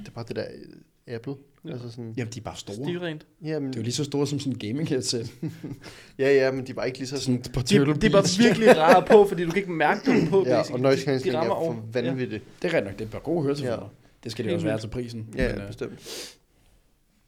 det 0.00 0.06
er 0.06 0.10
bare 0.14 0.24
det 0.28 0.36
der 0.36 0.44
Apple. 1.06 1.32
Ja. 1.64 1.68
Ja. 1.68 1.72
Altså 1.74 1.90
sådan, 1.90 2.14
jamen, 2.16 2.32
de 2.32 2.38
er 2.40 2.42
bare 2.44 2.56
store. 2.56 2.76
Stivrent. 2.76 3.26
ja, 3.44 3.58
men, 3.58 3.68
Det 3.68 3.76
er 3.76 3.80
jo 3.80 3.82
lige 3.82 3.92
så 3.92 4.04
store 4.04 4.26
som 4.26 4.38
sådan 4.40 4.52
en 4.52 4.58
gaming 4.58 4.88
headset. 4.88 5.32
ja, 6.18 6.32
ja, 6.34 6.52
men 6.52 6.66
de 6.66 6.76
var 6.76 6.84
ikke 6.84 6.98
lige 6.98 7.08
så 7.08 7.20
sådan, 7.20 7.44
Sådan 7.44 7.52
på 7.52 7.60
De, 7.60 7.66
de 8.00 8.06
er 8.06 8.10
bare 8.10 8.22
Beach. 8.22 8.38
virkelig 8.40 8.76
rare 8.78 9.04
på, 9.10 9.26
fordi 9.28 9.44
du 9.44 9.50
kan 9.50 9.58
ikke 9.58 9.72
mærke 9.72 10.10
dem 10.10 10.26
på. 10.28 10.44
ja, 10.46 10.62
og 10.72 10.80
noise 10.80 10.96
De- 10.96 11.00
de 11.00 11.04
cancelling 11.04 11.38
rammer 11.40 11.54
er 11.70 11.74
for 11.74 11.84
vanvittigt. 11.92 12.44
Det 12.62 12.68
er 12.68 12.74
rigtigt 12.74 12.84
nok, 12.84 12.98
det 12.98 13.04
er 13.06 13.08
bare 13.10 13.22
gode 13.22 13.42
høretelefoner. 13.42 13.82
Ja. 13.82 13.88
Det 14.24 14.32
skal 14.32 14.44
det 14.44 14.50
Helt 14.50 14.54
også 14.56 14.66
være 14.66 14.74
vildt. 14.74 14.80
til 14.82 14.88
prisen. 14.88 15.28
Ja, 15.36 15.48
Men, 15.48 15.56
ja, 15.56 15.62
øh, 15.62 15.66
bestemt. 15.66 16.00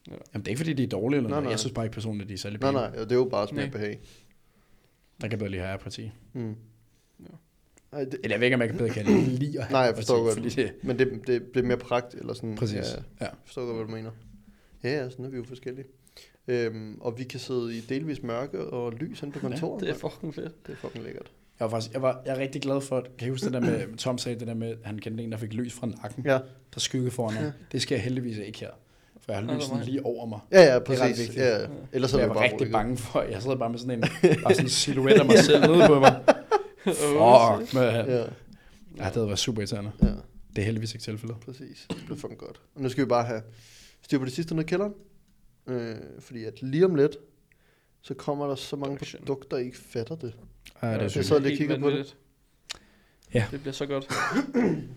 Jamen, 0.08 0.18
det 0.34 0.46
er 0.46 0.48
ikke 0.48 0.58
fordi, 0.58 0.72
de 0.72 0.82
er 0.82 0.86
dårlige 0.88 1.16
eller 1.16 1.28
Nej, 1.30 1.34
noget. 1.34 1.44
nej. 1.44 1.50
Jeg 1.50 1.58
synes 1.60 1.72
bare 1.72 1.84
ikke 1.84 1.94
personligt, 1.94 2.22
at 2.22 2.28
de 2.28 2.34
er 2.34 2.38
særlig 2.38 2.60
Nej, 2.60 2.70
pæne. 2.70 2.80
nej, 2.80 2.90
det 2.90 3.12
er 3.12 3.16
jo 3.16 3.24
bare 3.24 3.48
smag 3.48 3.64
Nej. 3.64 3.70
behag. 3.72 3.98
Der 5.20 5.28
kan 5.28 5.38
bedre 5.38 5.50
lige 5.50 5.60
have 5.60 5.70
AirPods 5.70 5.98
i. 5.98 6.10
Mm. 6.32 6.54
Ja. 7.20 7.24
Det, 8.00 8.14
Eller 8.24 8.34
jeg 8.34 8.40
ved 8.40 8.46
ikke, 8.46 8.54
om 8.54 8.60
jeg 8.60 8.68
kan 8.68 8.78
bedre 8.78 8.90
kan 8.90 9.04
lide 9.26 9.58
at 9.58 9.64
have 9.64 9.72
Nej, 9.72 9.80
jeg 9.80 9.94
forstår 9.96 10.22
godt. 10.22 10.34
Fordi 10.34 10.48
det, 10.48 10.72
men 10.82 10.98
det, 10.98 11.08
det, 11.26 11.54
det 11.54 11.60
er 11.62 11.66
mere 11.66 11.76
pragt, 11.76 12.14
eller 12.14 12.34
sådan. 12.34 12.54
præcis. 12.54 12.76
Ja, 12.76 12.80
Ja. 13.20 13.24
jeg 13.24 13.30
forstår 13.44 13.64
godt, 13.66 13.76
hvad 13.76 13.86
du 13.86 13.92
mener. 13.92 14.10
Ja, 14.84 14.90
ja, 15.02 15.10
sådan 15.10 15.24
er 15.24 15.28
vi 15.28 15.36
jo 15.36 15.44
forskellige. 15.44 15.86
Øhm, 16.48 16.98
og 17.00 17.18
vi 17.18 17.24
kan 17.24 17.40
sidde 17.40 17.76
i 17.76 17.80
delvis 17.80 18.22
mørke 18.22 18.60
og 18.64 18.92
lys 18.92 19.20
hen 19.20 19.32
på 19.32 19.38
Ja, 19.42 19.48
kontoret. 19.48 19.80
Det 19.80 19.90
er 19.90 19.94
fucking 19.94 20.34
fedt. 20.34 20.66
det 20.66 20.72
er 20.72 20.76
fucking 20.76 21.04
lækkert. 21.04 21.30
Jeg 21.60 21.64
var 21.64 21.70
faktisk, 21.70 21.92
jeg 21.92 22.02
var, 22.02 22.22
jeg 22.26 22.34
er 22.36 22.38
rigtig 22.40 22.62
glad 22.62 22.80
for, 22.80 23.06
kan 23.18 23.26
I 23.28 23.30
huske 23.30 23.44
det 23.44 23.52
der 23.52 23.60
med, 23.60 23.96
Tom 23.96 24.18
sagde 24.18 24.38
det 24.38 24.46
der 24.48 24.54
med, 24.54 24.68
at 24.70 24.76
han 24.84 24.98
kendte 24.98 25.24
en, 25.24 25.32
der 25.32 25.38
fik 25.38 25.52
lys 25.54 25.72
fra 25.74 25.86
nakken, 25.86 26.24
Ja, 26.26 26.38
der 26.74 26.80
skyggede 26.80 27.10
foran 27.10 27.34
ham. 27.34 27.44
Ja. 27.44 27.50
Det 27.72 27.82
skal 27.82 27.94
jeg 27.94 28.02
heldigvis 28.04 28.38
ikke 28.38 28.60
her. 28.60 28.70
For 29.20 29.32
jeg 29.32 29.40
har 29.40 29.46
Nej, 29.46 29.54
lys 29.56 29.60
nej. 29.68 29.68
sådan 29.68 29.84
lige 29.92 30.06
over 30.06 30.26
mig. 30.26 30.38
ja, 30.52 30.62
ja 30.64 30.74
ret 30.76 30.84
præcis. 30.84 31.18
vigtigt. 31.18 31.38
Ja, 31.38 31.60
ja. 31.60 31.66
Ellers 31.92 32.14
er 32.14 32.18
jeg 32.18 32.22
det 32.22 32.28
var 32.28 32.34
bare 32.34 32.44
rigtig 32.44 32.60
rykket. 32.60 32.72
bange 32.72 32.96
for, 32.96 33.22
jeg 33.22 33.42
sad 33.42 33.56
bare 33.56 33.70
med 33.70 33.78
sådan 33.78 33.94
en, 33.98 34.00
bare 34.00 34.54
sådan 34.54 34.64
en 34.64 34.68
silhuet 34.82 35.12
af 35.12 35.26
mig 35.26 35.38
selv 35.38 35.60
nede 35.60 35.86
på 35.88 36.00
mig. 36.00 36.20
Fuck, 36.84 37.74
man. 37.74 37.82
Ja, 37.84 38.26
Ja, 38.96 39.04
det 39.04 39.14
havde 39.14 39.26
været 39.26 39.38
super 39.38 39.60
irriterende. 39.62 39.92
ja, 40.02 40.06
Det 40.56 40.58
er 40.58 40.62
heldigvis 40.62 40.94
ikke 40.94 41.02
tilfældet. 41.04 41.36
præcis. 41.40 41.86
Det 41.90 41.96
bliver 42.04 42.16
fucking 42.18 42.38
godt. 42.40 42.60
Og 42.74 42.82
nu 42.82 42.88
skal 42.88 43.04
vi 43.04 43.08
bare 43.08 43.24
have 43.24 43.42
styr 44.02 44.18
på 44.18 44.24
det 44.24 44.32
sidste 44.32 44.54
nede 44.54 44.64
i 44.64 44.68
kælderen. 44.68 44.94
Øh, 45.66 45.96
fordi 46.20 46.44
at 46.44 46.62
lige 46.62 46.84
om 46.84 46.94
lidt, 46.94 47.16
så 48.02 48.14
kommer 48.14 48.46
der 48.46 48.54
så 48.54 48.76
mange 48.76 48.96
Production. 48.96 49.18
produkter, 49.26 49.56
I 49.56 49.64
ikke 49.64 49.76
fatter 49.78 50.14
det. 50.16 50.34
Ja, 50.82 50.88
det 50.88 50.96
er 50.96 51.00
jeg 51.00 51.10
sygt. 51.10 51.26
sad 51.26 51.40
lige 51.40 51.52
og 51.54 51.58
kiggede 51.58 51.80
på 51.80 51.90
det. 51.90 52.16
Ja. 53.34 53.46
Det 53.50 53.60
bliver 53.60 53.72
så 53.72 53.86
godt. 53.86 54.08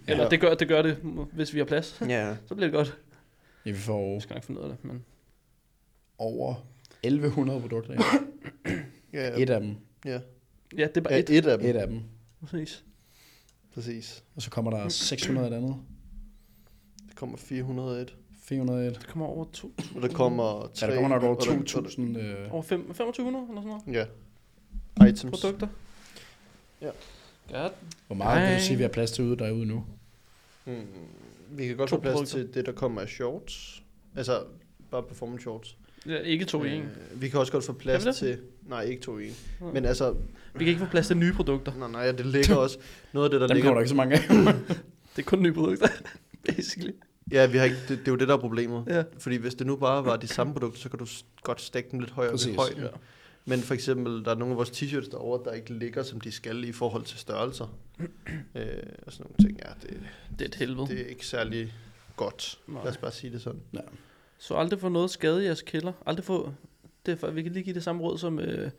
Ja. 0.08 0.12
Eller 0.12 0.30
det 0.30 0.42
gør, 0.42 0.54
det 0.54 0.68
gør 0.68 0.82
det, 0.82 0.98
hvis 1.34 1.54
vi 1.54 1.60
har 1.60 1.66
plads. 1.66 2.02
Ja. 2.08 2.36
Så 2.46 2.56
bliver 2.56 2.68
det 2.68 2.74
godt. 2.76 2.98
Ja, 3.66 3.72
vi 3.72 3.78
får 3.78 4.14
Jeg 4.14 4.22
skal 4.22 4.34
nok 4.34 4.44
finde 4.44 4.60
ud 4.62 4.66
af 4.66 4.70
det, 4.72 4.86
men... 4.86 5.06
over 6.18 6.56
1100 7.04 7.62
produkter. 7.62 7.94
ind. 7.94 8.04
Ja, 9.14 9.42
Et 9.42 9.50
af 9.50 9.62
dem. 9.62 9.76
ja. 10.06 10.20
Ja, 10.78 10.88
det 10.88 10.98
er 10.98 11.02
bare 11.02 11.14
ja 11.14 11.20
et. 11.20 11.30
et 11.30 11.46
af 11.46 11.58
dem. 11.60 11.68
Et 11.70 11.76
af 11.76 11.88
dem. 11.88 12.02
Præcis. 12.42 12.84
Præcis. 13.74 14.24
Og 14.36 14.42
så 14.42 14.50
kommer 14.50 14.72
der 14.72 14.90
600 14.90 15.46
af 15.46 15.52
det 15.52 15.58
andet. 15.58 15.76
Der 17.08 17.14
kommer 17.16 17.38
401. 17.38 18.16
401. 18.44 18.96
Det 18.96 19.08
kommer 19.08 19.26
over 19.28 19.46
to, 19.54 19.72
Og 19.96 20.02
der 20.02 20.08
kommer 20.08 20.62
Ja, 20.62 20.68
3... 20.74 20.88
der 20.88 20.94
kommer 20.94 21.10
nok 21.10 21.24
over 21.24 21.36
og 21.36 21.42
der- 21.46 21.64
2000. 21.64 22.18
Øh, 22.18 22.54
over 22.54 22.62
fem, 22.64 22.82
2500 22.86 23.46
eller 23.50 23.62
sådan 23.62 23.82
noget. 23.86 24.08
Ja. 25.00 25.06
Items. 25.10 25.32
Produkter. 25.42 25.68
Ja. 26.82 26.90
Godt. 27.52 27.74
hvor 28.08 28.16
meget 28.16 28.42
vil 28.42 28.48
Ej. 28.52 28.58
du 28.58 28.64
sige, 28.64 28.78
vi 28.78 28.82
har 28.84 28.90
plads 28.90 29.12
til 29.12 29.24
ude 29.24 29.38
derude 29.38 29.66
nu? 29.66 29.86
Mm. 30.66 30.74
Vi 31.52 31.68
kan 31.68 31.78
godt 31.78 31.90
To 31.90 31.96
få 31.96 32.02
plads 32.02 32.14
produkter. 32.14 32.38
til 32.38 32.54
det, 32.54 32.66
der 32.66 32.72
kommer 32.72 33.02
af 33.02 33.08
shorts. 33.10 33.84
Altså, 34.16 34.44
bare 34.92 35.04
performance 35.04 35.42
shorts. 35.42 35.78
Ja, 36.06 36.18
ikke 36.18 36.46
to 36.46 36.64
i 36.64 36.72
en. 36.76 36.82
Øh, 36.84 37.22
vi 37.22 37.30
kan 37.30 37.40
også 37.40 37.52
godt 37.52 37.64
få 37.66 37.74
plads 37.74 38.18
til... 38.18 38.38
Nej, 38.66 38.82
ikke 38.84 39.02
to 39.02 39.18
i 39.20 39.28
en. 39.28 39.34
Nej. 39.62 39.72
Men 39.74 39.86
altså, 39.86 40.12
Vi 40.54 40.60
kan 40.60 40.68
ikke 40.68 40.80
få 40.80 40.86
plads 40.92 41.08
til 41.08 41.18
nye 41.18 41.34
produkter. 41.34 41.74
nej, 41.76 41.92
nej, 41.92 42.12
det 42.12 42.26
ligger 42.26 42.56
også... 42.56 42.78
Noget 43.14 43.26
af 43.26 43.32
det, 43.32 43.42
der 43.42 43.48
Dem 43.48 43.56
ligger... 43.56 43.70
kommer 43.70 43.80
der 43.80 43.82
ikke 43.82 43.90
så 43.90 43.96
mange 43.96 44.16
af. 44.16 44.54
Det 45.16 45.24
er 45.24 45.28
kun 45.30 45.42
nye 45.42 45.54
produkter, 45.54 45.88
basically. 46.48 46.92
Ja, 47.32 47.46
vi 47.46 47.58
har 47.58 47.66
ikke, 47.66 47.78
det, 47.88 47.90
det 48.00 48.08
er 48.08 48.12
jo 48.12 48.16
det, 48.16 48.28
der 48.28 48.34
er 48.34 48.40
problemet. 48.40 48.84
Ja. 48.88 49.04
Fordi 49.20 49.36
hvis 49.36 49.56
det 49.56 49.68
nu 49.68 49.76
bare 49.76 50.06
var 50.06 50.18
de 50.18 50.28
samme 50.28 50.54
produkter, 50.54 50.80
så 50.80 50.90
kan 50.90 51.00
du 51.00 51.08
godt 51.42 51.62
stack 51.62 51.92
dem 51.92 52.00
lidt 52.00 52.12
højere 52.12 52.32
Præcis. 52.32 52.48
ved 52.48 52.56
højden. 52.56 52.82
Ja. 52.82 52.88
Men 53.46 53.60
for 53.60 53.74
eksempel, 53.74 54.26
der 54.26 54.32
er 54.32 54.36
nogle 54.36 54.52
af 54.52 54.58
vores 54.58 54.70
t-shirts 54.70 55.12
derovre, 55.12 55.44
der 55.46 55.52
ikke 55.52 55.74
ligger, 55.74 56.04
som 56.04 56.22
de 56.22 56.32
skal 56.32 56.64
i 56.64 56.72
forhold 56.72 57.04
til 57.04 57.18
størrelser. 57.20 57.78
øh, 58.56 58.68
og 59.06 59.14
sådan 59.14 59.26
nogle 59.32 59.50
ting. 59.50 59.60
Ja, 59.66 59.72
det, 59.82 60.00
Det 60.40 60.42
er 60.42 60.46
et 60.46 60.56
helvede. 60.56 60.88
det 60.88 61.02
er 61.02 61.06
ikke 61.06 61.26
særlig 61.26 61.74
godt. 62.16 62.60
Nej. 62.68 62.84
Lad 62.84 62.92
os 62.92 62.98
bare 62.98 63.12
sige 63.12 63.34
det 63.34 63.42
sådan. 63.42 63.60
Så 64.38 64.56
aldrig 64.56 64.80
få 64.80 64.90
noget 64.90 65.10
skade 65.12 65.42
i 65.44 65.46
jeres 65.46 65.62
kælder. 65.62 65.94
Aldrig 66.06 66.26
få... 66.26 66.54
Det 67.06 67.12
er 67.12 67.16
for, 67.16 67.32
vi 67.32 67.44
kan 67.44 67.52
lige 67.52 67.64
give 67.64 67.76
det 67.76 67.84
samme 67.84 68.02
råd 68.02 68.18
som... 68.18 68.40
Øh, 68.40 68.72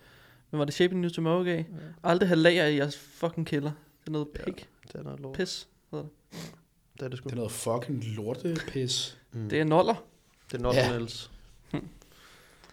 hvad 0.51 0.59
var 0.59 0.64
det 0.64 0.75
Shaping 0.75 1.01
New 1.01 1.11
Tomorrow 1.11 1.44
gav? 1.44 1.64
Aldrig 2.03 2.29
have 2.29 2.37
lager 2.38 2.66
i 2.66 2.77
jeres 2.77 2.97
fucking 2.99 3.47
kælder. 3.47 3.71
Det 4.01 4.07
er 4.09 4.11
noget 4.12 4.29
Ja. 4.38 4.44
pik. 4.44 4.68
Det 4.92 4.94
er 4.94 5.03
noget 5.03 5.21
lort. 5.21 5.37
Pis. 5.37 5.68
Det 5.92 6.05
er 7.05 7.09
det 7.09 7.18
sgu. 7.18 7.25
Det 7.25 7.33
er 7.33 7.37
noget 7.37 7.53
fucking 7.53 8.05
lortepis. 8.05 9.18
Mm. 9.33 9.49
Det 9.49 9.61
er 9.61 9.64
noller. 9.64 9.94
det 10.53 10.59
er 10.59 10.62
not 10.62 10.75
Ja. 10.75 10.90
ja. 10.90 10.97
else. 10.97 11.31
Hm. 11.73 11.88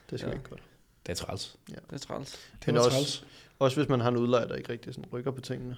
Det 0.09 0.19
skal 0.19 0.27
Ja. 0.27 0.31
ja. 0.31 0.37
ikke 0.39 0.49
godt. 0.49 0.61
Det 1.05 1.11
er 1.11 1.15
træls. 1.15 1.57
Det 1.67 1.77
er 1.93 1.97
træls. 1.97 2.31
Det 2.59 2.67
Men 2.67 2.75
er 2.75 2.79
også- 2.79 2.89
træls. 2.91 3.25
Også 3.59 3.77
hvis 3.79 3.89
man 3.89 3.99
har 3.99 4.09
en 4.09 4.17
udlejer, 4.17 4.47
der 4.47 4.55
ikke 4.55 4.69
rigtig 4.71 4.93
sådan 4.93 5.09
rykker 5.13 5.31
på 5.31 5.41
tingene. 5.41 5.77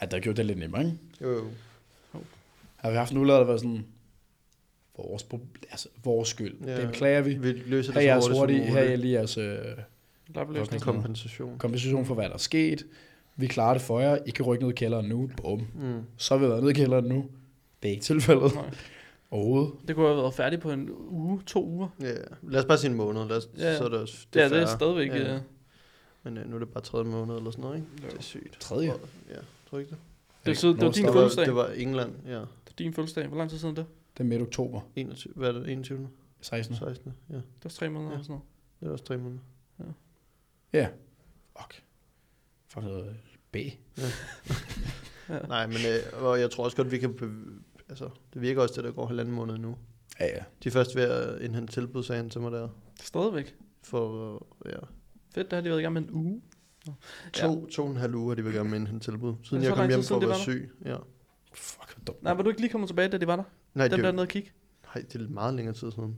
Ja, 0.00 0.06
der 0.06 0.20
gjorde 0.20 0.36
det 0.36 0.46
lidt 0.46 0.58
nemmere, 0.58 0.84
ikke? 0.84 0.98
Jo, 1.20 1.30
jo. 1.32 1.50
Har 2.76 2.90
vi 2.90 2.96
haft 2.96 3.12
en 3.12 3.18
udlader, 3.18 3.38
der 3.38 3.46
var 3.46 3.56
sådan, 3.56 3.86
vores, 4.96 5.26
altså, 5.70 5.88
vores 6.04 6.28
skyld. 6.28 6.54
Ja. 6.66 6.80
Det 6.80 6.86
beklager 6.88 7.20
vi. 7.22 7.34
Vi 7.34 7.52
løser 7.52 7.92
Her 7.92 8.00
det 8.00 8.08
er 8.08 8.20
så 8.20 8.26
jeres 8.28 8.38
hurtigt 8.38 8.64
her 8.64 8.78
er 8.80 8.96
lige 8.96 9.12
jeres 9.12 9.38
øh, 9.38 9.58
Lappeløsning. 10.34 10.82
Kompensation. 10.82 11.58
kompensation 11.58 12.04
for, 12.06 12.14
hvad 12.14 12.24
der 12.24 12.34
er 12.34 12.38
sket. 12.38 12.86
Vi 13.36 13.46
klarer 13.46 13.72
det 13.74 13.82
for 13.82 14.00
jer. 14.00 14.18
I 14.26 14.30
kan 14.30 14.44
rykke 14.44 14.64
ned 14.64 14.72
i 14.72 14.76
kælderen 14.76 15.06
nu. 15.08 15.30
Bum. 15.36 15.66
Mm. 15.74 16.02
Så 16.16 16.34
har 16.34 16.44
vi 16.44 16.48
været 16.50 16.60
nede 16.62 16.70
i 16.70 16.74
kælderen 16.74 17.04
nu. 17.04 17.26
Det 17.82 17.88
er 17.88 17.92
ikke 17.92 18.04
tilfældet. 18.04 18.54
Nej. 18.54 18.70
Overhovedet. 19.30 19.72
Det 19.88 19.96
kunne 19.96 20.06
have 20.06 20.16
været 20.16 20.34
færdigt 20.34 20.62
på 20.62 20.70
en 20.70 20.90
uge, 21.08 21.40
to 21.46 21.64
uger. 21.66 21.88
Ja, 22.00 22.12
lad 22.42 22.60
os 22.60 22.66
bare 22.66 22.78
sige 22.78 22.90
en 22.90 22.96
måned. 22.96 23.24
Lad 23.28 23.36
os, 23.36 23.48
Ja. 23.58 23.76
så 23.76 23.84
er 23.84 23.88
det 23.88 23.98
også, 23.98 24.26
Det, 24.34 24.40
ja, 24.40 24.48
det 24.48 24.58
er 24.62 24.66
stadigvæk... 24.66 25.08
Ja. 25.10 25.32
Ja. 25.32 25.38
Men 26.22 26.38
øh, 26.38 26.50
nu 26.50 26.54
er 26.54 26.58
det 26.58 26.68
bare 26.68 26.84
tredje 26.84 27.04
måned 27.06 27.36
eller 27.36 27.50
sådan 27.50 27.62
noget, 27.62 27.76
ikke? 27.76 27.88
Jo. 28.02 28.08
Det 28.10 28.18
er 28.18 28.22
sygt. 28.22 28.60
Tredje? 28.60 28.86
Ja, 29.30 29.34
tror 29.70 29.78
ikke 29.78 29.90
det? 29.90 29.98
Det, 30.46 30.50
er, 30.50 30.54
så, 30.56 30.68
det 30.68 30.80
var 30.80 30.90
din 30.90 31.04
det, 31.04 31.14
var, 31.14 31.20
fødselsdag. 31.20 31.46
det 31.46 31.54
var 31.54 31.66
England, 31.76 32.12
ja. 32.26 32.32
Det 32.32 32.38
er 32.40 32.72
din 32.78 32.92
fødselsdag. 32.94 33.26
Hvor 33.26 33.36
lang 33.38 33.50
tid 33.50 33.58
siden 33.58 33.72
er 33.72 33.82
det? 33.82 33.86
Det 34.16 34.20
er 34.20 34.24
midt 34.24 34.42
oktober 34.42 34.80
21, 34.96 35.32
hvad 35.36 35.48
er 35.48 35.52
det? 35.52 35.68
21. 35.68 36.08
16. 36.40 36.76
16. 36.76 37.12
Ja, 37.30 37.34
Det 37.34 37.44
var 37.64 37.70
tre 37.70 37.88
måneder 37.90 38.10
Ja. 38.10 38.14
eller 38.14 38.22
sådan 38.24 38.32
noget. 38.32 38.44
det 38.80 38.88
er 38.88 38.92
også 38.92 39.04
tre 39.04 39.16
måneder. 39.18 39.42
Ja. 40.72 40.88
Fuck. 41.58 41.82
Fuck 42.68 42.84
noget 42.84 43.16
B. 43.52 43.56
Ja. 45.28 45.38
Nej, 45.38 45.66
men 45.66 45.76
øh, 45.76 46.22
og 46.24 46.40
jeg 46.40 46.50
tror 46.50 46.64
også 46.64 46.76
godt, 46.76 46.90
vi 46.90 46.98
kan... 46.98 47.14
Altså, 47.88 48.10
det 48.34 48.42
virker 48.42 48.62
også, 48.62 48.74
det 48.74 48.84
der 48.84 48.92
går 48.92 49.06
halvanden 49.06 49.34
måned 49.34 49.58
nu. 49.58 49.76
Ja, 50.20 50.26
ja. 50.26 50.42
De 50.62 50.68
er 50.68 50.70
først 50.72 50.96
ved 50.96 51.02
at 51.02 51.40
indhente 51.42 51.72
tilbud, 51.72 52.02
sagde 52.02 52.22
han 52.22 52.30
til 52.30 52.40
mig 52.40 52.52
der. 52.52 52.68
Stadigvæk. 53.00 53.56
For, 53.82 54.34
øh, 54.66 54.72
ja, 54.72 54.78
Fedt, 55.34 55.50
der 55.50 55.56
har 55.56 55.62
de 55.62 55.68
været 55.68 55.78
i 55.80 55.82
gang 55.82 55.92
med 55.94 56.02
en 56.02 56.10
uge. 56.10 56.42
to, 57.32 57.66
to 57.66 57.84
og 57.84 57.90
en 57.90 57.96
halv 57.96 58.14
uge 58.14 58.28
har 58.30 58.34
de 58.34 58.44
været 58.44 58.54
i 58.54 58.56
gang 58.56 58.68
med 58.70 58.76
at 58.76 58.80
indhente 58.80 59.10
tilbud. 59.10 59.34
Siden 59.42 59.62
så 59.62 59.68
jeg 59.68 59.76
kom 59.76 59.88
hjem 59.88 59.98
for 59.98 60.02
siden 60.02 60.16
at 60.16 60.20
det 60.20 60.28
være 60.28 60.36
var 60.38 60.42
syg. 60.42 60.70
Ja. 60.84 60.96
Fuck, 61.54 61.94
hvor 61.96 62.04
dumt. 62.06 62.22
Nej, 62.22 62.32
var 62.34 62.42
du 62.42 62.48
ikke 62.48 62.60
lige 62.60 62.70
kommet 62.70 62.88
tilbage, 62.88 63.08
da 63.08 63.18
de 63.18 63.26
var 63.26 63.36
der? 63.36 63.44
Nej, 63.74 63.88
Dem 63.88 63.96
det, 63.96 64.02
der 64.02 64.08
er- 64.08 64.12
nede 64.12 64.22
og 64.22 64.28
kigge. 64.28 64.50
nej, 64.94 65.04
det 65.12 65.20
er 65.22 65.28
meget 65.28 65.54
længere 65.54 65.74
tid 65.74 65.90
siden. 65.90 66.16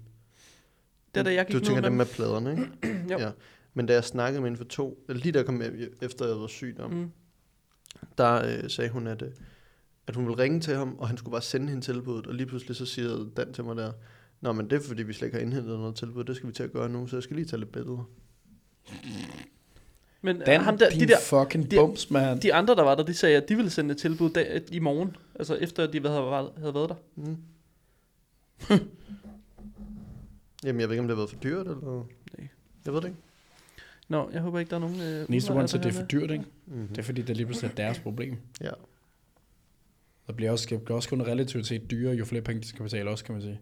Det 1.15 1.21
er 1.21 1.25
da 1.25 1.35
jeg 1.35 1.47
gik 1.47 1.55
Du 1.55 1.61
tænker 1.61 1.81
med 1.83 1.91
dem 1.91 1.97
med 1.97 2.07
pladerne, 2.07 2.51
ikke? 2.51 2.71
Jo. 3.13 3.19
Ja. 3.19 3.31
Men 3.75 3.87
da 3.87 3.93
jeg 3.95 4.05
snakkede 4.05 4.41
med 4.41 4.49
hende 4.51 4.59
for 4.59 4.65
to, 4.65 5.05
lige 5.09 5.33
da 5.33 5.39
jeg 5.39 5.47
kom 5.47 5.61
hjem, 5.61 5.97
efter 6.03 6.27
jeg 6.27 6.37
var 6.41 6.47
syg, 6.47 6.75
der, 6.77 6.89
Mm. 6.89 7.11
der 8.19 8.59
øh, 8.63 8.71
sagde 8.71 8.91
hun, 8.91 9.07
at, 9.07 9.23
øh, 9.23 9.31
at 10.07 10.17
hun 10.17 10.27
ville 10.27 10.43
ringe 10.43 10.61
til 10.61 10.75
ham, 10.77 10.97
og 10.99 11.09
han 11.09 11.17
skulle 11.17 11.33
bare 11.33 11.43
sende 11.43 11.69
hende 11.69 11.83
tilbuddet, 11.85 12.27
og 12.27 12.35
lige 12.35 12.47
pludselig 12.47 12.77
så 12.77 12.87
siger 12.87 13.27
Dan 13.37 13.53
til 13.53 13.65
mig 13.65 13.77
der, 13.77 13.93
Nå, 14.41 14.53
men 14.53 14.71
det 14.71 14.77
er 14.77 14.81
fordi, 14.89 15.03
vi 15.03 15.13
slet 15.13 15.27
ikke 15.27 15.37
har 15.39 15.43
indhentet 15.45 15.79
noget 15.79 15.95
tilbud, 15.95 16.25
det 16.25 16.37
skal 16.37 16.49
vi 16.49 16.53
til 16.55 16.63
at 16.63 16.73
gøre 16.73 16.89
nu, 16.89 17.07
så 17.07 17.17
jeg 17.17 17.23
skal 17.23 17.37
lige 17.37 17.47
tage 17.47 17.61
lidt 17.61 17.73
billeder. 17.73 18.09
Men 20.23 20.41
Dan, 20.47 20.61
ham 20.61 20.79
der, 20.79 20.91
din 20.91 21.01
de, 21.01 21.07
der, 21.07 21.21
fucking 21.21 21.71
de- 21.71 21.77
bums, 21.77 22.11
man. 22.11 22.39
de 22.39 22.55
andre, 22.55 22.75
der 22.75 22.83
var 22.83 22.95
der, 22.95 23.03
de 23.03 23.15
sagde, 23.15 23.37
at 23.37 23.49
de 23.49 23.57
ville 23.57 23.71
sende 23.71 23.91
et 23.93 23.99
tilbud 23.99 24.31
dag, 24.31 24.63
i 24.73 24.79
morgen. 24.79 25.17
Altså 25.35 25.55
efter, 25.55 25.83
at 25.85 25.93
de 25.93 26.01
havde, 26.09 26.23
været- 26.23 26.53
havde 26.59 26.75
været 26.75 26.89
der. 26.89 26.95
Mm. 27.17 27.37
Jamen, 30.65 30.81
jeg 30.81 30.89
ved 30.89 30.95
ikke, 30.95 31.01
om 31.01 31.09
det 31.09 31.17
har 31.17 31.21
været 31.23 31.31
for 31.31 31.37
dyrt, 31.39 31.67
eller... 31.67 32.07
Nej. 32.39 32.49
Jeg 32.85 32.93
ved 32.95 33.01
det 33.01 33.09
ikke. 33.09 33.21
Nå, 34.09 34.31
jeg 34.33 34.41
håber 34.41 34.59
ikke, 34.59 34.71
der 34.71 34.77
er 34.77 34.81
nogen... 34.81 35.01
Øh, 35.01 35.27
grund 35.55 35.69
til, 35.69 35.79
at 35.79 35.85
det 35.85 35.91
er 35.91 36.01
for 36.01 36.07
dyrt, 36.07 36.31
ikke? 36.31 36.45
Mm-hmm. 36.67 36.89
Det 36.89 36.99
er 36.99 37.03
fordi, 37.03 37.23
det 37.23 37.37
lige 37.37 37.47
pludselig 37.47 37.71
er 37.71 37.75
deres 37.75 37.99
problem. 37.99 38.37
Ja. 38.61 38.71
Der 40.27 40.33
bliver 40.33 40.51
også, 40.51 40.67
det 40.71 40.83
bliver 40.83 40.97
også 40.97 41.09
kun 41.09 41.23
relativt 41.23 41.67
set 41.67 41.91
dyrere, 41.91 42.15
jo 42.15 42.25
flere 42.25 42.43
penge 42.43 42.63
de 42.63 42.69
skal 42.69 42.83
betale 42.83 43.11
også, 43.11 43.25
kan 43.25 43.33
man 43.33 43.43
sige. 43.43 43.61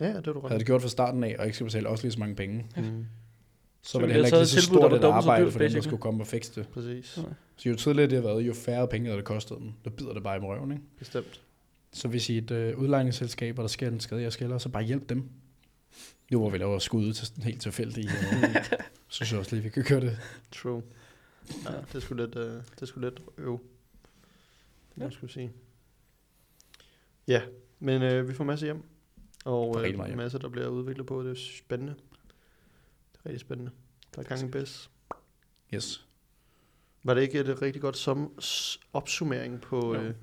Ja, 0.00 0.06
det 0.08 0.16
er 0.16 0.20
du 0.20 0.40
ret. 0.40 0.48
Havde 0.50 0.58
det 0.58 0.66
gjort 0.66 0.82
fra 0.82 0.88
starten 0.88 1.24
af, 1.24 1.36
og 1.38 1.44
ikke 1.44 1.54
skal 1.56 1.64
betale 1.64 1.88
også 1.88 2.04
lige 2.04 2.12
så 2.12 2.18
mange 2.18 2.34
penge, 2.34 2.66
Mm. 2.76 3.06
Så, 3.82 3.90
Så 3.90 3.98
var 3.98 4.06
det 4.06 4.14
heller 4.14 4.28
jeg 4.28 4.36
ikke 4.42 4.52
lige 4.52 4.60
så 4.62 4.66
stort 4.66 4.90
der 4.90 4.98
et 4.98 5.04
arbejde 5.04 5.50
for 5.50 5.58
dem, 5.58 5.72
der 5.72 5.80
skulle 5.80 6.00
komme 6.02 6.22
og 6.22 6.26
fikse 6.26 6.60
det. 6.60 6.68
Præcis. 6.68 7.16
Ja. 7.16 7.22
Så 7.56 7.68
jo 7.68 7.76
tidligere 7.76 8.08
det 8.10 8.16
har 8.16 8.22
været, 8.22 8.42
jo 8.42 8.54
færre 8.54 8.88
penge 8.88 9.06
havde 9.06 9.16
det 9.18 9.24
kostet 9.24 9.58
dem. 9.58 9.72
Der 9.84 9.90
bider 9.90 10.12
det 10.12 10.22
bare 10.22 10.36
i 10.36 10.40
røven, 10.40 10.72
ikke? 10.72 10.82
Bestemt. 10.98 11.42
Så 11.92 12.08
hvis 12.08 12.28
I 12.30 12.38
er 12.38 12.42
et 12.42 12.50
øh, 12.50 12.78
udlejningsselskab, 12.78 13.58
og 13.58 13.62
der 13.62 13.68
sker 13.68 13.88
en 13.88 14.00
skade, 14.00 14.22
jeg 14.22 14.32
skælder, 14.32 14.58
så 14.58 14.68
bare 14.68 14.82
hjælp 14.82 15.08
dem. 15.08 15.28
Nu 16.30 16.38
hvor 16.38 16.50
vi 16.50 16.58
laver 16.58 16.78
skud 16.78 17.12
til 17.12 17.26
sådan 17.26 17.44
helt 17.44 17.62
tilfældigt, 17.62 18.10
øh, 18.10 18.54
så 18.64 18.76
synes 19.08 19.30
jeg 19.32 19.38
også 19.40 19.54
lige, 19.56 19.62
vi 19.62 19.70
kan 19.70 19.84
køre 19.84 20.00
det. 20.00 20.18
True. 20.52 20.82
Ja, 21.64 21.70
det 21.92 22.02
sgu 22.02 22.14
lidt, 22.14 22.36
øh, 22.36 22.62
det 22.80 22.88
sgu 22.88 23.00
lidt 23.00 23.20
øv. 23.38 23.60
Det 24.94 25.00
Ja. 25.00 25.04
jeg 25.04 25.12
skulle 25.12 25.32
sige. 25.32 25.52
Ja, 27.28 27.42
men 27.78 28.02
øh, 28.02 28.28
vi 28.28 28.34
får 28.34 28.44
masser 28.44 28.66
hjem. 28.66 28.82
Og 29.44 29.86
øh, 29.88 30.16
masser, 30.16 30.38
der 30.38 30.48
bliver 30.48 30.68
udviklet 30.68 31.06
på. 31.06 31.22
Det 31.22 31.30
er 31.30 31.40
spændende. 31.58 31.94
Rigtig 33.26 33.40
spændende. 33.40 33.70
Der 34.14 34.20
er 34.22 34.24
gang 34.26 34.48
i 34.48 34.50
bedst. 34.50 34.90
Yes. 35.74 36.06
Var 37.04 37.14
det 37.14 37.22
ikke 37.22 37.38
et 37.40 37.62
rigtig 37.62 37.82
godt 37.82 37.96
som 37.96 38.32
opsummering 38.92 39.60
på 39.60 39.94
Jo. 39.94 40.00
øh, 40.00 40.14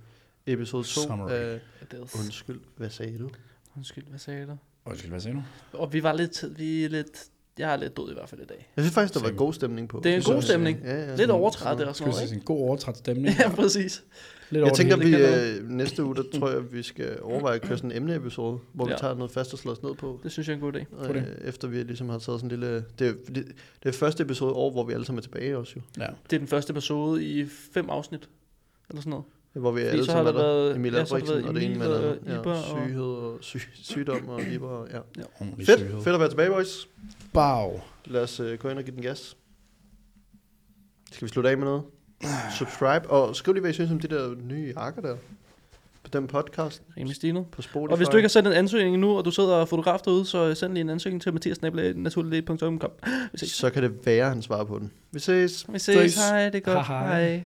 episode 0.45 0.83
2 0.83 0.87
Summary. 0.87 1.31
af 1.31 1.59
Undskyld, 1.93 2.61
hvad 2.77 2.89
sagde 2.89 3.19
du? 3.19 3.29
Undskyld, 3.75 4.07
hvad 4.07 4.19
sagde 4.19 4.47
du? 4.47 4.57
Undskyld, 4.85 5.09
hvad 5.09 5.19
siger 5.19 5.33
du? 5.33 5.43
Og 5.77 5.93
vi 5.93 6.03
var 6.03 6.13
lidt... 6.13 6.57
Vi 6.57 6.85
er 6.85 6.89
lidt 6.89 7.31
jeg 7.59 7.73
er 7.73 7.77
lidt 7.77 7.97
død 7.97 8.11
i 8.11 8.13
hvert 8.13 8.29
fald 8.29 8.41
i 8.41 8.45
dag. 8.45 8.71
Jeg 8.75 8.83
synes 8.83 8.93
faktisk, 8.93 9.13
der 9.13 9.29
var 9.29 9.35
god 9.35 9.53
stemning 9.53 9.89
på. 9.89 10.01
Det 10.03 10.11
er 10.11 10.15
en 10.15 10.23
god 10.23 10.41
stemning. 10.41 10.79
Ja, 10.83 11.09
ja. 11.09 11.15
Lidt 11.15 11.31
overtræt 11.31 11.81
og 11.81 11.95
Skal 11.95 11.95
sådan 11.95 12.05
vi 12.05 12.11
noget, 12.11 12.15
sige 12.15 12.35
ikke? 12.35 12.41
en 12.41 12.45
god 12.45 12.59
overtræt 12.59 12.97
stemning? 12.97 13.35
Ja, 13.39 13.49
præcis. 13.49 14.03
Lidt 14.49 14.65
Jeg 14.65 14.73
tænker, 14.73 14.97
vi 14.97 15.15
øh, 15.15 15.69
næste 15.69 16.03
uge, 16.03 16.15
der 16.15 16.23
tror 16.39 16.49
jeg, 16.49 16.73
vi 16.73 16.83
skal 16.83 17.21
overveje 17.21 17.55
at 17.55 17.61
køre 17.61 17.77
sådan 17.77 17.91
en 17.91 17.97
emneepisode, 17.97 18.59
hvor 18.73 18.87
ja. 18.87 18.93
Vi 18.93 18.97
tager 18.99 19.15
noget 19.15 19.31
fast 19.31 19.53
og 19.53 19.59
slår 19.59 19.71
os 19.71 19.83
ned 19.83 19.95
på. 19.95 20.19
Det 20.23 20.31
synes 20.31 20.47
jeg 20.47 20.53
er 20.53 20.57
en 20.57 20.61
god 20.61 20.73
idé. 20.73 21.07
Det. 21.07 21.15
Øh, 21.15 21.47
efter 21.49 21.67
vi 21.67 21.83
ligesom 21.83 22.09
har 22.09 22.19
taget 22.19 22.39
sådan 22.39 22.55
en 22.55 22.59
lille... 22.59 22.85
Det 22.99 23.07
er, 23.07 23.13
det, 23.35 23.47
det 23.83 23.89
er 23.89 23.93
første 23.93 24.23
episode 24.23 24.53
år, 24.53 24.71
hvor 24.71 24.83
vi 24.83 24.93
alle 24.93 25.05
sammen 25.05 25.19
er 25.19 25.21
tilbage 25.21 25.57
også 25.57 25.73
jo. 25.75 25.81
Ja. 26.03 26.07
Det 26.29 26.35
er 26.35 26.39
den 26.39 26.47
første 26.47 26.71
episode 26.71 27.25
i 27.25 27.45
fem 27.71 27.89
afsnit. 27.89 28.29
Eller 28.89 29.01
sådan 29.01 29.09
noget. 29.09 29.25
Hvor 29.53 29.71
vi 29.71 29.81
alle 29.81 30.05
sammen 30.05 30.27
er 30.27 30.31
der 30.31 30.39
været- 30.39 30.75
Emil 30.75 30.93
ja, 30.93 30.99
Albrechtsen 30.99 31.45
og 31.45 31.53
det 31.53 31.63
ene 31.63 31.75
med. 31.79 32.15
Iber 32.21 32.33
Ja, 32.33 32.39
og- 32.39 32.63
syghed 32.87 33.03
og 33.03 33.37
sy, 33.41 33.57
sygdom 33.73 34.29
og 34.29 34.41
Iber. 34.41 34.67
og- 34.67 34.87
Ja. 34.93 34.99
Ordentlig 35.39 35.65
Fedt. 35.65 35.79
syghed. 35.79 36.01
Fedt 36.03 36.13
at 36.13 36.19
være 36.19 36.29
tilbage, 36.29 36.49
boys. 36.49 36.87
Bag. 37.33 37.81
Lad 38.05 38.21
os 38.23 38.39
øh, 38.39 38.59
gå 38.59 38.69
ind 38.69 38.77
og 38.77 38.83
give 38.83 38.95
den 38.95 39.03
gas. 39.03 39.37
Skal 41.11 41.25
vi 41.25 41.29
slutte 41.31 41.49
af 41.49 41.57
med 41.57 41.65
noget? 41.65 41.83
Subscribe, 42.57 43.09
og 43.09 43.35
skriv 43.35 43.53
lige, 43.53 43.61
hvad 43.61 43.71
I 43.71 43.73
synes 43.73 43.91
om 43.91 43.99
de 43.99 44.07
der 44.07 44.35
nye 44.35 44.73
jakker 44.77 45.01
der. 45.01 45.15
På 46.03 46.09
den 46.19 46.27
podcast 46.27 46.81
Rimelig 46.97 47.15
stilet. 47.15 47.45
på 47.51 47.61
Spotify. 47.61 47.91
Og 47.91 47.97
hvis 47.97 48.07
du 48.07 48.17
ikke 48.17 48.23
har 48.25 48.29
sendt 48.29 48.47
en 48.47 48.53
ansøgning 48.53 48.97
nu, 48.97 49.17
og 49.17 49.25
du 49.25 49.31
sidder 49.31 49.53
og 49.55 49.67
fotograf 49.69 49.99
derude, 49.99 50.25
så 50.25 50.55
send 50.55 50.73
lige 50.73 50.81
en 50.81 50.89
ansøgning 50.89 51.21
til 51.21 51.33
mathias.naturligt.com. 51.33 52.81
Vi 53.31 53.37
ses. 53.37 53.51
så 53.51 53.69
kan 53.69 53.83
det 53.83 54.05
være, 54.05 54.23
at 54.25 54.29
han 54.29 54.41
svarer 54.41 54.63
på 54.63 54.79
den. 54.79 54.91
Vi 55.11 55.19
ses. 55.19 55.65
Vi 55.69 55.79
ses. 55.79 55.95
Ses. 56.13 56.29
Hej, 56.29 56.49
det 56.49 56.55
er 56.67 56.73
godt. 56.73 56.87
Hej. 56.87 57.07
Hej. 57.07 57.35